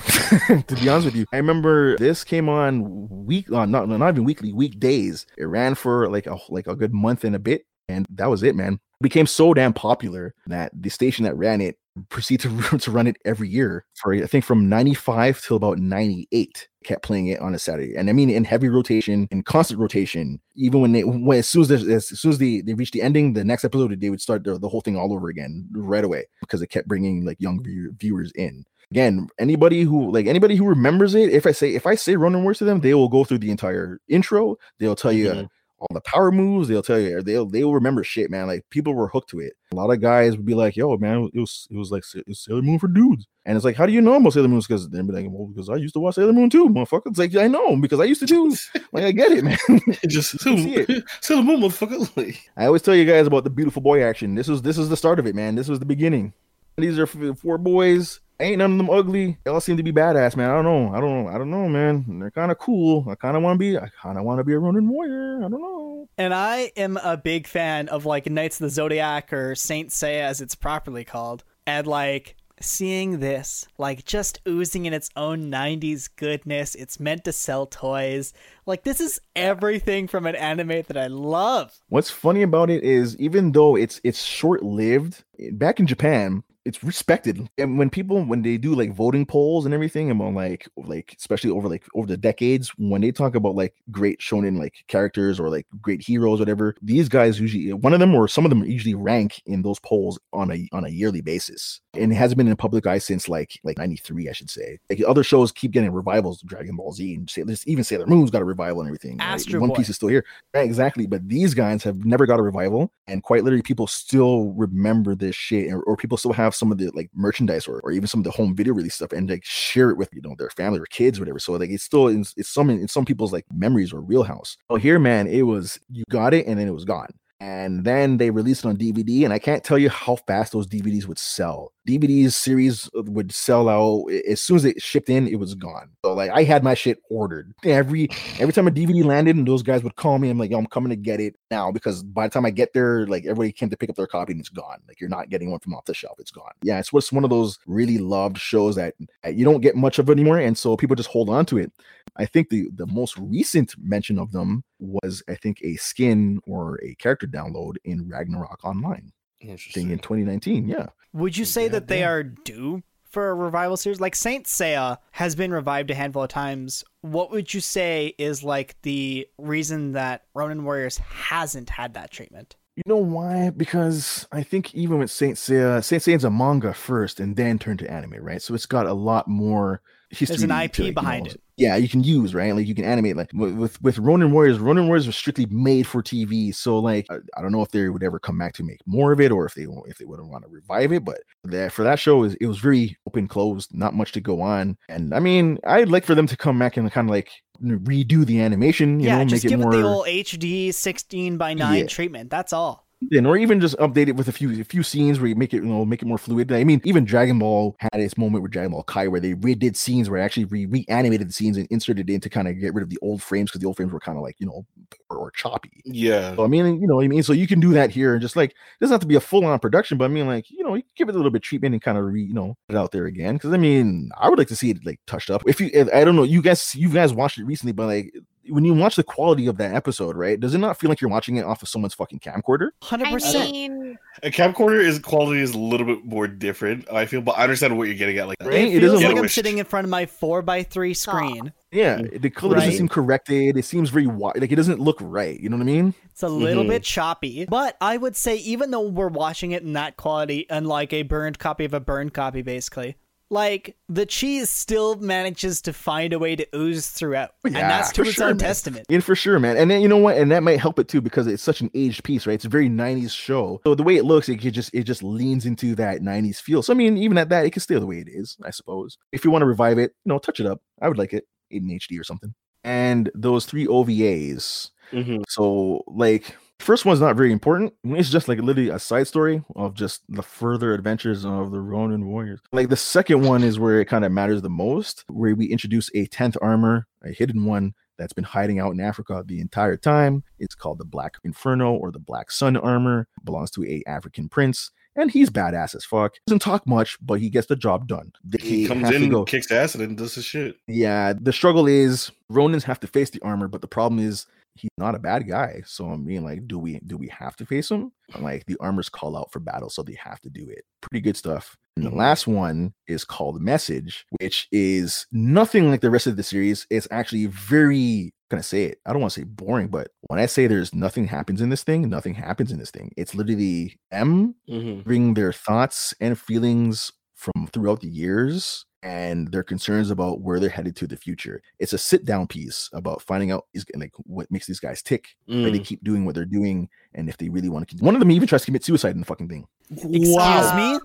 to 0.68 0.76
be 0.76 0.88
honest 0.88 1.06
with 1.06 1.16
you, 1.16 1.26
I 1.34 1.38
remember 1.38 1.98
this 1.98 2.24
came 2.24 2.48
on 2.48 3.26
week, 3.26 3.52
uh, 3.52 3.66
not 3.66 3.90
not 3.90 4.10
even 4.10 4.24
weekly, 4.24 4.54
weekdays. 4.54 5.26
It 5.38 5.46
ran 5.46 5.76
for 5.76 6.10
like 6.10 6.28
a 6.28 6.38
like 6.48 6.68
a 6.68 6.76
good 6.76 6.94
month 6.94 7.26
and 7.26 7.36
a 7.36 7.40
bit, 7.40 7.66
and 7.92 8.06
that 8.10 8.30
was 8.30 8.44
it, 8.44 8.56
man. 8.56 8.74
It 9.00 9.04
became 9.04 9.28
so 9.28 9.54
damn 9.54 9.74
popular 9.74 10.34
that 10.48 10.72
the 10.74 10.90
station 10.90 11.26
that 11.26 11.36
ran 11.36 11.62
it 11.62 11.78
proceeded 12.10 12.50
to, 12.64 12.78
to 12.80 12.92
run 12.92 13.06
it 13.08 13.18
every 13.26 13.50
year 13.50 13.84
for 13.96 14.14
I 14.14 14.26
think 14.26 14.46
from 14.46 14.70
95 14.70 15.42
till 15.42 15.58
about 15.58 15.78
98 15.78 16.68
kept 16.86 17.04
playing 17.04 17.28
it 17.28 17.42
on 17.42 17.54
a 17.54 17.60
Saturday 17.60 17.96
and 17.96 18.10
I 18.10 18.14
mean 18.14 18.30
in 18.30 18.44
heavy 18.46 18.70
rotation 18.70 19.28
in 19.30 19.44
constant 19.44 19.80
rotation 19.80 20.40
even 20.56 20.80
when 20.82 20.94
they 20.94 21.04
when 21.04 21.38
as 21.40 21.48
soon 21.48 21.64
as 21.64 21.68
there's- 21.68 21.84
as 21.88 22.08
soon 22.20 22.32
as 22.32 22.38
they, 22.38 22.62
they 22.62 22.74
reached 22.76 22.94
the 22.94 23.02
ending 23.02 23.34
the 23.34 23.44
next 23.44 23.66
episode 23.66 24.00
they 24.00 24.10
would 24.10 24.22
start 24.22 24.44
the, 24.46 24.58
the 24.58 24.70
whole 24.70 24.82
thing 24.82 24.96
all 24.98 25.14
over 25.14 25.28
again 25.28 25.68
right 25.76 26.06
away 26.06 26.26
because 26.40 26.62
it 26.62 26.68
kept 26.68 26.88
bringing 26.88 27.26
like 27.26 27.40
young 27.42 27.62
view- 27.62 27.94
viewers 28.00 28.32
in 28.36 28.64
again 28.90 29.28
anybody 29.38 29.84
who 29.84 30.10
like 30.12 30.28
anybody 30.28 30.56
who 30.56 30.66
remembers 30.66 31.14
it 31.14 31.30
if 31.30 31.46
I 31.46 31.52
say 31.52 31.76
if 31.76 31.86
I 31.86 31.96
say 31.96 32.16
Ronin 32.16 32.44
Wars 32.44 32.60
to 32.60 32.64
them 32.66 32.80
they 32.80 32.94
will 32.94 33.10
go 33.10 33.26
through 33.26 33.40
the 33.40 33.52
entire 33.52 34.00
intro 34.08 34.56
they'll 34.80 34.96
tell 34.96 35.12
you 35.12 35.28
Mhm. 35.30 35.48
All 35.82 35.88
the 35.94 36.02
power 36.02 36.32
moves. 36.32 36.68
They'll 36.68 36.84
tell 36.84 37.00
you 37.00 37.22
they'll 37.24 37.48
they'll 37.48 37.74
remember 37.74 38.04
shit, 38.04 38.30
man. 38.30 38.46
Like 38.46 38.64
people 38.70 38.94
were 38.94 39.08
hooked 39.08 39.32
to 39.32 39.40
it. 39.40 39.54
A 39.72 39.76
lot 39.76 39.90
of 39.90 40.00
guys 40.00 40.38
would 40.38 40.46
be 40.46 40.54
like, 40.54 40.78
"Yo, 40.78 40.96
man, 40.98 41.30
it 41.34 41.40
was 41.40 41.68
it 41.72 41.76
was 41.76 41.92
like 41.92 42.04
Sa- 42.04 42.20
it's 42.28 42.46
Sailor 42.46 42.62
Moon 42.62 42.78
for 42.78 42.88
dudes." 42.88 43.28
And 43.46 43.56
it's 43.56 43.66
like, 43.66 43.76
how 43.76 43.88
do 43.88 43.92
you 43.92 44.02
know 44.02 44.14
about 44.14 44.34
Sailor 44.34 44.48
Moon? 44.48 44.60
Because 44.60 44.88
they'd 44.90 45.06
be 45.06 45.12
like, 45.12 45.26
"Well, 45.28 45.48
because 45.48 45.70
I 45.70 45.76
used 45.76 45.96
to 45.96 46.00
watch 46.00 46.16
Sailor 46.16 46.34
Moon 46.34 46.50
too, 46.50 46.70
motherfucker." 46.70 47.08
It's 47.08 47.18
like, 47.18 47.36
I 47.36 47.48
know 47.48 47.76
because 47.76 48.00
I 48.00 48.04
used 48.04 48.22
to 48.22 48.28
too. 48.28 48.56
Like, 48.94 49.06
I 49.06 49.12
get 49.12 49.32
it, 49.32 49.44
man. 49.44 49.58
It 50.04 50.08
just 50.08 50.36
it. 50.46 51.04
Sailor 51.22 51.44
Moon, 51.44 51.62
motherfucker. 51.62 52.38
I 52.56 52.66
always 52.68 52.84
tell 52.84 52.96
you 52.96 53.06
guys 53.06 53.26
about 53.26 53.44
the 53.44 53.50
beautiful 53.50 53.82
boy 53.82 54.04
action. 54.04 54.36
This 54.36 54.48
was 54.48 54.62
this 54.62 54.78
is 54.78 54.90
the 54.90 54.98
start 54.98 55.18
of 55.20 55.26
it, 55.26 55.36
man. 55.36 55.56
This 55.56 55.68
was 55.68 55.80
the 55.80 55.86
beginning. 55.86 56.34
These 56.78 56.98
are 56.98 57.08
four 57.08 57.58
boys. 57.58 58.21
Ain't 58.42 58.58
none 58.58 58.72
of 58.72 58.78
them 58.78 58.90
ugly. 58.90 59.38
They 59.44 59.52
all 59.52 59.62
seem 59.62 59.78
to 59.78 59.84
be 59.84 59.92
badass, 59.92 60.36
man. 60.36 60.50
I 60.50 60.56
don't 60.56 60.66
know. 60.66 60.96
I 60.96 61.00
don't. 61.00 61.26
Know. 61.26 61.30
I 61.30 61.38
don't 61.38 61.52
know, 61.52 61.70
man. 61.70 62.20
They're 62.20 62.32
kind 62.32 62.52
of 62.52 62.58
cool. 62.58 63.08
I 63.10 63.16
kind 63.16 63.38
of 63.38 63.44
want 63.44 63.56
to 63.56 63.60
be. 63.60 63.78
I 63.78 63.88
kind 64.02 64.18
of 64.18 64.24
want 64.24 64.40
to 64.40 64.44
be 64.44 64.54
a 64.54 64.60
Ronin 64.60 64.90
warrior. 64.90 65.38
I 65.38 65.50
don't 65.50 65.62
know. 65.62 66.10
And 66.18 66.34
I 66.34 66.72
am 66.76 66.98
a 66.98 67.18
big 67.18 67.46
fan 67.46 67.88
of 67.90 68.06
like 68.06 68.30
Knights 68.30 68.60
of 68.60 68.66
the 68.66 68.70
Zodiac 68.72 69.32
or 69.32 69.54
Saint 69.54 69.90
Seiya 69.90 70.22
as 70.22 70.42
it's 70.42 70.56
properly 70.56 71.04
called. 71.04 71.44
And 71.68 71.86
like 71.86 72.36
seeing 72.60 73.20
this, 73.20 73.68
like 73.78 74.06
just 74.06 74.40
oozing 74.48 74.86
in 74.86 74.94
its 74.94 75.10
own 75.16 75.52
90s 75.52 76.10
goodness. 76.16 76.76
It's 76.76 77.00
meant 77.00 77.24
to 77.26 77.32
sell 77.32 77.66
toys. 77.66 78.34
Like 78.66 78.84
this 78.84 79.02
is 79.02 79.20
everything 79.36 80.08
from 80.08 80.26
an 80.26 80.36
anime 80.36 80.84
that 80.88 80.98
I 80.98 81.08
love. 81.08 81.80
What's 81.90 82.10
funny 82.10 82.42
about 82.42 82.70
it 82.70 82.84
is 82.84 83.18
even 83.18 83.52
though 83.52 83.76
it's 83.76 84.02
it's 84.04 84.24
short 84.24 84.64
lived, 84.64 85.24
back 85.54 85.80
in 85.80 85.88
Japan, 85.88 86.44
it's 86.66 86.84
respected. 86.84 87.48
And 87.58 87.78
when 87.78 87.90
people 87.90 88.24
when 88.24 88.42
they 88.42 88.58
do 88.58 88.76
like 88.76 88.94
voting 88.94 89.26
polls 89.26 89.66
and 89.66 89.74
everything 89.74 90.12
about 90.12 90.34
like 90.34 90.68
like 90.78 91.16
especially 91.18 91.50
over 91.50 91.68
like 91.68 91.86
over 91.96 92.08
the 92.08 92.18
decades, 92.18 92.70
when 92.78 93.02
they 93.02 93.12
talk 93.12 93.36
about 93.36 93.56
like 93.56 93.74
great 93.90 94.20
shonen 94.20 94.60
like 94.60 94.84
characters 94.88 95.40
or 95.40 95.50
like 95.50 95.66
great 95.82 96.02
heroes, 96.02 96.40
whatever, 96.40 96.76
these 96.82 97.10
guys 97.10 97.40
usually 97.40 97.74
one 97.74 97.94
of 97.94 98.00
them 98.00 98.14
or 98.14 98.28
some 98.28 98.46
of 98.46 98.50
them 98.50 98.64
usually 98.64 98.96
rank 98.96 99.42
in 99.46 99.62
those 99.62 99.80
polls 99.80 100.20
on 100.34 100.52
a 100.52 100.68
on 100.72 100.86
a 100.86 100.90
yearly 100.90 101.22
basis. 101.22 101.82
And 101.94 102.12
it 102.12 102.16
hasn't 102.16 102.38
been 102.38 102.48
in 102.48 102.52
the 102.52 102.58
public 102.58 102.86
eye 102.86 103.00
since 103.00 103.28
like 103.28 103.60
like 103.64 103.78
93, 103.78 104.30
I 104.30 104.34
should 104.34 104.50
say. 104.50 104.80
Like 104.90 105.02
other 105.08 105.24
shows 105.24 105.52
keep 105.52 105.72
getting 105.72 105.92
revivals, 105.92 106.42
Dragon 106.42 106.76
Ball 106.76 106.94
Z 106.94 107.14
and 107.16 107.30
say 107.30 107.44
there's 107.44 107.68
even 107.68 107.84
Sailor 107.84 108.06
Moon's 108.08 108.32
got 108.32 108.42
a 108.42 108.46
revival 108.46 108.82
and 108.82 108.88
everything. 108.88 109.18
right? 109.18 109.62
One. 109.62 109.72
Piece 109.72 109.90
is 109.90 109.96
still 109.96 110.10
here. 110.10 110.26
Right, 110.54 110.66
exactly. 110.66 111.08
But 111.08 111.28
these 111.28 111.54
guys 111.54 111.84
have 111.84 112.06
never 112.06 112.26
got 112.26 112.40
a 112.40 112.44
revival, 112.44 112.92
and 113.08 113.24
quite 113.24 113.44
literally, 113.44 113.62
people 113.62 113.88
still 113.88 114.52
remember 114.52 115.16
this 115.16 115.36
shit, 115.36 115.72
or, 115.72 115.82
or 115.84 115.98
people 115.98 116.18
still 116.18 116.34
have 116.34 116.51
some 116.56 116.72
of 116.72 116.78
the 116.78 116.90
like 116.92 117.10
merchandise, 117.14 117.68
or, 117.68 117.80
or 117.82 117.92
even 117.92 118.08
some 118.08 118.20
of 118.20 118.24
the 118.24 118.32
home 118.32 118.56
video 118.56 118.74
release 118.74 118.96
stuff, 118.96 119.12
and 119.12 119.30
like 119.30 119.44
share 119.44 119.90
it 119.90 119.98
with 119.98 120.10
you 120.14 120.22
know 120.22 120.36
their 120.38 120.50
family 120.50 120.80
or 120.80 120.86
kids, 120.86 121.20
or 121.20 121.22
whatever. 121.22 121.40
So 121.40 121.54
like 121.54 121.70
it's 121.70 121.84
still 121.84 122.08
in, 122.08 122.26
it's 122.38 122.50
some 122.50 122.70
in 122.70 122.88
some 122.88 123.06
people's 123.06 123.34
like 123.34 123.46
memories 123.54 123.94
or 123.94 124.02
real 124.02 124.24
house. 124.24 124.58
Oh, 124.70 124.76
here, 124.76 125.00
man, 125.00 125.28
it 125.28 125.44
was 125.44 125.80
you 125.90 126.04
got 126.10 126.34
it, 126.34 126.46
and 126.48 126.60
then 126.60 126.68
it 126.68 126.74
was 126.74 126.86
gone. 126.86 127.10
And 127.42 127.84
then 127.84 128.18
they 128.18 128.30
released 128.30 128.64
it 128.64 128.68
on 128.68 128.78
DVD, 128.78 129.24
and 129.24 129.34
I 129.34 129.40
can't 129.40 129.64
tell 129.64 129.80
you 129.80 129.90
how 129.90 130.16
fast 130.16 130.52
those 130.52 130.68
DVDs 130.68 131.08
would 131.08 131.18
sell. 131.18 131.74
DVDs 131.88 132.34
series 132.34 132.88
would 132.94 133.32
sell 133.32 133.68
out 133.68 134.06
as 134.30 134.40
soon 134.40 134.58
as 134.58 134.66
it 134.66 134.80
shipped 134.80 135.10
in, 135.10 135.28
it 135.28 135.40
was 135.40 135.56
gone. 135.56 135.90
So 136.06 136.14
like 136.14 136.30
I 136.30 136.44
had 136.44 136.64
my 136.64 136.76
shit 136.76 137.00
ordered 137.10 137.56
every 137.66 138.10
every 138.40 138.54
time 138.54 138.68
a 138.68 138.72
DVD 138.72 139.04
landed, 139.04 139.36
and 139.36 139.48
those 139.48 139.64
guys 139.64 139.84
would 139.84 139.96
call 139.96 140.20
me. 140.20 140.30
I'm 140.30 140.38
like, 140.38 140.52
yo, 140.52 140.60
I'm 140.60 140.68
coming 140.68 140.92
to 140.92 140.96
get 140.96 141.20
it 141.20 141.36
now 141.50 141.72
because 141.72 142.04
by 142.04 142.28
the 142.28 142.32
time 142.32 142.46
I 142.46 142.52
get 142.52 142.74
there, 142.74 143.08
like 143.08 143.24
everybody 143.26 143.52
came 143.52 143.72
to 143.72 143.78
pick 143.78 143.90
up 143.90 143.96
their 143.96 144.06
copy 144.06 144.34
and 144.34 144.40
it's 144.40 144.50
gone. 144.50 144.78
Like 144.88 145.02
you're 145.02 145.10
not 145.10 145.32
getting 145.32 145.50
one 145.50 145.60
from 145.62 145.74
off 145.74 145.86
the 145.86 145.96
shelf. 145.96 146.20
It's 146.20 146.30
gone. 146.30 146.52
Yeah, 146.62 146.78
it's 146.78 146.94
what's 146.94 147.12
one 147.12 147.24
of 147.24 147.32
those 147.32 147.58
really 147.66 147.98
loved 147.98 148.38
shows 148.38 148.76
that 148.76 148.94
uh, 149.26 149.30
you 149.30 149.46
don't 149.46 149.62
get 149.62 149.76
much 149.76 149.98
of 149.98 150.12
anymore, 150.12 150.38
and 150.38 150.56
so 150.56 150.78
people 150.78 150.96
just 150.96 151.10
hold 151.10 151.32
on 151.32 151.48
to 151.48 151.58
it. 151.58 151.72
I 152.16 152.26
think 152.26 152.50
the 152.50 152.70
the 152.74 152.88
most 152.88 153.18
recent 153.18 153.76
mention 153.78 154.20
of 154.20 154.32
them 154.32 154.64
was 154.80 155.24
I 155.28 155.36
think 155.36 155.60
a 155.62 155.76
skin 155.76 156.40
or 156.46 156.80
a 156.84 156.96
character 156.96 157.28
download 157.28 157.76
in 157.84 158.08
Ragnarok 158.10 158.64
Online 158.64 159.12
thing 159.42 159.92
in 159.92 160.00
2019. 160.00 160.68
Yeah. 160.68 160.88
Would 161.14 161.38
you 161.38 161.46
say 161.46 161.68
that 161.68 161.88
they 161.88 162.02
Goddamn. 162.02 162.10
are 162.10 162.24
due 162.24 162.84
for 163.04 163.30
a 163.30 163.36
revival 163.36 163.78
series? 163.78 164.00
Like 164.00 164.16
Saint 164.16 164.46
Seiya 164.46 164.98
has 165.12 165.36
been 165.36 165.52
revived 165.52 165.92
a 165.92 165.96
handful 165.96 166.24
of 166.24 166.30
times. 166.30 166.84
What 167.02 167.32
would 167.32 167.54
you 167.54 167.60
say 167.60 168.14
is 168.18 168.44
like 168.44 168.82
the 168.84 169.28
reason 169.38 169.94
that 169.94 170.24
Ronin 170.34 170.64
Warriors 170.64 170.98
hasn't 171.00 171.70
had 171.70 171.96
that 171.96 172.12
treatment? 172.12 172.56
You 172.78 172.84
know 172.86 172.98
why? 172.98 173.50
Because 173.50 174.28
I 174.32 174.44
think 174.44 174.74
even 174.74 175.00
with 175.00 175.12
Saint 175.12 175.36
Seiya, 175.36 175.84
Saint 175.84 176.04
Seiya's 176.04 176.24
a 176.24 176.32
manga 176.32 176.74
first 176.74 177.20
and 177.20 177.36
then 177.36 177.60
turned 177.60 177.80
to 177.80 177.92
anime, 177.92 178.16
right? 178.22 178.42
So 178.42 178.54
it's 178.54 178.66
got 178.66 178.86
a 178.86 178.94
lot 178.94 179.28
more 179.28 179.82
he's 180.12 180.30
There's 180.30 180.44
an 180.44 180.52
IP 180.52 180.74
to, 180.74 180.82
like, 180.84 180.88
you 180.88 180.94
behind 180.94 181.26
know, 181.26 181.32
it. 181.32 181.42
Yeah, 181.58 181.76
you 181.76 181.88
can 181.88 182.04
use 182.04 182.34
right. 182.34 182.56
Like 182.56 182.68
you 182.68 182.76
can 182.76 182.86
animate 182.86 183.16
like 183.16 183.32
with 183.34 183.82
with, 183.82 184.00
Ronin 184.00 184.32
Warriors. 184.32 184.60
Ronin 184.60 184.88
Warriors 184.88 185.06
was 185.06 185.16
strictly 185.16 185.46
made 185.48 185.86
for 185.86 186.02
TV. 186.02 186.54
So 186.54 186.80
like 186.80 187.06
I, 187.10 187.18
I 187.38 187.42
don't 187.42 187.52
know 187.52 187.62
if 187.62 187.70
they 187.72 187.88
would 187.88 188.04
ever 188.04 188.20
come 188.20 188.38
back 188.38 188.54
to 188.54 188.64
make 188.64 188.80
more 188.86 189.12
of 189.12 189.22
it 189.22 189.32
or 189.32 189.46
if 189.46 189.54
they 189.54 189.68
if 189.86 189.98
they 189.98 190.06
wouldn't 190.06 190.30
want 190.30 190.44
to 190.44 190.50
revive 190.50 190.92
it. 190.92 191.06
But 191.06 191.20
that 191.44 191.72
for 191.72 191.84
that 191.84 192.00
show 192.00 192.24
is 192.24 192.36
it 192.36 192.48
was 192.48 192.58
very 192.58 192.98
open 193.08 193.28
closed, 193.28 193.76
not 193.76 193.94
much 193.94 194.12
to 194.14 194.22
go 194.22 194.42
on. 194.42 194.78
And 194.90 195.14
I 195.14 195.20
mean, 195.20 195.60
I'd 195.66 195.90
like 195.90 196.06
for 196.06 196.16
them 196.16 196.28
to 196.28 196.38
come 196.38 196.58
back 196.58 196.78
and 196.78 196.92
kind 196.92 197.08
of 197.08 197.12
like 197.12 197.30
redo 197.64 198.26
the 198.26 198.42
animation. 198.42 199.00
You 199.00 199.08
yeah, 199.08 199.18
know, 199.20 199.26
just 199.26 199.44
make 199.44 199.52
it 199.52 199.56
give 199.56 199.60
more. 199.60 199.74
it 199.74 199.78
the 199.78 199.88
old 199.88 200.08
HD 200.08 200.74
16 200.74 201.38
by 201.38 201.54
9 201.54 201.78
Yeah. 201.80 201.86
treatment. 201.86 202.30
That's 202.30 202.54
all. 202.54 202.88
And 203.12 203.26
or 203.26 203.38
even 203.38 203.60
just 203.60 203.78
update 203.78 204.08
it 204.08 204.16
with 204.16 204.28
a 204.28 204.32
few 204.32 204.62
a 204.62 204.64
few 204.64 204.84
scenes 204.84 205.20
where 205.20 205.28
you 205.28 205.36
make 205.36 205.54
it 205.54 205.58
you 205.58 205.70
know 205.70 205.84
make 205.86 206.02
it 206.02 206.06
more 206.06 206.18
fluid. 206.18 206.52
I 206.52 206.64
mean, 206.64 206.82
even 206.84 207.06
Dragon 207.06 207.40
Ball 207.40 207.76
had 207.80 207.96
its 207.96 208.18
moment 208.18 208.44
with 208.44 208.52
Dragon 208.52 208.72
Ball 208.72 208.84
Kai 208.84 209.08
where 209.08 209.20
they 209.20 209.34
redid 209.34 209.76
scenes 209.76 210.10
where 210.10 210.20
they 210.20 210.26
actually 210.26 210.46
re- 210.46 210.68
reanimated 210.68 211.28
the 211.28 211.34
scenes 211.34 211.58
and 211.58 211.68
inserted 211.72 212.10
it 212.10 212.14
in 212.14 212.22
to 212.22 212.30
kind 212.30 212.48
of 212.48 212.60
get 212.60 212.74
rid 212.74 212.84
of 212.84 212.90
the 212.90 213.00
old 213.02 213.22
frames 213.24 213.50
because 213.50 213.62
the 213.62 213.68
old 213.68 213.78
frames 213.78 213.92
were 213.92 214.00
kind 214.00 214.18
of 214.18 214.24
like 214.24 214.36
you 214.40 214.46
know 214.46 214.66
or, 215.10 215.18
or 215.18 215.32
choppy. 215.32 215.82
Yeah. 215.86 216.36
So 216.36 216.44
I 216.44 216.48
mean, 216.48 216.80
you 216.80 216.88
know, 216.88 216.96
what 216.96 217.06
I 217.06 217.08
mean, 217.08 217.24
so 217.24 217.34
you 217.34 217.48
can 217.48 217.60
do 217.60 217.74
that 217.74 217.90
here 217.90 218.14
and 218.14 218.22
just 218.22 218.36
like 218.36 218.52
it 218.52 218.56
doesn't 218.80 218.94
have 218.94 219.02
to 219.02 219.08
be 219.08 219.16
a 219.16 219.22
full 219.22 219.46
on 219.46 219.60
production, 219.60 219.98
but 219.98 220.06
I 220.06 220.10
mean, 220.10 220.28
like 220.28 220.50
you 220.50 220.64
know, 220.64 220.76
you 220.76 220.84
give 220.96 221.10
it 221.10 221.16
a 221.16 221.18
little 221.18 221.32
bit 221.32 221.40
of 221.40 221.44
treatment 221.44 221.74
and 221.74 221.82
kind 221.82 221.98
of 221.98 222.06
re, 222.06 222.24
you 222.24 222.34
know 222.34 222.56
put 222.68 222.76
it 222.76 222.80
out 222.80 222.92
there 222.92 223.06
again. 223.06 223.36
Because 223.36 223.54
I 223.54 223.58
mean, 223.58 224.12
I 224.18 224.30
would 224.30 224.38
like 224.38 224.48
to 224.50 224.56
see 224.56 224.70
it 224.70 224.86
like 224.86 225.00
touched 225.08 225.30
up. 225.30 225.44
If 225.48 225.60
you, 225.60 225.70
if, 225.74 225.90
I 225.94 226.04
don't 226.04 226.16
know, 226.16 226.24
you 226.24 226.42
guys, 226.42 226.76
you 226.76 226.90
guys 226.90 227.14
watched 227.14 227.40
it 227.40 227.46
recently, 227.46 227.74
but 227.74 227.88
like 227.88 228.14
when 228.52 228.66
you 228.66 228.74
watch 228.74 228.96
the 228.96 229.04
quality 229.04 229.48
of 229.48 229.58
that 229.58 229.74
episode, 229.74 230.16
right? 230.16 230.40
Does 230.40 230.54
it 230.54 230.60
not 230.60 230.78
feel 230.80 230.90
like 230.90 231.02
you're 231.02 231.10
watching 231.10 231.38
it 231.38 231.46
off 231.46 231.62
of 231.64 231.70
someone's 231.70 231.94
fucking 231.94 232.20
camcorder? 232.20 232.70
100%. 232.84 233.36
I 233.36 233.52
mean, 233.52 233.98
A 234.24 234.30
camcorder 234.30 234.80
is 234.84 235.00
quality 235.00 235.40
is 235.42 235.54
a 235.54 235.58
little 235.60 235.86
bit 235.86 236.06
more 236.06 236.28
different. 236.28 236.92
I 236.92 237.06
feel, 237.06 237.22
but 237.22 237.38
I 237.38 237.44
understand 237.44 237.78
what 237.78 237.86
you're 237.88 237.98
getting 237.98 238.18
at. 238.18 238.28
Like, 238.28 238.38
Right? 238.42 238.54
It 238.54 238.76
It 238.76 238.80
feels 238.82 238.94
doesn't 238.94 239.08
like 239.16 239.18
I'm 239.24 239.30
sitting 239.30 239.58
in 239.58 239.66
front 239.66 239.86
of 239.86 239.90
my 239.92 240.06
four 240.06 240.42
by 240.42 240.64
three 240.64 240.94
screen. 240.94 241.54
Yeah, 241.72 242.02
the 242.02 242.30
color 242.30 242.56
doesn't 242.56 242.74
seem 242.74 242.90
corrected. 242.90 243.56
It 243.56 243.64
seems 243.64 243.90
very 243.90 244.06
wide. 244.08 244.42
Like 244.42 244.52
it 244.52 244.58
doesn't 244.58 244.82
look 244.82 244.98
right. 245.00 245.40
You 245.40 245.48
know 245.50 245.56
what 245.56 245.64
I 245.64 245.66
mean? 245.68 245.94
It's 246.12 246.22
a 246.24 246.28
little 246.28 246.66
Mhm. 246.66 246.70
bit 246.70 246.84
choppy, 246.84 247.46
but 247.46 247.78
I 247.80 247.96
would 247.96 248.18
say 248.18 248.36
even 248.38 248.72
though 248.72 248.82
we're 248.90 249.08
watching 249.08 249.52
it 249.52 249.64
in 249.64 249.74
that 249.74 249.96
quality, 249.96 250.46
unlike 250.50 250.92
a 250.92 251.04
burned 251.04 251.40
copy 251.40 251.64
of 251.64 251.74
a 251.74 251.80
burned 251.80 252.14
copy, 252.14 252.42
basically, 252.42 252.98
like 253.32 253.78
the 253.88 254.06
cheese 254.06 254.50
still 254.50 254.96
manages 254.98 255.62
to 255.62 255.74
find 255.74 256.12
a 256.12 256.20
way 256.20 256.36
to 256.36 256.46
ooze 256.54 256.90
throughout, 256.90 257.32
and 257.46 257.56
that's 257.56 257.92
to 257.94 258.02
its 258.02 258.12
sure, 258.12 258.26
own 258.26 258.32
man. 258.32 258.40
testament. 258.40 258.86
Yeah, 258.90 259.00
for 259.00 259.16
sure, 259.16 259.40
man. 259.40 259.56
And 259.58 259.72
then 259.72 259.82
you 259.82 259.88
know 259.88 259.98
what? 259.98 260.18
And 260.18 260.30
that 260.32 260.44
might 260.44 260.60
help 260.60 260.78
it 260.78 260.90
too 260.90 261.02
because 261.02 261.28
it's 261.28 261.42
such 261.42 261.62
an 261.62 261.72
aged 261.74 262.04
piece, 262.04 262.28
right? 262.28 262.34
It's 262.34 262.46
a 262.46 262.50
very 262.50 262.70
'90s 262.70 263.16
show. 263.16 263.62
So 263.64 263.74
the 263.74 263.84
way 263.84 263.96
it 263.96 264.04
looks, 264.04 264.28
it 264.30 264.38
could 264.38 264.54
just 264.54 264.74
it 264.76 264.84
just 264.84 265.02
leans 265.02 265.46
into 265.46 265.74
that 265.76 266.02
'90s 266.02 266.42
feel. 266.42 266.62
So 266.62 266.74
I 266.74 266.76
mean, 266.76 266.98
even 266.98 267.18
at 267.18 267.30
that, 267.30 267.46
it 267.46 267.52
can 267.52 267.62
stay 267.62 267.76
the 267.80 267.88
way 267.88 268.00
it 268.00 268.10
is, 268.10 268.38
I 268.44 268.52
suppose. 268.52 268.98
If 269.12 269.24
you 269.24 269.32
want 269.32 269.44
to 269.44 269.48
revive 269.48 269.78
it, 269.80 269.96
you 270.04 270.10
know, 270.10 270.20
touch 270.20 270.40
it 270.42 270.46
up. 270.46 270.62
I 270.82 270.90
would 270.90 270.98
like 270.98 271.14
it 271.14 271.26
in 271.50 271.64
HD 271.70 272.00
or 272.00 272.04
something. 272.04 272.34
And 272.64 273.10
those 273.16 273.46
three 273.46 273.66
OVAs. 273.66 274.70
Mhm. 274.92 275.24
So 275.30 275.84
like 275.88 276.36
first 276.62 276.86
one's 276.86 277.02
not 277.02 277.16
very 277.16 277.32
important. 277.32 277.74
It's 277.84 278.10
just 278.10 278.28
like 278.28 278.40
literally 278.40 278.70
a 278.70 278.80
side 278.80 279.08
story 279.08 279.44
of 279.56 279.74
just 279.74 280.02
the 280.10 280.24
further 280.24 280.74
adventures 280.74 281.26
of 281.26 281.52
the 281.52 281.60
Ronin 281.60 282.08
warriors. 282.08 282.40
Like 282.52 282.70
the 282.70 282.78
second 282.78 283.22
one 283.26 283.44
is 283.44 283.60
where 283.60 283.80
it 283.82 283.86
kind 283.86 284.06
of 284.06 284.12
matters 284.12 284.42
the 284.42 284.50
most, 284.50 285.04
where 285.10 285.36
we 285.36 285.46
introduce 285.48 285.90
a 285.96 286.08
10th 286.08 286.38
armor, 286.42 286.88
a 287.04 287.10
hidden 287.10 287.46
one 287.46 287.74
that's 287.98 288.14
been 288.14 288.24
hiding 288.24 288.60
out 288.60 288.72
in 288.72 288.80
Africa 288.80 289.24
the 289.26 289.40
entire 289.40 289.78
time. 289.78 290.24
It's 290.40 290.56
called 290.56 290.80
the 290.80 290.86
Black 290.86 291.18
Inferno 291.24 291.74
or 291.74 291.92
the 291.92 292.00
Black 292.00 292.32
Sun 292.32 292.58
armor. 292.58 293.08
belongs 293.24 293.52
to 293.52 293.64
a 293.66 293.84
African 293.88 294.28
prince. 294.30 294.72
And 294.94 295.10
he's 295.10 295.30
badass 295.30 295.74
as 295.74 295.86
fuck. 295.86 296.16
Doesn't 296.28 296.40
talk 296.40 296.68
much, 296.68 296.98
but 297.02 297.22
he 297.22 297.30
gets 297.30 297.48
the 297.48 297.56
job 297.56 297.88
done. 297.88 298.12
They 298.26 298.44
he 298.46 298.68
comes 298.68 298.90
in, 298.92 299.08
go- 299.10 299.24
kicks 299.24 299.50
ass, 299.50 299.74
and 299.74 299.82
then 299.82 299.96
does 299.96 300.16
his 300.16 300.26
shit. 300.26 300.58
yeah, 300.68 301.14
the 301.18 301.32
struggle 301.32 301.66
is 301.66 302.12
Ronins 302.30 302.64
have 302.64 302.80
to 302.82 302.88
face 302.88 303.10
the 303.10 303.22
armor, 303.22 303.48
but 303.48 303.62
the 303.62 303.70
problem 303.70 304.06
is 304.06 304.26
he's 304.56 304.70
not 304.78 304.96
a 304.96 305.00
bad 305.00 305.28
guy. 305.28 305.62
So 305.66 305.90
I 305.92 305.96
mean, 305.98 306.24
like, 306.24 306.48
do 306.48 306.58
we 306.60 306.80
do 306.86 306.98
we 306.98 307.08
have 307.10 307.36
to 307.38 307.46
face 307.46 307.70
him? 307.72 307.92
Like 308.20 308.46
the 308.46 308.58
armors 308.60 308.90
call 308.90 309.18
out 309.18 309.32
for 309.32 309.40
battle, 309.40 309.70
so 309.70 309.84
they 309.84 309.94
have 309.96 310.20
to 310.22 310.30
do 310.30 310.48
it. 310.50 310.64
Pretty 310.82 311.02
good 311.02 311.18
stuff. 311.18 311.56
And 311.78 311.86
the 311.86 311.90
Mhm. 311.92 311.96
last 311.98 312.28
one 312.28 312.74
is 312.88 313.06
called 313.06 313.42
Message, 313.42 314.06
which 314.20 314.48
is 314.52 315.06
nothing 315.12 315.70
like 315.70 315.82
the 315.82 315.90
rest 315.90 316.08
of 316.08 316.18
the 316.18 316.24
series. 316.24 316.68
It's 316.70 316.88
actually 316.92 317.28
very 317.28 318.12
I'm 318.32 318.38
gonna 318.38 318.44
say 318.44 318.64
it. 318.64 318.80
I 318.86 318.94
don't 318.94 319.02
want 319.02 319.12
to 319.14 319.20
say 319.20 319.26
boring, 319.26 319.68
but 319.68 319.90
when 320.08 320.18
I 320.20 320.26
say 320.26 320.48
there's 320.48 320.74
nothing 320.74 321.06
happens 321.06 321.42
in 321.42 321.50
this 321.50 321.64
thing, 321.64 321.90
nothing 321.90 322.14
happens 322.14 322.50
in 322.50 322.60
this 322.60 322.72
thing. 322.72 322.92
It's 322.96 323.14
literally 323.14 323.78
them 323.92 324.36
Mhm. 324.50 324.86
bring 324.86 325.16
their 325.16 325.34
thoughts 325.34 325.94
and 326.00 326.18
feelings 326.18 326.94
from 327.14 327.48
throughout 327.52 327.82
the 327.82 327.90
years 327.90 328.66
and 328.84 329.28
their 329.32 329.44
concerns 329.44 329.92
about 329.92 330.22
where 330.22 330.40
they're 330.40 330.50
headed 330.50 330.76
to 330.78 330.88
the 330.88 330.98
future. 330.98 331.42
It's 331.60 331.74
a 331.74 331.78
sit 331.78 332.06
down 332.06 332.28
piece 332.28 332.70
about 332.74 333.02
finding 333.02 333.32
out 333.32 333.46
is 333.54 333.66
like 333.76 333.94
what 333.98 334.32
makes 334.32 334.48
these 334.48 334.60
guys 334.60 334.82
tick, 334.82 335.10
why 335.26 335.50
they 335.50 335.60
Mm. 335.60 335.66
keep 335.66 335.84
doing 335.84 336.06
what 336.06 336.16
they're 336.16 336.26
doing, 336.26 336.68
and 336.96 337.08
if 337.08 337.18
they 337.18 337.30
really 337.30 337.50
want 337.50 337.68
to. 337.70 337.78
One 337.78 337.96
of 337.96 338.00
them 338.00 338.12
even 338.12 338.28
tries 338.28 338.42
to 338.42 338.46
commit 338.46 338.64
suicide 338.64 338.96
in 338.96 339.00
the 339.00 339.06
fucking 339.06 339.28
thing. 339.30 339.48
Excuse 339.72 340.16
Wow. 340.16 340.56
me? 340.56 340.80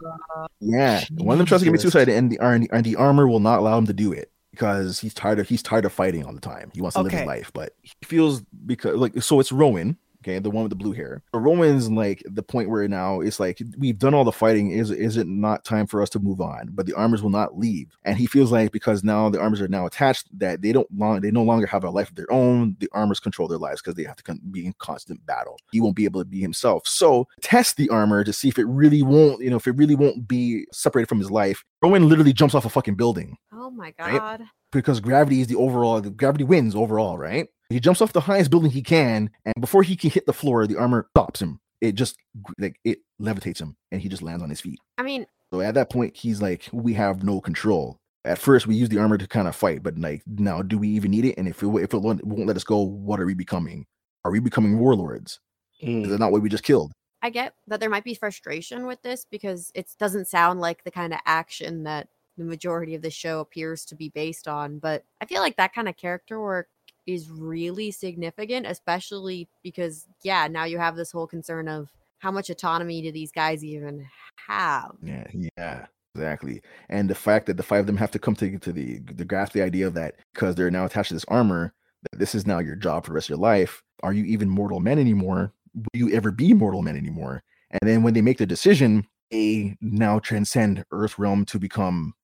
Yeah, 0.60 1.02
one 1.18 1.34
of 1.34 1.38
them 1.38 1.46
tries 1.46 1.60
to 1.60 1.64
commit 1.66 1.80
Jesus. 1.80 1.92
suicide, 1.92 2.08
and 2.08 2.30
the 2.30 2.38
and 2.40 2.64
the- 2.64 2.70
and 2.72 2.84
the 2.84 2.96
armor 2.96 3.26
will 3.26 3.40
not 3.40 3.58
allow 3.60 3.78
him 3.78 3.86
to 3.86 3.92
do 3.92 4.12
it 4.12 4.30
because 4.50 5.00
he's 5.00 5.14
tired 5.14 5.38
of 5.38 5.48
he's 5.48 5.62
tired 5.62 5.84
of 5.84 5.92
fighting 5.92 6.24
all 6.24 6.32
the 6.32 6.40
time. 6.40 6.70
He 6.74 6.80
wants 6.80 6.96
to 6.96 7.02
live 7.02 7.12
his 7.12 7.26
life, 7.26 7.50
but 7.54 7.72
he 7.82 7.92
feels 8.04 8.42
because 8.66 8.96
like 8.96 9.20
so 9.22 9.40
it's 9.40 9.52
Rowan. 9.52 9.96
Okay, 10.26 10.40
the 10.40 10.50
one 10.50 10.64
with 10.64 10.70
the 10.70 10.76
blue 10.76 10.90
hair. 10.90 11.22
But 11.32 11.38
Rowan's 11.38 11.88
like 11.88 12.20
the 12.26 12.42
point 12.42 12.68
where 12.68 12.88
now 12.88 13.20
it's 13.20 13.38
like 13.38 13.62
we've 13.78 13.96
done 13.98 14.12
all 14.12 14.24
the 14.24 14.32
fighting. 14.32 14.72
Is 14.72 14.90
is 14.90 15.16
it 15.16 15.28
not 15.28 15.64
time 15.64 15.86
for 15.86 16.02
us 16.02 16.10
to 16.10 16.18
move 16.18 16.40
on? 16.40 16.70
But 16.72 16.86
the 16.86 16.94
armors 16.94 17.22
will 17.22 17.30
not 17.30 17.56
leave, 17.56 17.96
and 18.04 18.18
he 18.18 18.26
feels 18.26 18.50
like 18.50 18.72
because 18.72 19.04
now 19.04 19.28
the 19.28 19.40
armors 19.40 19.60
are 19.60 19.68
now 19.68 19.86
attached 19.86 20.26
that 20.40 20.62
they 20.62 20.72
don't 20.72 20.88
long 20.96 21.20
they 21.20 21.30
no 21.30 21.44
longer 21.44 21.66
have 21.68 21.84
a 21.84 21.90
life 21.90 22.08
of 22.08 22.16
their 22.16 22.30
own. 22.32 22.74
The 22.80 22.88
armors 22.92 23.20
control 23.20 23.46
their 23.46 23.58
lives 23.58 23.80
because 23.80 23.94
they 23.94 24.02
have 24.02 24.16
to 24.16 24.24
con- 24.24 24.40
be 24.50 24.66
in 24.66 24.74
constant 24.78 25.24
battle. 25.26 25.58
He 25.70 25.80
won't 25.80 25.94
be 25.94 26.06
able 26.06 26.20
to 26.22 26.24
be 26.24 26.40
himself. 26.40 26.88
So 26.88 27.28
test 27.40 27.76
the 27.76 27.88
armor 27.90 28.24
to 28.24 28.32
see 28.32 28.48
if 28.48 28.58
it 28.58 28.64
really 28.66 29.02
won't 29.02 29.40
you 29.42 29.50
know 29.50 29.56
if 29.56 29.68
it 29.68 29.76
really 29.76 29.94
won't 29.94 30.26
be 30.26 30.66
separated 30.72 31.08
from 31.08 31.18
his 31.20 31.30
life. 31.30 31.64
Rowan 31.82 32.08
literally 32.08 32.32
jumps 32.32 32.54
off 32.56 32.64
a 32.64 32.68
fucking 32.70 32.96
building 32.96 33.36
oh 33.52 33.70
my 33.70 33.92
Right? 33.98 34.18
god. 34.18 34.42
because 34.72 34.98
gravity 34.98 35.40
is 35.40 35.46
the 35.46 35.54
overall 35.54 36.00
the 36.00 36.10
gravity 36.10 36.42
wins 36.42 36.74
overall, 36.74 37.16
right? 37.16 37.46
He 37.68 37.80
jumps 37.80 38.00
off 38.00 38.12
the 38.12 38.20
highest 38.20 38.50
building 38.50 38.70
he 38.70 38.82
can, 38.82 39.30
and 39.44 39.54
before 39.60 39.82
he 39.82 39.96
can 39.96 40.10
hit 40.10 40.26
the 40.26 40.32
floor, 40.32 40.66
the 40.66 40.76
armor 40.78 41.08
stops 41.10 41.42
him. 41.42 41.60
It 41.80 41.92
just 41.92 42.16
like 42.58 42.78
it 42.84 43.00
levitates 43.20 43.60
him, 43.60 43.76
and 43.90 44.00
he 44.00 44.08
just 44.08 44.22
lands 44.22 44.42
on 44.42 44.50
his 44.50 44.60
feet. 44.60 44.78
I 44.98 45.02
mean, 45.02 45.26
So 45.52 45.60
at 45.60 45.74
that 45.74 45.90
point, 45.90 46.16
he's 46.16 46.40
like, 46.42 46.68
"We 46.72 46.94
have 46.94 47.22
no 47.22 47.40
control." 47.40 47.98
At 48.24 48.38
first, 48.38 48.66
we 48.66 48.74
use 48.74 48.88
the 48.88 48.98
armor 48.98 49.18
to 49.18 49.28
kind 49.28 49.46
of 49.46 49.54
fight, 49.54 49.82
but 49.82 49.98
like 49.98 50.22
now, 50.26 50.62
do 50.62 50.78
we 50.78 50.88
even 50.88 51.10
need 51.10 51.24
it? 51.24 51.34
And 51.38 51.46
if 51.48 51.62
it 51.62 51.66
if 51.66 51.92
it 51.94 51.98
won't 51.98 52.24
won't 52.24 52.46
let 52.46 52.56
us 52.56 52.64
go, 52.64 52.80
what 52.80 53.20
are 53.20 53.26
we 53.26 53.34
becoming? 53.34 53.86
Are 54.24 54.30
we 54.30 54.40
becoming 54.40 54.78
warlords? 54.78 55.38
Is 55.80 55.88
Mm. 55.88 56.08
that 56.08 56.18
not 56.18 56.32
what 56.32 56.42
we 56.42 56.48
just 56.48 56.64
killed? 56.64 56.92
I 57.22 57.30
get 57.30 57.54
that 57.66 57.80
there 57.80 57.90
might 57.90 58.04
be 58.04 58.14
frustration 58.14 58.86
with 58.86 59.02
this 59.02 59.24
because 59.30 59.70
it 59.74 59.88
doesn't 59.98 60.28
sound 60.28 60.60
like 60.60 60.84
the 60.84 60.90
kind 60.90 61.12
of 61.12 61.20
action 61.26 61.82
that 61.84 62.08
the 62.36 62.44
majority 62.44 62.94
of 62.94 63.02
the 63.02 63.10
show 63.10 63.40
appears 63.40 63.84
to 63.86 63.94
be 63.94 64.08
based 64.08 64.48
on. 64.48 64.78
But 64.78 65.04
I 65.20 65.26
feel 65.26 65.40
like 65.40 65.56
that 65.56 65.74
kind 65.74 65.88
of 65.88 65.96
character 65.96 66.40
work 66.40 66.68
is 67.06 67.30
really 67.30 67.90
significant, 67.90 68.66
especially 68.66 69.48
because, 69.62 70.06
yeah, 70.22 70.48
now 70.48 70.64
you 70.64 70.78
have 70.78 70.96
this 70.96 71.12
whole 71.12 71.26
concern 71.26 71.68
of 71.68 71.90
how 72.18 72.30
much 72.30 72.50
autonomy 72.50 73.02
do 73.02 73.12
these 73.12 73.32
guys 73.32 73.64
even 73.64 74.06
have? 74.46 74.92
Yeah, 75.02 75.26
yeah, 75.56 75.86
exactly. 76.14 76.62
And 76.88 77.08
the 77.08 77.14
fact 77.14 77.46
that 77.46 77.56
the 77.56 77.62
five 77.62 77.80
of 77.80 77.86
them 77.86 77.96
have 77.96 78.10
to 78.12 78.18
come 78.18 78.34
to 78.36 78.58
to 78.58 78.72
the 78.72 78.98
the 79.00 79.24
grasp 79.24 79.52
the 79.52 79.62
idea 79.62 79.90
that 79.90 80.16
because 80.32 80.54
they're 80.54 80.70
now 80.70 80.86
attached 80.86 81.08
to 81.08 81.14
this 81.14 81.24
armor, 81.28 81.74
that 82.10 82.18
this 82.18 82.34
is 82.34 82.46
now 82.46 82.58
your 82.58 82.76
job 82.76 83.04
for 83.04 83.10
the 83.10 83.14
rest 83.14 83.26
of 83.26 83.30
your 83.30 83.38
life. 83.38 83.82
Are 84.02 84.12
you 84.12 84.24
even 84.24 84.48
mortal 84.48 84.80
men 84.80 84.98
anymore? 84.98 85.52
Will 85.74 86.00
you 86.00 86.10
ever 86.12 86.30
be 86.30 86.52
mortal 86.52 86.82
men 86.82 86.96
anymore? 86.96 87.42
And 87.70 87.80
then 87.82 88.02
when 88.02 88.14
they 88.14 88.22
make 88.22 88.38
the 88.38 88.46
decision, 88.46 89.06
they 89.30 89.76
now 89.80 90.18
transcend 90.18 90.84
Earth 90.92 91.18
realm 91.18 91.44
to 91.46 91.58
become 91.58 92.14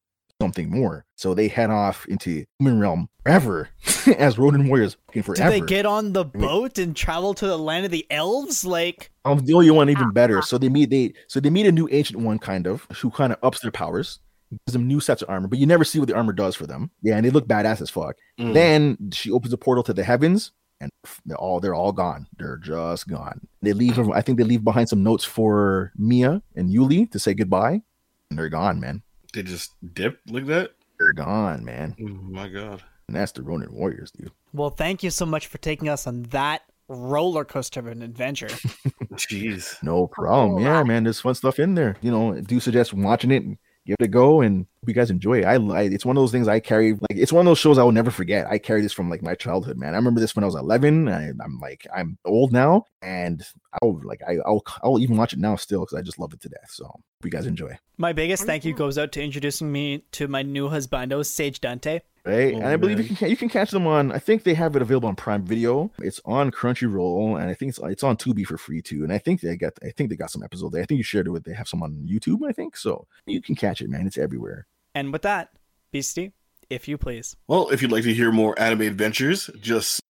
something 0.43 0.69
more. 0.69 1.05
So 1.15 1.35
they 1.35 1.47
head 1.47 1.71
off 1.71 2.05
into 2.07 2.45
human 2.59 2.81
realm 2.81 3.09
forever 3.23 3.69
as 4.19 4.39
Ronin 4.39 4.69
warriors 4.69 4.97
fucking 5.07 5.23
Did 5.23 5.37
they 5.37 5.61
get 5.61 5.87
on 5.87 6.13
the 6.13 6.25
boat 6.25 6.79
and 6.79 6.97
travel 6.97 7.33
to 7.35 7.47
the 7.47 7.57
land 7.57 7.85
of 7.85 7.93
the 7.93 8.05
elves? 8.11 8.65
Like, 8.65 9.13
Um, 9.25 9.39
the 9.45 9.55
only 9.55 9.71
one 9.71 9.89
even 9.89 10.11
better. 10.11 10.43
So 10.43 10.59
they 10.59 10.69
meet 10.69 10.91
they 10.91 11.15
so 11.29 11.39
they 11.39 11.51
meet 11.51 11.67
a 11.67 11.73
new 11.73 11.89
ancient 11.93 12.19
one 12.19 12.41
kind 12.41 12.67
of 12.67 12.87
who 12.97 13.11
kind 13.11 13.33
of 13.33 13.39
ups 13.43 13.61
their 13.61 13.71
powers, 13.71 14.19
gives 14.51 14.73
them 14.73 14.89
new 14.89 14.99
sets 14.99 15.23
of 15.23 15.31
armor, 15.31 15.47
but 15.47 15.61
you 15.61 15.67
never 15.67 15.85
see 15.85 16.01
what 16.01 16.09
the 16.09 16.17
armor 16.17 16.33
does 16.33 16.57
for 16.57 16.67
them. 16.67 16.91
Yeah, 17.03 17.17
and 17.17 17.25
they 17.25 17.31
look 17.31 17.47
badass 17.47 17.81
as 17.81 17.91
fuck. 17.91 18.17
Mm. 18.41 18.53
Then 18.53 19.11
she 19.13 19.31
opens 19.31 19.53
a 19.53 19.59
portal 19.59 19.85
to 19.85 19.93
the 19.93 20.03
heavens, 20.03 20.51
and 20.81 20.91
they're 21.25 21.39
all 21.39 21.61
they're 21.61 21.75
all 21.75 21.93
gone. 21.93 22.27
They're 22.37 22.59
just 22.59 23.07
gone. 23.07 23.47
They 23.63 23.75
leave. 23.75 23.97
I 24.11 24.23
think 24.23 24.39
they 24.39 24.45
leave 24.45 24.65
behind 24.65 24.89
some 24.89 25.05
notes 25.05 25.25
for 25.25 25.93
Mia 25.97 26.43
and 26.57 26.69
Yuli 26.69 27.09
to 27.13 27.21
say 27.21 27.33
goodbye, 27.33 27.83
and 28.29 28.39
they're 28.39 28.49
gone, 28.49 28.81
man. 28.81 29.03
They 29.33 29.43
just 29.43 29.73
dip 29.95 30.21
like 30.29 30.47
that. 30.47 30.73
They're 30.99 31.13
gone, 31.13 31.65
man. 31.65 31.97
Oh 32.01 32.07
my 32.09 32.49
god. 32.49 32.83
And 33.09 33.17
that's 33.17 33.33
the 33.33 33.43
Ronin 33.43 33.73
Warriors, 33.75 34.11
dude. 34.13 34.31
well, 34.53 34.71
thank 34.71 35.03
you 35.03 35.11
so 35.11 35.27
much 35.27 35.47
for 35.47 35.59
taking 35.59 35.89
us 35.89 36.07
on 36.07 36.23
that 36.25 36.63
roller 36.89 37.45
coaster 37.45 37.81
of 37.81 37.87
an 37.87 38.03
adventure. 38.03 38.47
Jeez. 39.15 39.83
No 39.83 40.07
problem. 40.07 40.63
Yeah, 40.63 40.83
man. 40.83 41.05
There's 41.05 41.21
fun 41.21 41.35
stuff 41.35 41.59
in 41.59 41.75
there. 41.75 41.97
You 42.03 42.11
know, 42.11 42.35
I 42.35 42.41
do 42.41 42.61
suggest 42.61 42.93
watching 42.93 43.31
it 43.31 43.43
and 43.43 43.59
give 43.87 43.97
it 43.99 44.05
a 44.05 44.09
go 44.09 44.41
and 44.41 44.67
you 44.87 44.95
guys 44.95 45.11
enjoy 45.11 45.41
it. 45.41 45.45
I 45.45 45.57
like 45.57 45.93
it's 45.93 46.05
one 46.05 46.17
of 46.17 46.23
those 46.23 46.33
things 46.33 46.49
I 46.49 46.61
carry 46.61 46.93
like 46.93 47.11
it's 47.11 47.33
one 47.33 47.47
of 47.47 47.51
those 47.51 47.59
shows 47.59 47.79
I 47.79 47.85
will 47.85 47.93
never 47.93 48.11
forget. 48.11 48.47
I 48.49 48.59
carry 48.59 48.81
this 48.81 48.93
from 48.93 49.09
like 49.09 49.23
my 49.23 49.35
childhood, 49.35 49.79
man. 49.79 49.95
I 49.95 49.97
remember 49.97 50.21
this 50.21 50.35
when 50.35 50.43
I 50.43 50.47
was 50.47 50.57
11. 50.57 51.09
I, 51.09 51.29
am 51.29 51.59
like 51.61 51.87
I'm 51.95 52.19
old 52.25 52.53
now, 52.53 52.87
and 53.01 53.45
I'll 53.81 54.01
like 54.05 54.23
I, 54.27 54.39
will 54.45 54.65
I'll 54.83 54.99
even 54.99 55.17
watch 55.17 55.33
it 55.33 55.39
now 55.39 55.57
still 55.57 55.81
because 55.81 55.99
I 55.99 56.03
just 56.03 56.19
love 56.19 56.33
it 56.33 56.41
to 56.41 56.49
death. 56.49 56.71
So 56.71 56.85
hope 56.85 57.03
you 57.25 57.31
guys 57.31 57.47
enjoy. 57.47 57.79
My 57.97 58.13
biggest 58.13 58.45
thank 58.45 58.65
you 58.65 58.75
goes 58.75 58.99
out 58.99 59.13
to 59.13 59.23
introducing 59.23 59.71
me 59.71 60.05
to 60.13 60.27
my 60.27 60.43
new 60.43 60.69
husbando, 60.69 61.25
Sage 61.25 61.61
Dante. 61.61 62.01
Right, 62.25 62.55
oh, 62.55 62.59
and 62.59 62.67
I 62.67 62.75
oh, 62.75 62.79
believe 62.79 62.99
man. 62.99 63.07
you 63.09 63.17
can 63.17 63.31
you 63.31 63.37
can 63.37 63.49
catch 63.49 63.73
them 63.73 63.87
on. 63.87 64.13
I 64.13 64.19
think 64.19 64.45
they 64.45 64.55
have 64.55 64.77
it 64.77 64.83
available 64.83 65.09
on 65.09 65.17
Prime 65.17 65.45
Video. 65.45 65.91
It's 65.99 66.21
on 66.25 66.53
Crunchyroll, 66.53 67.41
and 67.41 67.51
I 67.51 67.55
think 67.55 67.71
it's 67.71 67.81
it's 67.83 68.05
on 68.05 68.17
Tubi 68.17 68.47
for 68.47 68.57
free 68.57 68.81
too. 68.81 69.03
And 69.03 69.13
I 69.13 69.19
think 69.19 69.41
they 69.41 69.57
got 69.57 69.73
I 69.83 69.91
think 69.91 70.11
they 70.11 70.17
got 70.17 70.31
some 70.31 70.45
episodes. 70.45 70.73
There. 70.73 70.83
I 70.83 70.87
think 70.87 70.99
you 70.99 71.05
shared 71.05 71.27
it 71.27 71.31
with. 71.31 71.45
They 71.45 71.55
have 71.55 71.69
some 71.69 71.83
on 71.83 72.07
YouTube. 72.09 72.49
I 72.49 72.53
think 72.53 72.77
so. 72.77 73.09
You 73.27 73.43
can 73.43 73.57
catch 73.57 73.81
it, 73.81 73.91
man. 73.91 74.07
It's 74.07 74.19
everywhere. 74.19 74.67
And 74.95 75.13
with 75.13 75.23
that, 75.23 75.51
Beastie, 75.91 76.33
if 76.71 76.89
you 76.89 76.99
please. 76.99 77.37
Well, 77.49 77.69
if 77.71 77.83
you'd 77.83 77.93
like 77.93 78.05
to 78.05 78.15
hear 78.15 78.33
more 78.33 78.59
anime 78.59 78.83
adventures, 78.83 79.51
just 79.61 80.01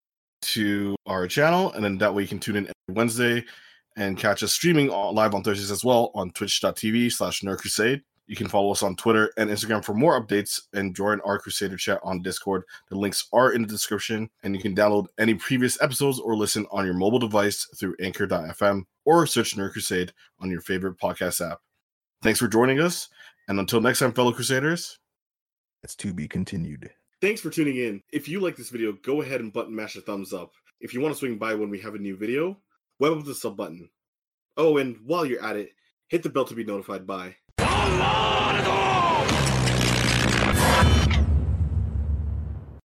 to 0.43 0.97
our 1.07 1.27
channel, 1.27 1.73
and 1.73 1.85
then 1.85 1.99
that 1.99 2.15
way 2.15 2.23
you 2.23 2.29
can 2.29 2.41
tune 2.41 2.57
in 2.57 2.65
every 2.65 2.97
Wednesday 2.97 3.45
and 3.97 4.19
catch 4.19 4.43
us 4.43 4.53
streaming 4.53 4.89
live 4.89 5.35
on 5.35 5.43
Thursdays 5.43 5.71
as 5.71 5.85
well 5.85 6.11
on 6.15 6.31
twitch.tv 6.31 7.13
slash 7.13 7.43
Nerd 7.43 7.59
Crusade. 7.59 8.03
You 8.27 8.37
can 8.37 8.49
follow 8.49 8.71
us 8.71 8.83
on 8.83 8.97
Twitter 8.97 9.31
and 9.37 9.51
Instagram 9.51 9.85
for 9.85 9.95
more 9.95 10.19
updates 10.21 10.63
and 10.73 10.97
join 10.97 11.21
our 11.21 11.39
Crusader 11.39 11.77
chat 11.77 12.01
on 12.03 12.23
Discord. 12.23 12.63
The 12.89 12.97
links 12.97 13.29
are 13.33 13.53
in 13.53 13.63
the 13.63 13.69
description, 13.69 14.31
and 14.43 14.55
you 14.55 14.63
can 14.63 14.75
download 14.75 15.09
any 15.19 15.35
previous 15.35 15.81
episodes 15.83 16.19
or 16.19 16.37
listen 16.37 16.65
on 16.71 16.87
your 16.87 16.95
mobile 16.95 17.19
device 17.19 17.69
through 17.79 17.97
anchor.fm 18.01 18.85
or 19.05 19.27
search 19.27 19.57
Nerd 19.57 19.73
Crusade 19.73 20.13
on 20.41 20.51
your 20.51 20.61
favorite 20.61 20.99
podcast 20.99 21.47
app. 21.47 21.59
Thanks 22.23 22.39
for 22.39 22.49
joining 22.49 22.81
us, 22.81 23.09
and 23.53 23.61
until 23.61 23.83
next 23.83 23.99
time, 23.99 24.15
fellow 24.15 24.33
Crusaders, 24.33 24.99
it's 25.83 25.95
to 25.97 26.15
be 26.15 26.27
continued. 26.27 26.89
Thanks 27.21 27.43
for 27.43 27.51
tuning 27.51 27.77
in. 27.77 28.03
If 28.11 28.27
you 28.27 28.41
like 28.41 28.57
this 28.57 28.71
video, 28.71 28.95
go 29.05 29.21
ahead 29.21 29.43
and 29.43 29.53
button 29.53 29.75
mash 29.75 29.95
a 29.95 30.01
thumbs 30.01 30.33
up. 30.33 30.53
If 30.81 30.95
you 30.95 31.03
want 31.03 31.15
to 31.15 31.19
swing 31.19 31.37
by 31.37 31.55
when 31.55 31.69
we 31.69 31.79
have 31.81 31.95
a 31.95 31.99
new 31.99 32.17
video, 32.17 32.57
web 32.99 33.13
up 33.13 33.27
the 33.27 33.35
sub 33.35 33.59
button. 33.59 33.91
Oh, 34.57 34.79
and 34.79 34.97
while 35.05 35.27
you're 35.27 35.45
at 35.45 35.57
it, 35.57 35.69
hit 36.09 36.23
the 36.23 36.31
bell 36.31 36.47
to 36.47 36.55
be 36.55 36.65
notified 36.65 37.07
by. 37.07 37.37
Allah! 37.59 38.42